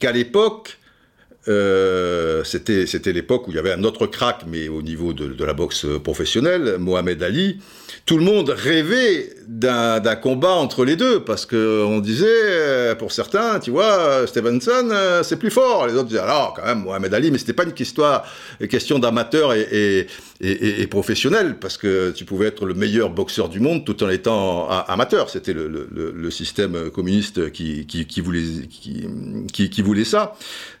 [0.00, 0.76] qu'à l'époque,
[1.48, 5.44] euh, c'était l'époque où il y avait un autre crack, mais au niveau de, de,
[5.46, 7.62] la boxe professionnelle, Mohamed Ali,
[8.04, 13.58] tout le monde rêvait d'un combat entre les deux, parce qu'on disait, euh, pour certains,
[13.58, 15.88] tu vois, Stevenson, euh, c'est plus fort.
[15.88, 18.24] Les autres disaient, alors, quand même, Mohamed Ali, mais c'était pas une histoire,
[18.68, 20.06] question d'amateur et,
[20.40, 24.08] et, et, professionnel, parce que tu pouvais être le meilleur boxeur du monde tout en
[24.08, 25.28] étant amateur.
[25.30, 30.34] C'était le, le, le, système communiste qui, qui, qui voulait, qui, qui, voulait ça.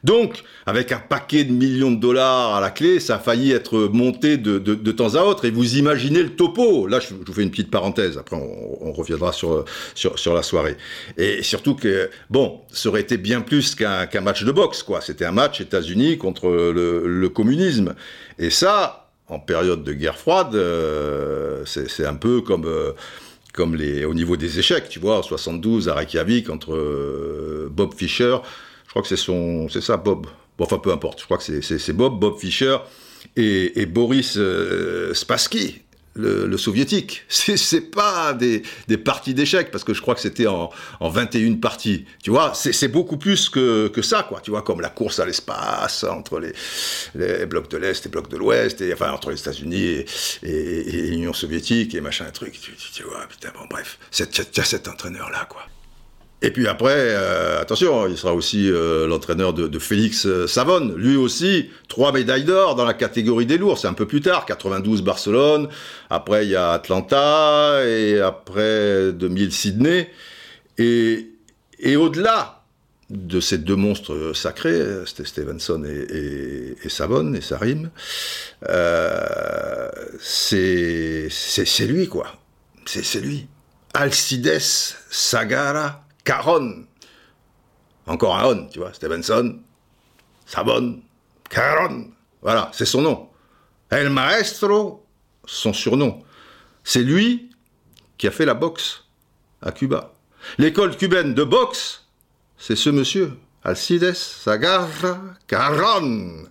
[0.04, 3.88] Donc, avec un paquet de millions de dollars à la clé, ça a failli être
[3.92, 5.44] monté de, de, de temps à autre.
[5.44, 6.86] Et vous imaginez le topo.
[6.86, 8.16] Là, je, vous fais une petite parenthèse.
[8.16, 9.64] Après, on, on reviendra sur,
[9.94, 10.76] sur, la soirée.
[11.16, 15.00] Et surtout que, bon, ça aurait été bien plus qu'un qu match de boxe, quoi.
[15.00, 17.94] C'était un match États-Unis contre le, le, communisme.
[18.38, 22.66] Et ça, en période de guerre froide, euh, c'est un peu comme...
[22.66, 22.92] Euh,
[23.52, 27.92] comme les, au niveau des échecs, tu vois, en 72 à Reykjavik entre euh, Bob
[27.96, 28.36] Fischer,
[28.84, 30.28] je crois que c'est son, c'est ça, Bob.
[30.56, 31.18] Bon, enfin, peu importe.
[31.18, 32.76] Je crois que c'est Bob, Bob Fischer
[33.34, 34.38] et, Boris
[35.14, 35.82] Spassky,
[36.14, 37.24] le, le, soviétique.
[37.28, 38.62] C'est pas des,
[38.98, 40.70] parties d'échecs, parce que je crois que c'était en,
[41.00, 42.04] en 21 parties.
[42.22, 44.40] Tu vois, c'est beaucoup plus que, que ça, quoi.
[44.40, 48.36] Tu vois, comme la course à l'espace entre les, blocs de l'Est et blocs de
[48.36, 50.04] l'Ouest, et enfin, entre les États-Unis
[50.42, 52.60] et, l'Union soviétique et machin, truc.
[52.60, 53.98] Tu, tu, vois, putain, bon, bref.
[54.10, 55.62] Tu as cet entraîneur-là, quoi.
[56.42, 60.94] Et puis après, euh, attention, il sera aussi euh, l'entraîneur de, de, Félix euh, Savone.
[60.96, 63.78] Lui aussi, trois médailles d'or dans la catégorie des lourds.
[63.78, 65.68] C'est un peu plus tard, 92 Barcelone.
[66.08, 70.10] Après, il y a Atlanta et après 2000 Sydney.
[70.78, 71.28] Et,
[71.78, 72.62] et au-delà
[73.10, 77.90] de ces deux monstres sacrés, c'était Stevenson et, et, et, et Sarim,
[78.68, 79.88] euh,
[80.20, 81.28] c'est
[81.86, 82.28] lui quoi.
[82.86, 83.46] C'est lui.
[83.94, 84.60] Alcides
[85.10, 86.86] Sagara Caron.
[88.06, 89.58] Encore un tu vois, Stevenson,
[90.46, 91.00] Sabon,
[91.48, 92.12] Caron.
[92.40, 93.28] Voilà, c'est son nom.
[93.90, 95.04] El Maestro,
[95.44, 96.22] son surnom.
[96.84, 97.50] C'est lui
[98.16, 99.02] qui a fait la boxe
[99.60, 100.12] à Cuba.
[100.58, 102.06] L'école cubaine de boxe,
[102.56, 103.32] c'est ce monsieur,
[103.64, 106.44] Alcides Sagarra Carron,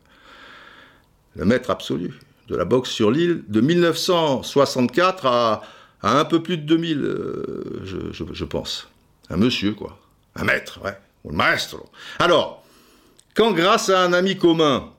[1.37, 2.19] le maître absolu
[2.49, 5.61] de la boxe sur l'île de 1964 à,
[6.01, 7.81] un peu plus de 2000, euh,
[8.33, 8.89] je, pense.
[9.29, 9.99] Un monsieur, quoi.
[10.35, 10.97] Un maître, ouais.
[11.29, 11.89] Un maestro.
[12.19, 12.63] Alors,
[13.35, 14.89] quand grâce à un ami commun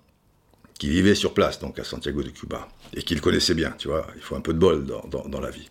[0.78, 4.06] qui vivait sur place, donc à Santiago de Cuba, et qu'il connaissait bien, tu vois,
[4.16, 5.68] il faut un peu de bol dans, la vie.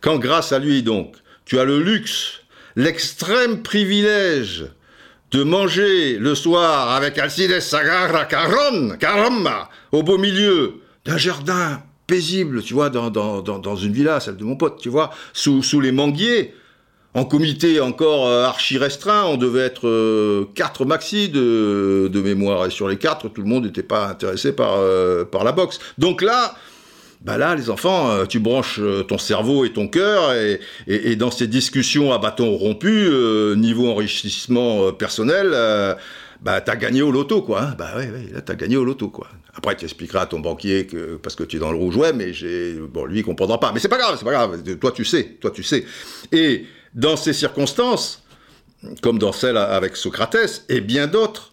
[0.00, 2.42] Quand grâce à lui, donc, tu as le luxe,
[2.76, 4.66] l'extrême privilège
[5.32, 12.62] de manger le soir avec Alcides Sagarra Caron, Caramba, au beau milieu d'un jardin paisible,
[12.62, 16.54] tu vois, dans, dans, une villa, celle de mon pote, tu vois, sous les manguiers,
[17.14, 22.66] en comité encore euh, archi restreint, on devait être euh, quatre maxi de, de, mémoire,
[22.66, 25.78] et sur les quatre, tout le monde n'était pas intéressé par, euh, par la boxe.
[25.98, 26.54] Donc là,
[27.20, 30.58] bah là, les enfants, tu branches ton cerveau et ton cœur, et,
[30.88, 33.08] et, dans ces discussions à bâton rompu,
[33.56, 35.54] niveau enrichissement personnel,
[36.40, 37.62] bah t'as gagné au loto, quoi.
[37.62, 37.74] Hein.
[37.78, 39.28] bah ouais, ouais, là t'as gagné au loto, quoi.
[39.54, 42.12] Après, tu expliqueras à ton banquier que parce que tu es dans le rouge, ouais,
[42.12, 43.70] mais j'ai bon, lui il comprendra pas.
[43.72, 44.60] Mais c'est pas grave, c'est pas grave.
[44.80, 45.84] Toi tu sais, toi tu sais.
[46.32, 48.22] Et dans ces circonstances,
[49.02, 51.52] comme dans celle avec Socrates et bien d'autres,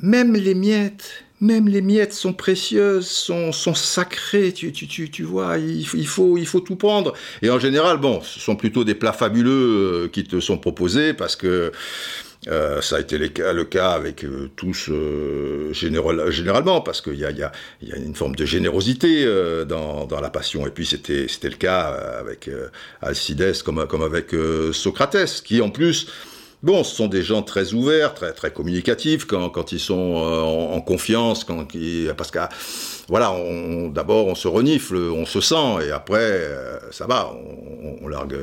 [0.00, 6.36] même les miettes, même les miettes sont précieuses, sont, sacrées, tu, vois, il, il, faut,
[6.36, 7.14] il faut tout prendre.
[7.42, 11.14] Et en général, bon, ce sont plutôt des plats fabuleux euh, qui te sont proposés
[11.14, 11.72] parce que
[12.48, 17.16] euh, ça a été le cas, le cas avec euh, tous euh, généralement, parce qu'il
[17.16, 17.52] y a, y, a,
[17.82, 19.26] y a, une forme de générosité
[19.66, 20.66] dans, dans, la passion.
[20.66, 21.88] Et puis c'était le cas
[22.20, 22.50] avec
[23.02, 24.34] Alcides comme, comme avec
[24.72, 26.08] Socrates, qui en plus
[26.64, 30.80] Bon, ce sont des gens très ouverts, très très communicatifs quand, quand ils sont en,
[30.80, 31.64] confiance, quand
[32.16, 32.40] parce que
[33.08, 33.32] voilà,
[33.90, 36.40] d'abord on se renifle, on se sent, et après
[36.90, 37.32] ça va,
[38.02, 38.36] on, largue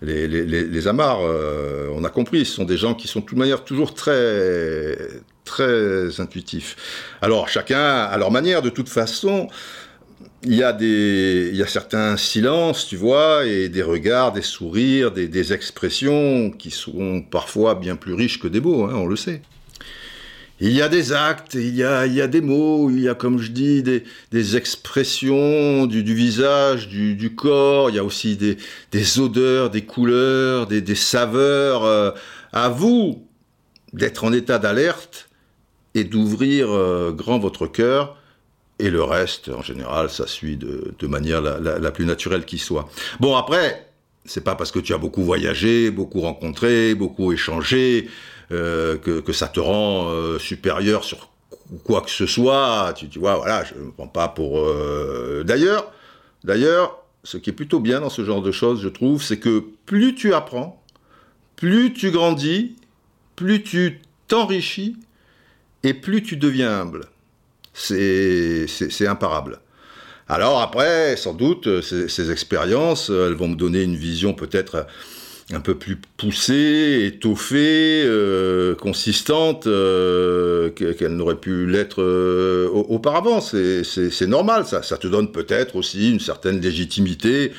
[0.00, 1.20] les, les, les, amarres.
[1.20, 4.96] on a compris, ce sont des gens qui sont de toute manière toujours très
[5.44, 7.14] très intuitifs.
[7.20, 9.48] Alors chacun à leur manière, de toute façon
[10.44, 14.42] il y a des, il y a certains silences, tu vois, et des regards, des
[14.42, 19.16] sourires, des, expressions qui sont parfois bien plus riches que des mots, hein, on le
[19.16, 19.42] sait.
[20.60, 23.08] Il y a des actes, il y a, il y a des mots, il y
[23.08, 28.36] a, comme je dis, des, des expressions du, visage, du, corps, il y a aussi
[28.36, 28.56] des,
[28.92, 31.84] des odeurs, des couleurs, des, des saveurs.
[31.84, 32.12] Euh,
[32.52, 33.26] à vous
[33.92, 35.28] d'être en état d'alerte
[35.94, 38.16] et d'ouvrir euh, grand votre cœur
[38.82, 42.88] et le reste, en général, ça suit de, manière la, plus naturelle qui soit.
[43.20, 43.86] Bon, après,
[44.24, 48.08] c'est pas parce que tu as beaucoup voyagé, beaucoup rencontré, beaucoup échangé,
[48.50, 51.30] euh, que, ça te rend euh, supérieur sur
[51.84, 52.92] quoi que ce soit.
[52.96, 54.58] Tu, vois, voilà, je ne prends pas pour...
[54.58, 55.44] Euh...
[55.44, 55.92] D'ailleurs,
[56.42, 59.64] d'ailleurs, ce qui est plutôt bien dans ce genre de choses, je trouve, c'est que
[59.86, 60.82] plus tu apprends,
[61.54, 62.74] plus tu grandis,
[63.36, 64.96] plus tu t'enrichis,
[65.84, 67.11] et plus tu deviens humble
[67.72, 69.60] c'est imparable.
[70.28, 74.86] Alors après, sans doute, ces, ces, expériences, elles vont me donner une vision peut-être
[75.52, 83.40] un peu plus poussée, étoffée, euh, consistante, euh, qu'elle n'aurait pu l'être euh, auparavant.
[83.40, 87.52] C'est normal, ça, ça te donne peut-être aussi une certaine légitimité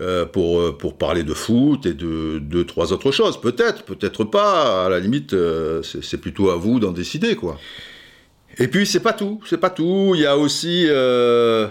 [0.00, 3.40] euh, pour, pour parler de foot et de deux, trois autres choses.
[3.40, 7.58] Peut-être, peut-être pas, à la limite, euh, c'est plutôt à vous d'en décider, quoi.
[8.58, 10.12] Et puis c'est pas tout, c'est pas tout.
[10.14, 11.68] Il y a aussi euh,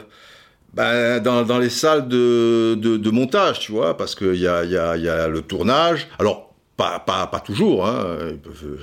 [0.73, 5.41] ben, dans, les salles de, montage, tu vois, parce qu'il y a, y, a, le
[5.41, 6.07] tournage.
[6.19, 8.17] Alors pas, pas, pas toujours, hein.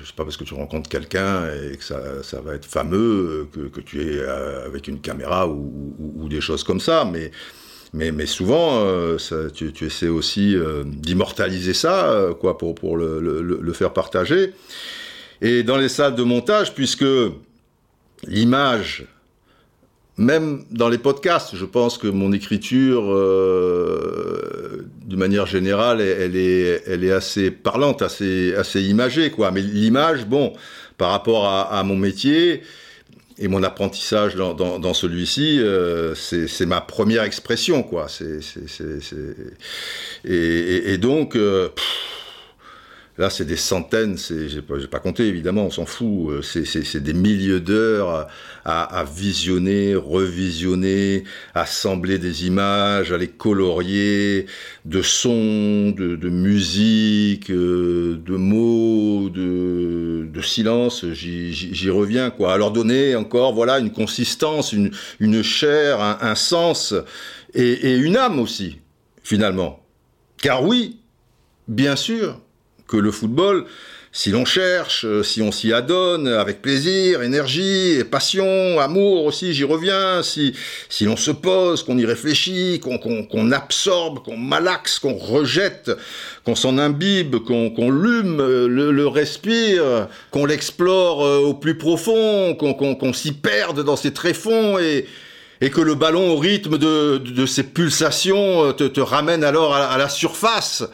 [0.04, 4.00] c'est pas parce que tu rencontres quelqu'un et que ça, va être fameux que, tu
[4.02, 7.10] es euh, avec une caméra ou, des choses comme ça,
[7.92, 9.16] mais souvent, euh,
[9.52, 10.54] tu, essaies aussi
[10.84, 14.52] d'immortaliser ça, quoi, pour, le, faire partager.
[15.40, 17.04] Et dans les salles de montage, puisque
[18.26, 19.06] l'image,
[20.18, 27.12] même dans les podcasts, je pense que mon écriture, euh, d'une manière générale, elle est,
[27.12, 29.52] assez parlante, assez, assez imagée, quoi.
[29.52, 30.52] Mais l'image, bon,
[30.96, 32.62] par rapport à, mon métier
[33.38, 38.08] et mon apprentissage dans, dans, celui-ci, euh, c'est ma première expression, quoi.
[38.08, 38.40] C'est,
[40.24, 41.36] et, et, et, donc.
[41.36, 41.68] Euh,
[43.18, 46.30] Là, c'est des centaines, c'est, j'ai pas, pas compté évidemment, on s'en fout.
[46.30, 48.28] Euh, c'est, des milliers d'heures
[48.64, 54.46] à, visionner, revisionner, assembler des images, à les colorier,
[54.84, 61.04] de sons, de, musique, euh, de mots, de, de silence.
[61.10, 62.54] J'y, reviens quoi.
[62.54, 66.94] À leur donner encore, voilà, une consistance, une, une chair, un, sens
[67.52, 68.78] et, et une âme aussi,
[69.24, 69.84] finalement.
[70.40, 71.00] Car oui,
[71.66, 72.40] bien sûr
[72.88, 73.66] que le football,
[74.10, 79.64] si l'on cherche, euh, si on s'y adonne avec plaisir, énergie, passion, amour aussi, j'y
[79.64, 80.54] reviens, si,
[80.88, 85.90] si l'on se pose, qu'on y réfléchit, qu'on absorbe, qu'on malaxe, qu'on rejette,
[86.44, 93.12] qu'on s'en imbibe, qu'on lume, euh, le, respire, qu'on l'explore euh, au plus profond, qu'on
[93.12, 95.06] s'y perde dans ses tréfonds et,
[95.60, 99.98] et que le ballon au rythme de, de, ses pulsations te, te ramène alors à
[99.98, 100.84] la surface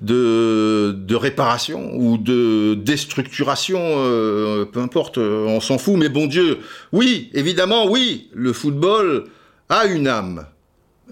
[0.00, 6.58] de, réparation ou de déstructuration, euh, peu importe, euh, on s'en fout, mais bon Dieu,
[6.92, 9.24] oui, évidemment, oui, le football
[9.68, 10.46] a une âme,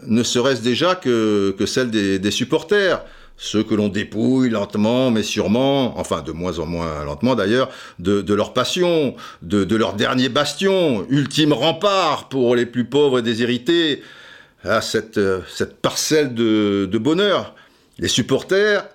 [0.07, 3.05] ne serait-ce déjà que, celle des, supporters
[3.39, 7.69] ceux que l'on dépouille lentement mais sûrement, enfin de moins en moins lentement d'ailleurs,
[7.99, 14.03] de, leur passion, de, leur dernier bastion, ultime rempart pour les plus pauvres et déshérités,
[14.65, 15.43] à cette, euh,
[15.83, 17.55] parcelle de bonheur.
[17.99, 18.89] Les supporters,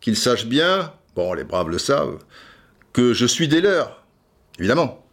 [0.00, 2.18] qu'ils sachent bien, bon, les braves le savent,
[2.92, 4.04] que je suis des leurs,
[4.58, 5.04] évidemment.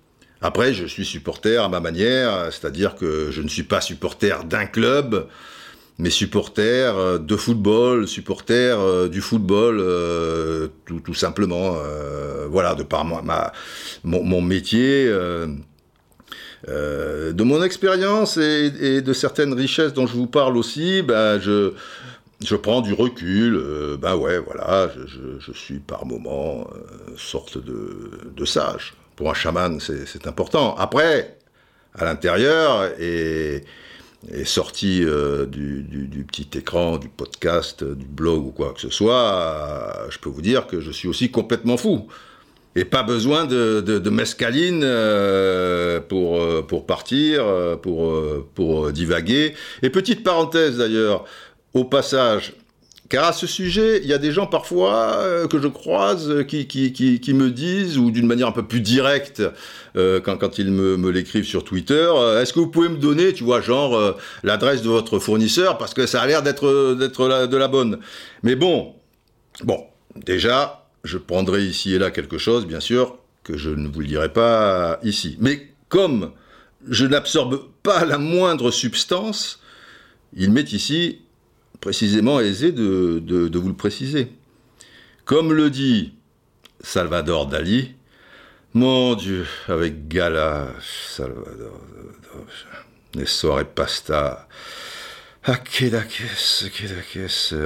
[0.42, 4.66] Après, je suis supporter à ma manière, c'est-à-dire que je ne suis pas supporter d'un
[4.66, 5.28] club,
[6.00, 6.62] mais supporter
[6.96, 11.76] euh, de football, supporter euh, du football, euh, tout, simplement.
[12.50, 13.04] voilà, de par
[14.04, 15.06] mon, métier.
[16.68, 21.74] de mon expérience et, de certaines richesses dont je vous parle aussi, ben je,
[22.46, 23.60] je prends du recul,
[24.00, 28.94] ben ouais, voilà, je, suis par moments euh, sorte de, sage.
[29.16, 30.76] Pour un chaman, c'est important.
[30.76, 31.38] Après,
[31.96, 33.64] à l'intérieur, et,
[34.46, 40.20] sorti euh, du, petit écran, du podcast, du blog ou quoi que ce soit, je
[40.20, 42.08] peux vous dire que je suis aussi complètement fou.
[42.76, 44.86] Et pas besoin de, de, mescaline
[46.08, 47.44] pour, pour partir,
[47.82, 48.14] pour,
[48.54, 49.56] pour divaguer.
[49.82, 51.26] Et petite parenthèse d'ailleurs,
[51.78, 52.54] au passage.
[53.10, 56.44] Car à ce sujet, il y a des gens parfois euh, que je croise euh,
[56.44, 59.42] qui, me disent, ou d'une manière un peu plus directe,
[59.96, 63.62] euh, quand, ils me, l'écrivent sur Twitter, est-ce que vous pouvez me donner, tu vois,
[63.62, 68.00] genre l'adresse de votre fournisseur, parce que ça a l'air d'être d'être de la bonne.
[68.44, 68.94] Mais bon,
[69.64, 69.86] bon,
[70.18, 74.08] déjà, je prendrai ici et là quelque chose, bien sûr, que je ne vous le
[74.08, 75.38] dirai pas ici.
[75.40, 76.32] Mais comme
[76.90, 79.62] je n'absorbe pas la moindre substance,
[80.36, 81.22] il m'est ici
[81.80, 84.32] précisément aisé de, vous le préciser.
[85.26, 86.14] Comme le dit
[86.82, 87.96] Salvador Dali,
[88.74, 91.82] mon Dieu, avec Gala, Salvador,
[93.16, 94.48] les soirées pasta,
[95.44, 95.58] à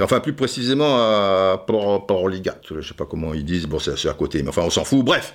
[0.00, 4.14] enfin plus précisément à Porligat, je ne sais pas comment ils disent, bon c'est à
[4.14, 5.04] côté, mais enfin on s'en fout.
[5.04, 5.34] Bref,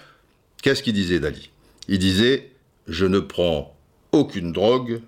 [0.62, 1.52] qu'est-ce qu'il disait Dali?
[1.90, 2.52] Il disait,
[2.88, 3.78] je ne prends
[4.14, 5.02] aucune drogue,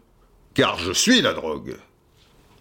[0.53, 1.77] car je suis la drogue.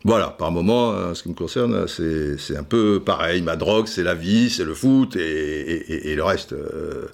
[0.05, 3.43] Voilà, par moment, en ce qui me concerne, c'est un peu pareil.
[3.43, 6.53] Ma drogue, c'est la vie, c'est le foot et, le reste.
[6.53, 7.07] Euh,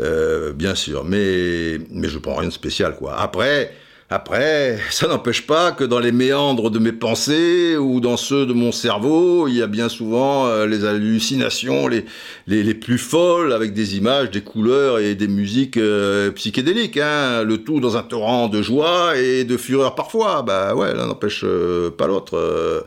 [0.00, 3.18] euh, bien sûr, mais, mais je prends rien de spécial, quoi.
[3.18, 3.72] Après,
[4.10, 8.54] après, ça n'empêche pas que dans les méandres de mes pensées ou dans ceux de
[8.54, 12.06] mon cerveau, il y a bien souvent euh, les hallucinations les,
[12.46, 16.96] les, plus folles avec des images, des couleurs et des musiques euh, psychédéliques.
[16.96, 20.40] Hein, le tout dans un torrent de joie et de fureur parfois.
[20.40, 22.86] Bah ouais, l'un n'empêche euh, pas l'autre.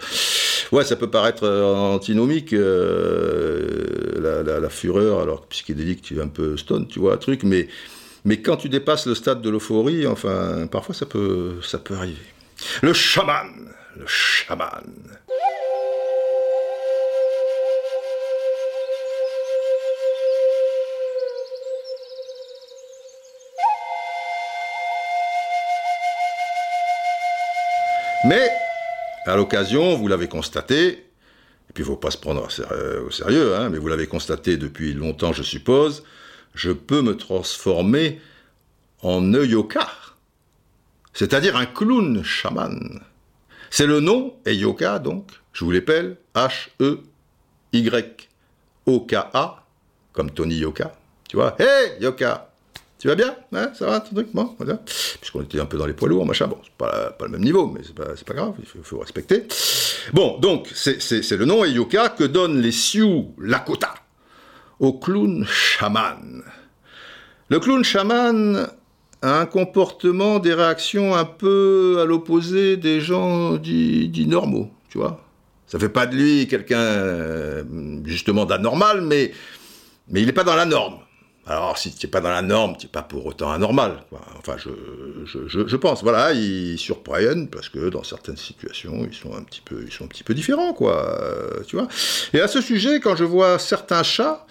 [0.71, 6.27] ouais, ça peut paraître antinomique, la, la, la, fureur, alors que psychédélique, tu es un
[6.27, 7.67] peu stone, tu vois, un truc, mais...
[8.23, 12.21] Mais quand tu dépasses le stade de l'euphorie, enfin, parfois ça peut, ça peut arriver.
[12.83, 14.83] Le chaman, le chaman.
[28.23, 28.51] Mais,
[29.25, 33.55] à l'occasion, vous l'avez constaté, et puis il ne faut pas se prendre au sérieux,
[33.55, 36.03] hein, mais vous l'avez constaté depuis longtemps, je suppose,
[36.53, 38.19] je peux me transformer
[39.01, 39.87] en Eyoka,
[41.13, 43.01] c'est-à-dire un clown chaman.
[43.69, 46.17] C'est le nom, Eyoka donc, je vous l'appelle,
[47.73, 49.65] H-E-Y-O-K-A,
[50.13, 50.95] comme Tony Yoka.
[51.27, 52.49] Tu vois, hey Yoka,
[52.99, 53.35] tu vas bien?
[53.53, 54.27] Hein, Ça va ton truc?
[54.33, 54.79] Bon, voilà.
[55.19, 56.47] Puisqu'on était un peu dans les poids lourds, machin.
[56.47, 58.99] Bon, c'est pas, pas le même niveau, mais c'est pas, pas grave, il faut, faut
[58.99, 59.47] respecter.
[60.13, 63.93] Bon, donc, c'est le nom Eyoka que donnent les Sioux Lakota
[64.81, 66.43] au clown chaman.
[67.49, 68.67] Le clown chaman
[69.21, 75.23] a un comportement, des réactions un peu à l'opposé des gens dits, normaux, tu vois.
[75.67, 77.63] Ça fait pas de lui quelqu'un euh,
[78.03, 79.31] justement d'anormal, mais
[80.13, 80.97] il n'est pas dans la norme.
[81.47, 84.03] Alors, si tu n'es pas dans la norme, tu n'es pas pour autant anormal.
[84.37, 84.69] Enfin, je,
[85.25, 86.03] je, je, pense.
[86.03, 90.05] Voilà, ils surprennent parce que dans certaines situations, ils sont un petit peu, ils sont
[90.05, 91.19] un petit peu différents, quoi.
[91.19, 91.87] Euh, tu vois.
[92.33, 94.45] Et à ce sujet, quand je vois certains chats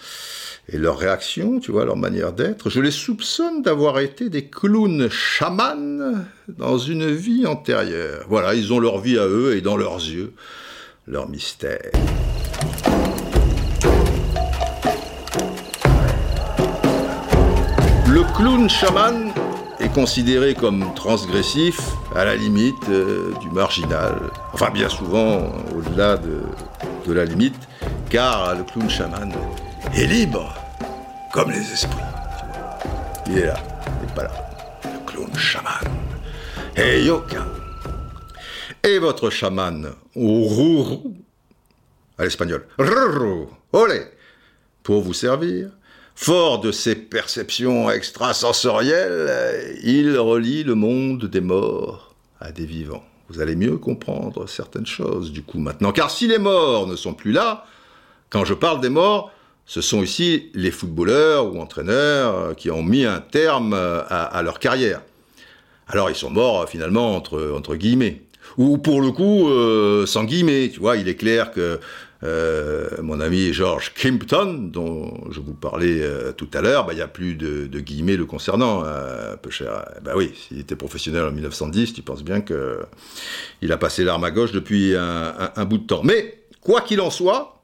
[0.67, 5.09] et leurs réactions, tu vois, leur manière d'être, je les soupçonne d'avoir été des clowns
[5.09, 8.25] chamans dans une vie antérieure.
[8.27, 10.33] Voilà, ils ont leur vie à eux et dans leurs yeux,
[11.07, 11.91] leur mystère.
[18.35, 19.33] Clown chaman
[19.79, 21.79] est considéré comme transgressif,
[22.15, 24.15] à la limite euh, du marginal.
[24.53, 26.41] Enfin, bien souvent, au-delà de,
[27.11, 27.55] la limite,
[28.09, 29.33] car le clown chaman
[29.95, 30.53] est libre,
[31.33, 31.99] comme les esprits.
[33.27, 33.57] Il est là,
[34.01, 34.31] il n'est pas là.
[34.83, 35.83] Le clown chaman.
[36.75, 37.45] Et yoka.
[38.83, 39.93] Et votre chaman,
[42.17, 42.65] à l'espagnol,
[43.73, 44.01] olé,
[44.83, 45.69] pour vous servir,
[46.23, 53.03] Fort de ses perceptions extrasensorielles, il relie le monde des morts à des vivants.
[53.27, 55.91] Vous allez mieux comprendre certaines choses du coup maintenant.
[55.91, 57.65] Car si les morts ne sont plus là,
[58.29, 59.31] quand je parle des morts,
[59.65, 65.01] ce sont ici les footballeurs ou entraîneurs qui ont mis un terme à, leur carrière.
[65.87, 68.21] Alors ils sont morts finalement entre, guillemets.
[68.59, 71.79] Ou pour le coup, euh, sans guillemets, tu vois, il est clair que
[72.23, 76.97] euh, mon ami George Kimpton, dont je vous parlais euh, tout à l'heure, bah, il
[76.97, 79.85] n'y a plus de, guillemets le concernant, euh, peu cher.
[80.03, 84.31] Bah oui, s'il était professionnel en 1910, tu penses bien qu'il a passé l'arme à
[84.31, 86.03] gauche depuis un, bout de temps.
[86.03, 87.63] Mais, quoi qu'il en soit,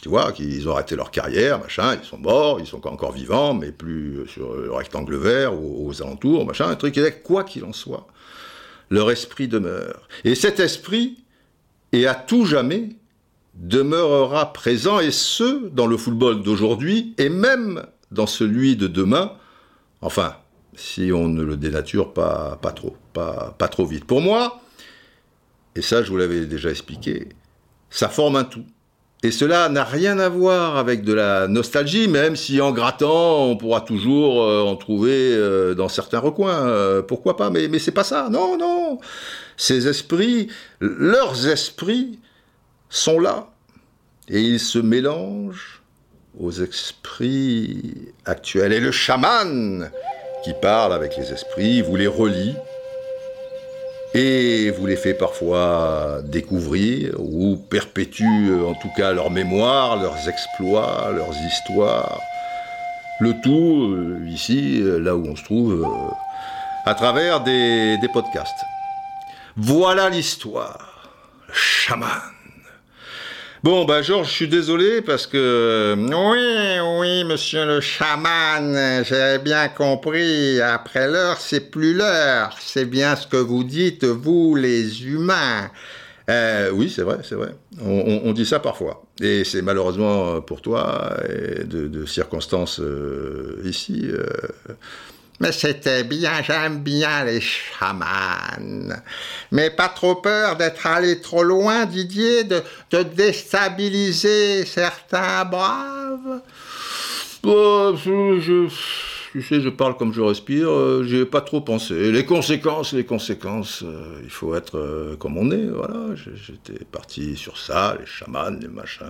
[0.00, 3.52] tu vois, qu'ils ont arrêté leur carrière, machin, ils sont morts, ils sont encore vivants,
[3.52, 7.72] mais plus sur le rectangle vert ou aux alentours, machin, un truc, quoi qu'il en
[7.72, 8.06] soit,
[8.90, 10.08] leur esprit demeure.
[10.22, 11.24] Et cet esprit
[11.92, 12.90] est à tout jamais
[13.54, 19.32] demeurera présent, et ce, dans le football d'aujourd'hui, et même dans celui de demain,
[20.00, 20.34] enfin,
[20.74, 24.04] si on ne le dénature pas, pas trop, pas, pas trop vite.
[24.04, 24.60] Pour moi,
[25.76, 27.28] et ça je vous l'avais déjà expliqué,
[27.90, 28.64] ça forme un tout.
[29.22, 33.56] Et cela n'a rien à voir avec de la nostalgie, même si en grattant, on
[33.56, 36.66] pourra toujours euh, en trouver euh, dans certains recoins.
[36.66, 37.50] Euh, pourquoi pas?
[37.50, 38.30] Mais, mais c'est pas ça.
[38.30, 38.98] Non, non.
[39.58, 40.48] Ces esprits,
[40.80, 42.18] leurs esprits,
[42.90, 43.46] sont là
[44.28, 45.82] et ils se mélangent
[46.38, 48.72] aux esprits actuels.
[48.72, 49.90] Et le chaman
[50.44, 52.54] qui parle avec les esprits vous les relie
[54.14, 61.10] et vous les fait parfois découvrir ou perpétue en tout cas leur mémoire, leurs exploits,
[61.14, 62.20] leurs histoires.
[63.20, 66.14] Le tout euh, ici, là où on se trouve, euh,
[66.86, 68.64] à travers des, des podcasts.
[69.56, 71.10] Voilà l'histoire.
[71.46, 72.08] Le chaman.
[73.62, 75.94] Bon, bah Georges, je suis désolé parce que...
[75.94, 80.58] Oui, oui, monsieur le chaman, j'ai bien compris.
[80.62, 82.56] Après l'heure, c'est plus l'heure.
[82.58, 85.70] C'est bien ce que vous dites, vous, les humains.
[86.30, 87.54] Euh, oui, c'est vrai, c'est vrai.
[87.84, 89.02] On, dit ça parfois.
[89.20, 91.18] Et c'est malheureusement pour toi
[91.62, 94.08] de, de circonstances euh, ici.
[94.10, 94.24] Euh,
[95.40, 98.04] mais c'était bien, j'aime bien les chamans.
[99.50, 102.62] Mais pas trop peur d'être allé trop loin, Didier, de,
[103.02, 106.42] déstabiliser certains braves?
[107.42, 108.68] Bah, je,
[109.32, 112.12] tu sais, je parle comme je respire, euh, j'ai pas trop pensé.
[112.12, 116.14] Les conséquences, les conséquences, euh, il faut être euh, comme on est, voilà.
[116.16, 119.06] J'étais parti sur ça, les chamans, les machins.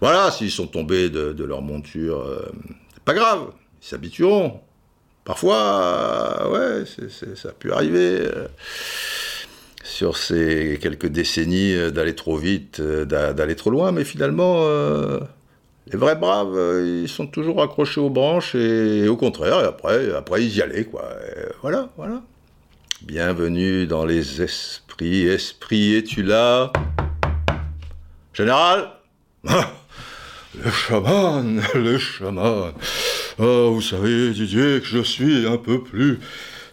[0.00, 2.26] Voilà, s'ils sont tombés de, de leur monture,
[2.94, 4.60] c'est pas grave, ils s'habitueront.
[5.24, 6.84] Parfois, ouais,
[7.34, 8.46] ça a pu arriver euh,
[9.82, 14.66] sur ces quelques décennies euh, d'aller trop vite, euh, d'aller trop loin, mais finalement,
[15.90, 20.44] les vrais braves, ils sont toujours accrochés aux branches et, au contraire, et après, après
[20.44, 21.08] ils y allaient, quoi.
[21.62, 22.22] voilà, voilà.
[23.02, 25.26] Bienvenue dans les esprits.
[25.26, 26.70] Esprit, es-tu là?
[28.34, 28.90] Général?
[30.62, 32.72] Le chaman, le chaman.
[33.36, 36.20] Oh, vous savez, Didier, que je suis un peu plus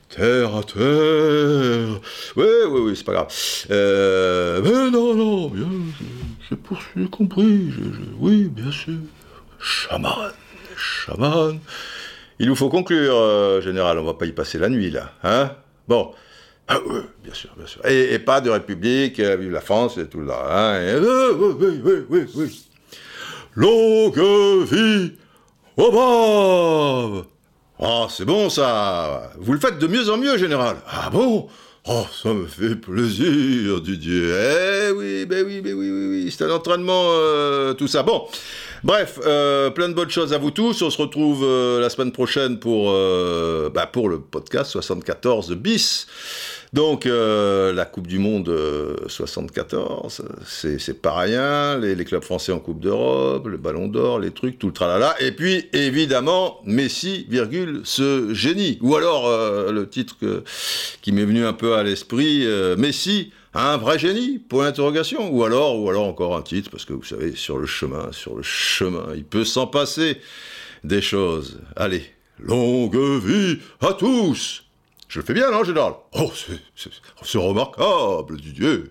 [0.10, 2.00] terre à terre.
[2.36, 3.34] Oui, oui, oui, c'est pas grave.
[3.72, 5.68] Euh, mais non, non, bien,
[6.96, 7.72] j'ai compris.
[8.20, 8.94] oui, bien sûr.
[9.60, 10.32] Chaman,
[10.78, 11.60] chaman.
[12.38, 15.14] Il nous faut conclure, euh, général, on va pas y passer la nuit, là.
[15.24, 15.52] Hein?
[15.88, 16.14] Bon.
[16.68, 17.84] Ah oui, bien sûr, bien sûr.
[17.88, 20.78] Et, pas de République, euh, vive la France et tout là.
[20.78, 21.00] Hein?
[21.00, 22.66] Oui, oui, oui, oui, oui.
[23.56, 24.20] Longue
[24.72, 25.14] vie
[25.78, 27.26] au brave
[27.80, 31.48] Ah, c'est bon ça Vous le faites de mieux en mieux, général Ah bon?
[31.88, 34.22] Oh, ça me fait plaisir, Didier.
[34.30, 36.32] Eh oui, ben oui, ben oui, oui, oui.
[36.32, 38.04] C'est un entraînement, euh, tout ça.
[38.04, 38.28] Bon,
[38.84, 40.82] bref, euh, plein de bonnes choses à vous tous.
[40.82, 46.08] On se retrouve euh, la semaine prochaine pour, euh, bah, le podcast 74 bis.
[46.74, 51.78] Donc, la Coupe du Monde euh, 74, c'est pas rien.
[51.78, 55.16] Les, clubs français en Coupe d'Europe, le Ballon d'Or, les trucs, tout le tralala.
[55.20, 58.78] Et puis, évidemment, Messi, virgule, ce génie.
[58.82, 59.30] Ou alors,
[59.70, 60.16] le titre
[61.02, 62.48] qui m'est venu un peu à l'esprit,
[62.78, 65.30] Messi, un vrai génie, point d'interrogation.
[65.32, 68.36] Ou alors, ou alors encore un titre, parce que vous savez, sur le chemin, sur
[68.36, 70.22] le chemin, il peut s'en passer
[70.84, 71.62] des choses.
[71.76, 72.04] Allez,
[72.40, 74.64] longue vie à tous
[75.12, 75.92] je le fais bien, non, général?
[76.14, 78.84] Oh, c'est- remarquable, Didier.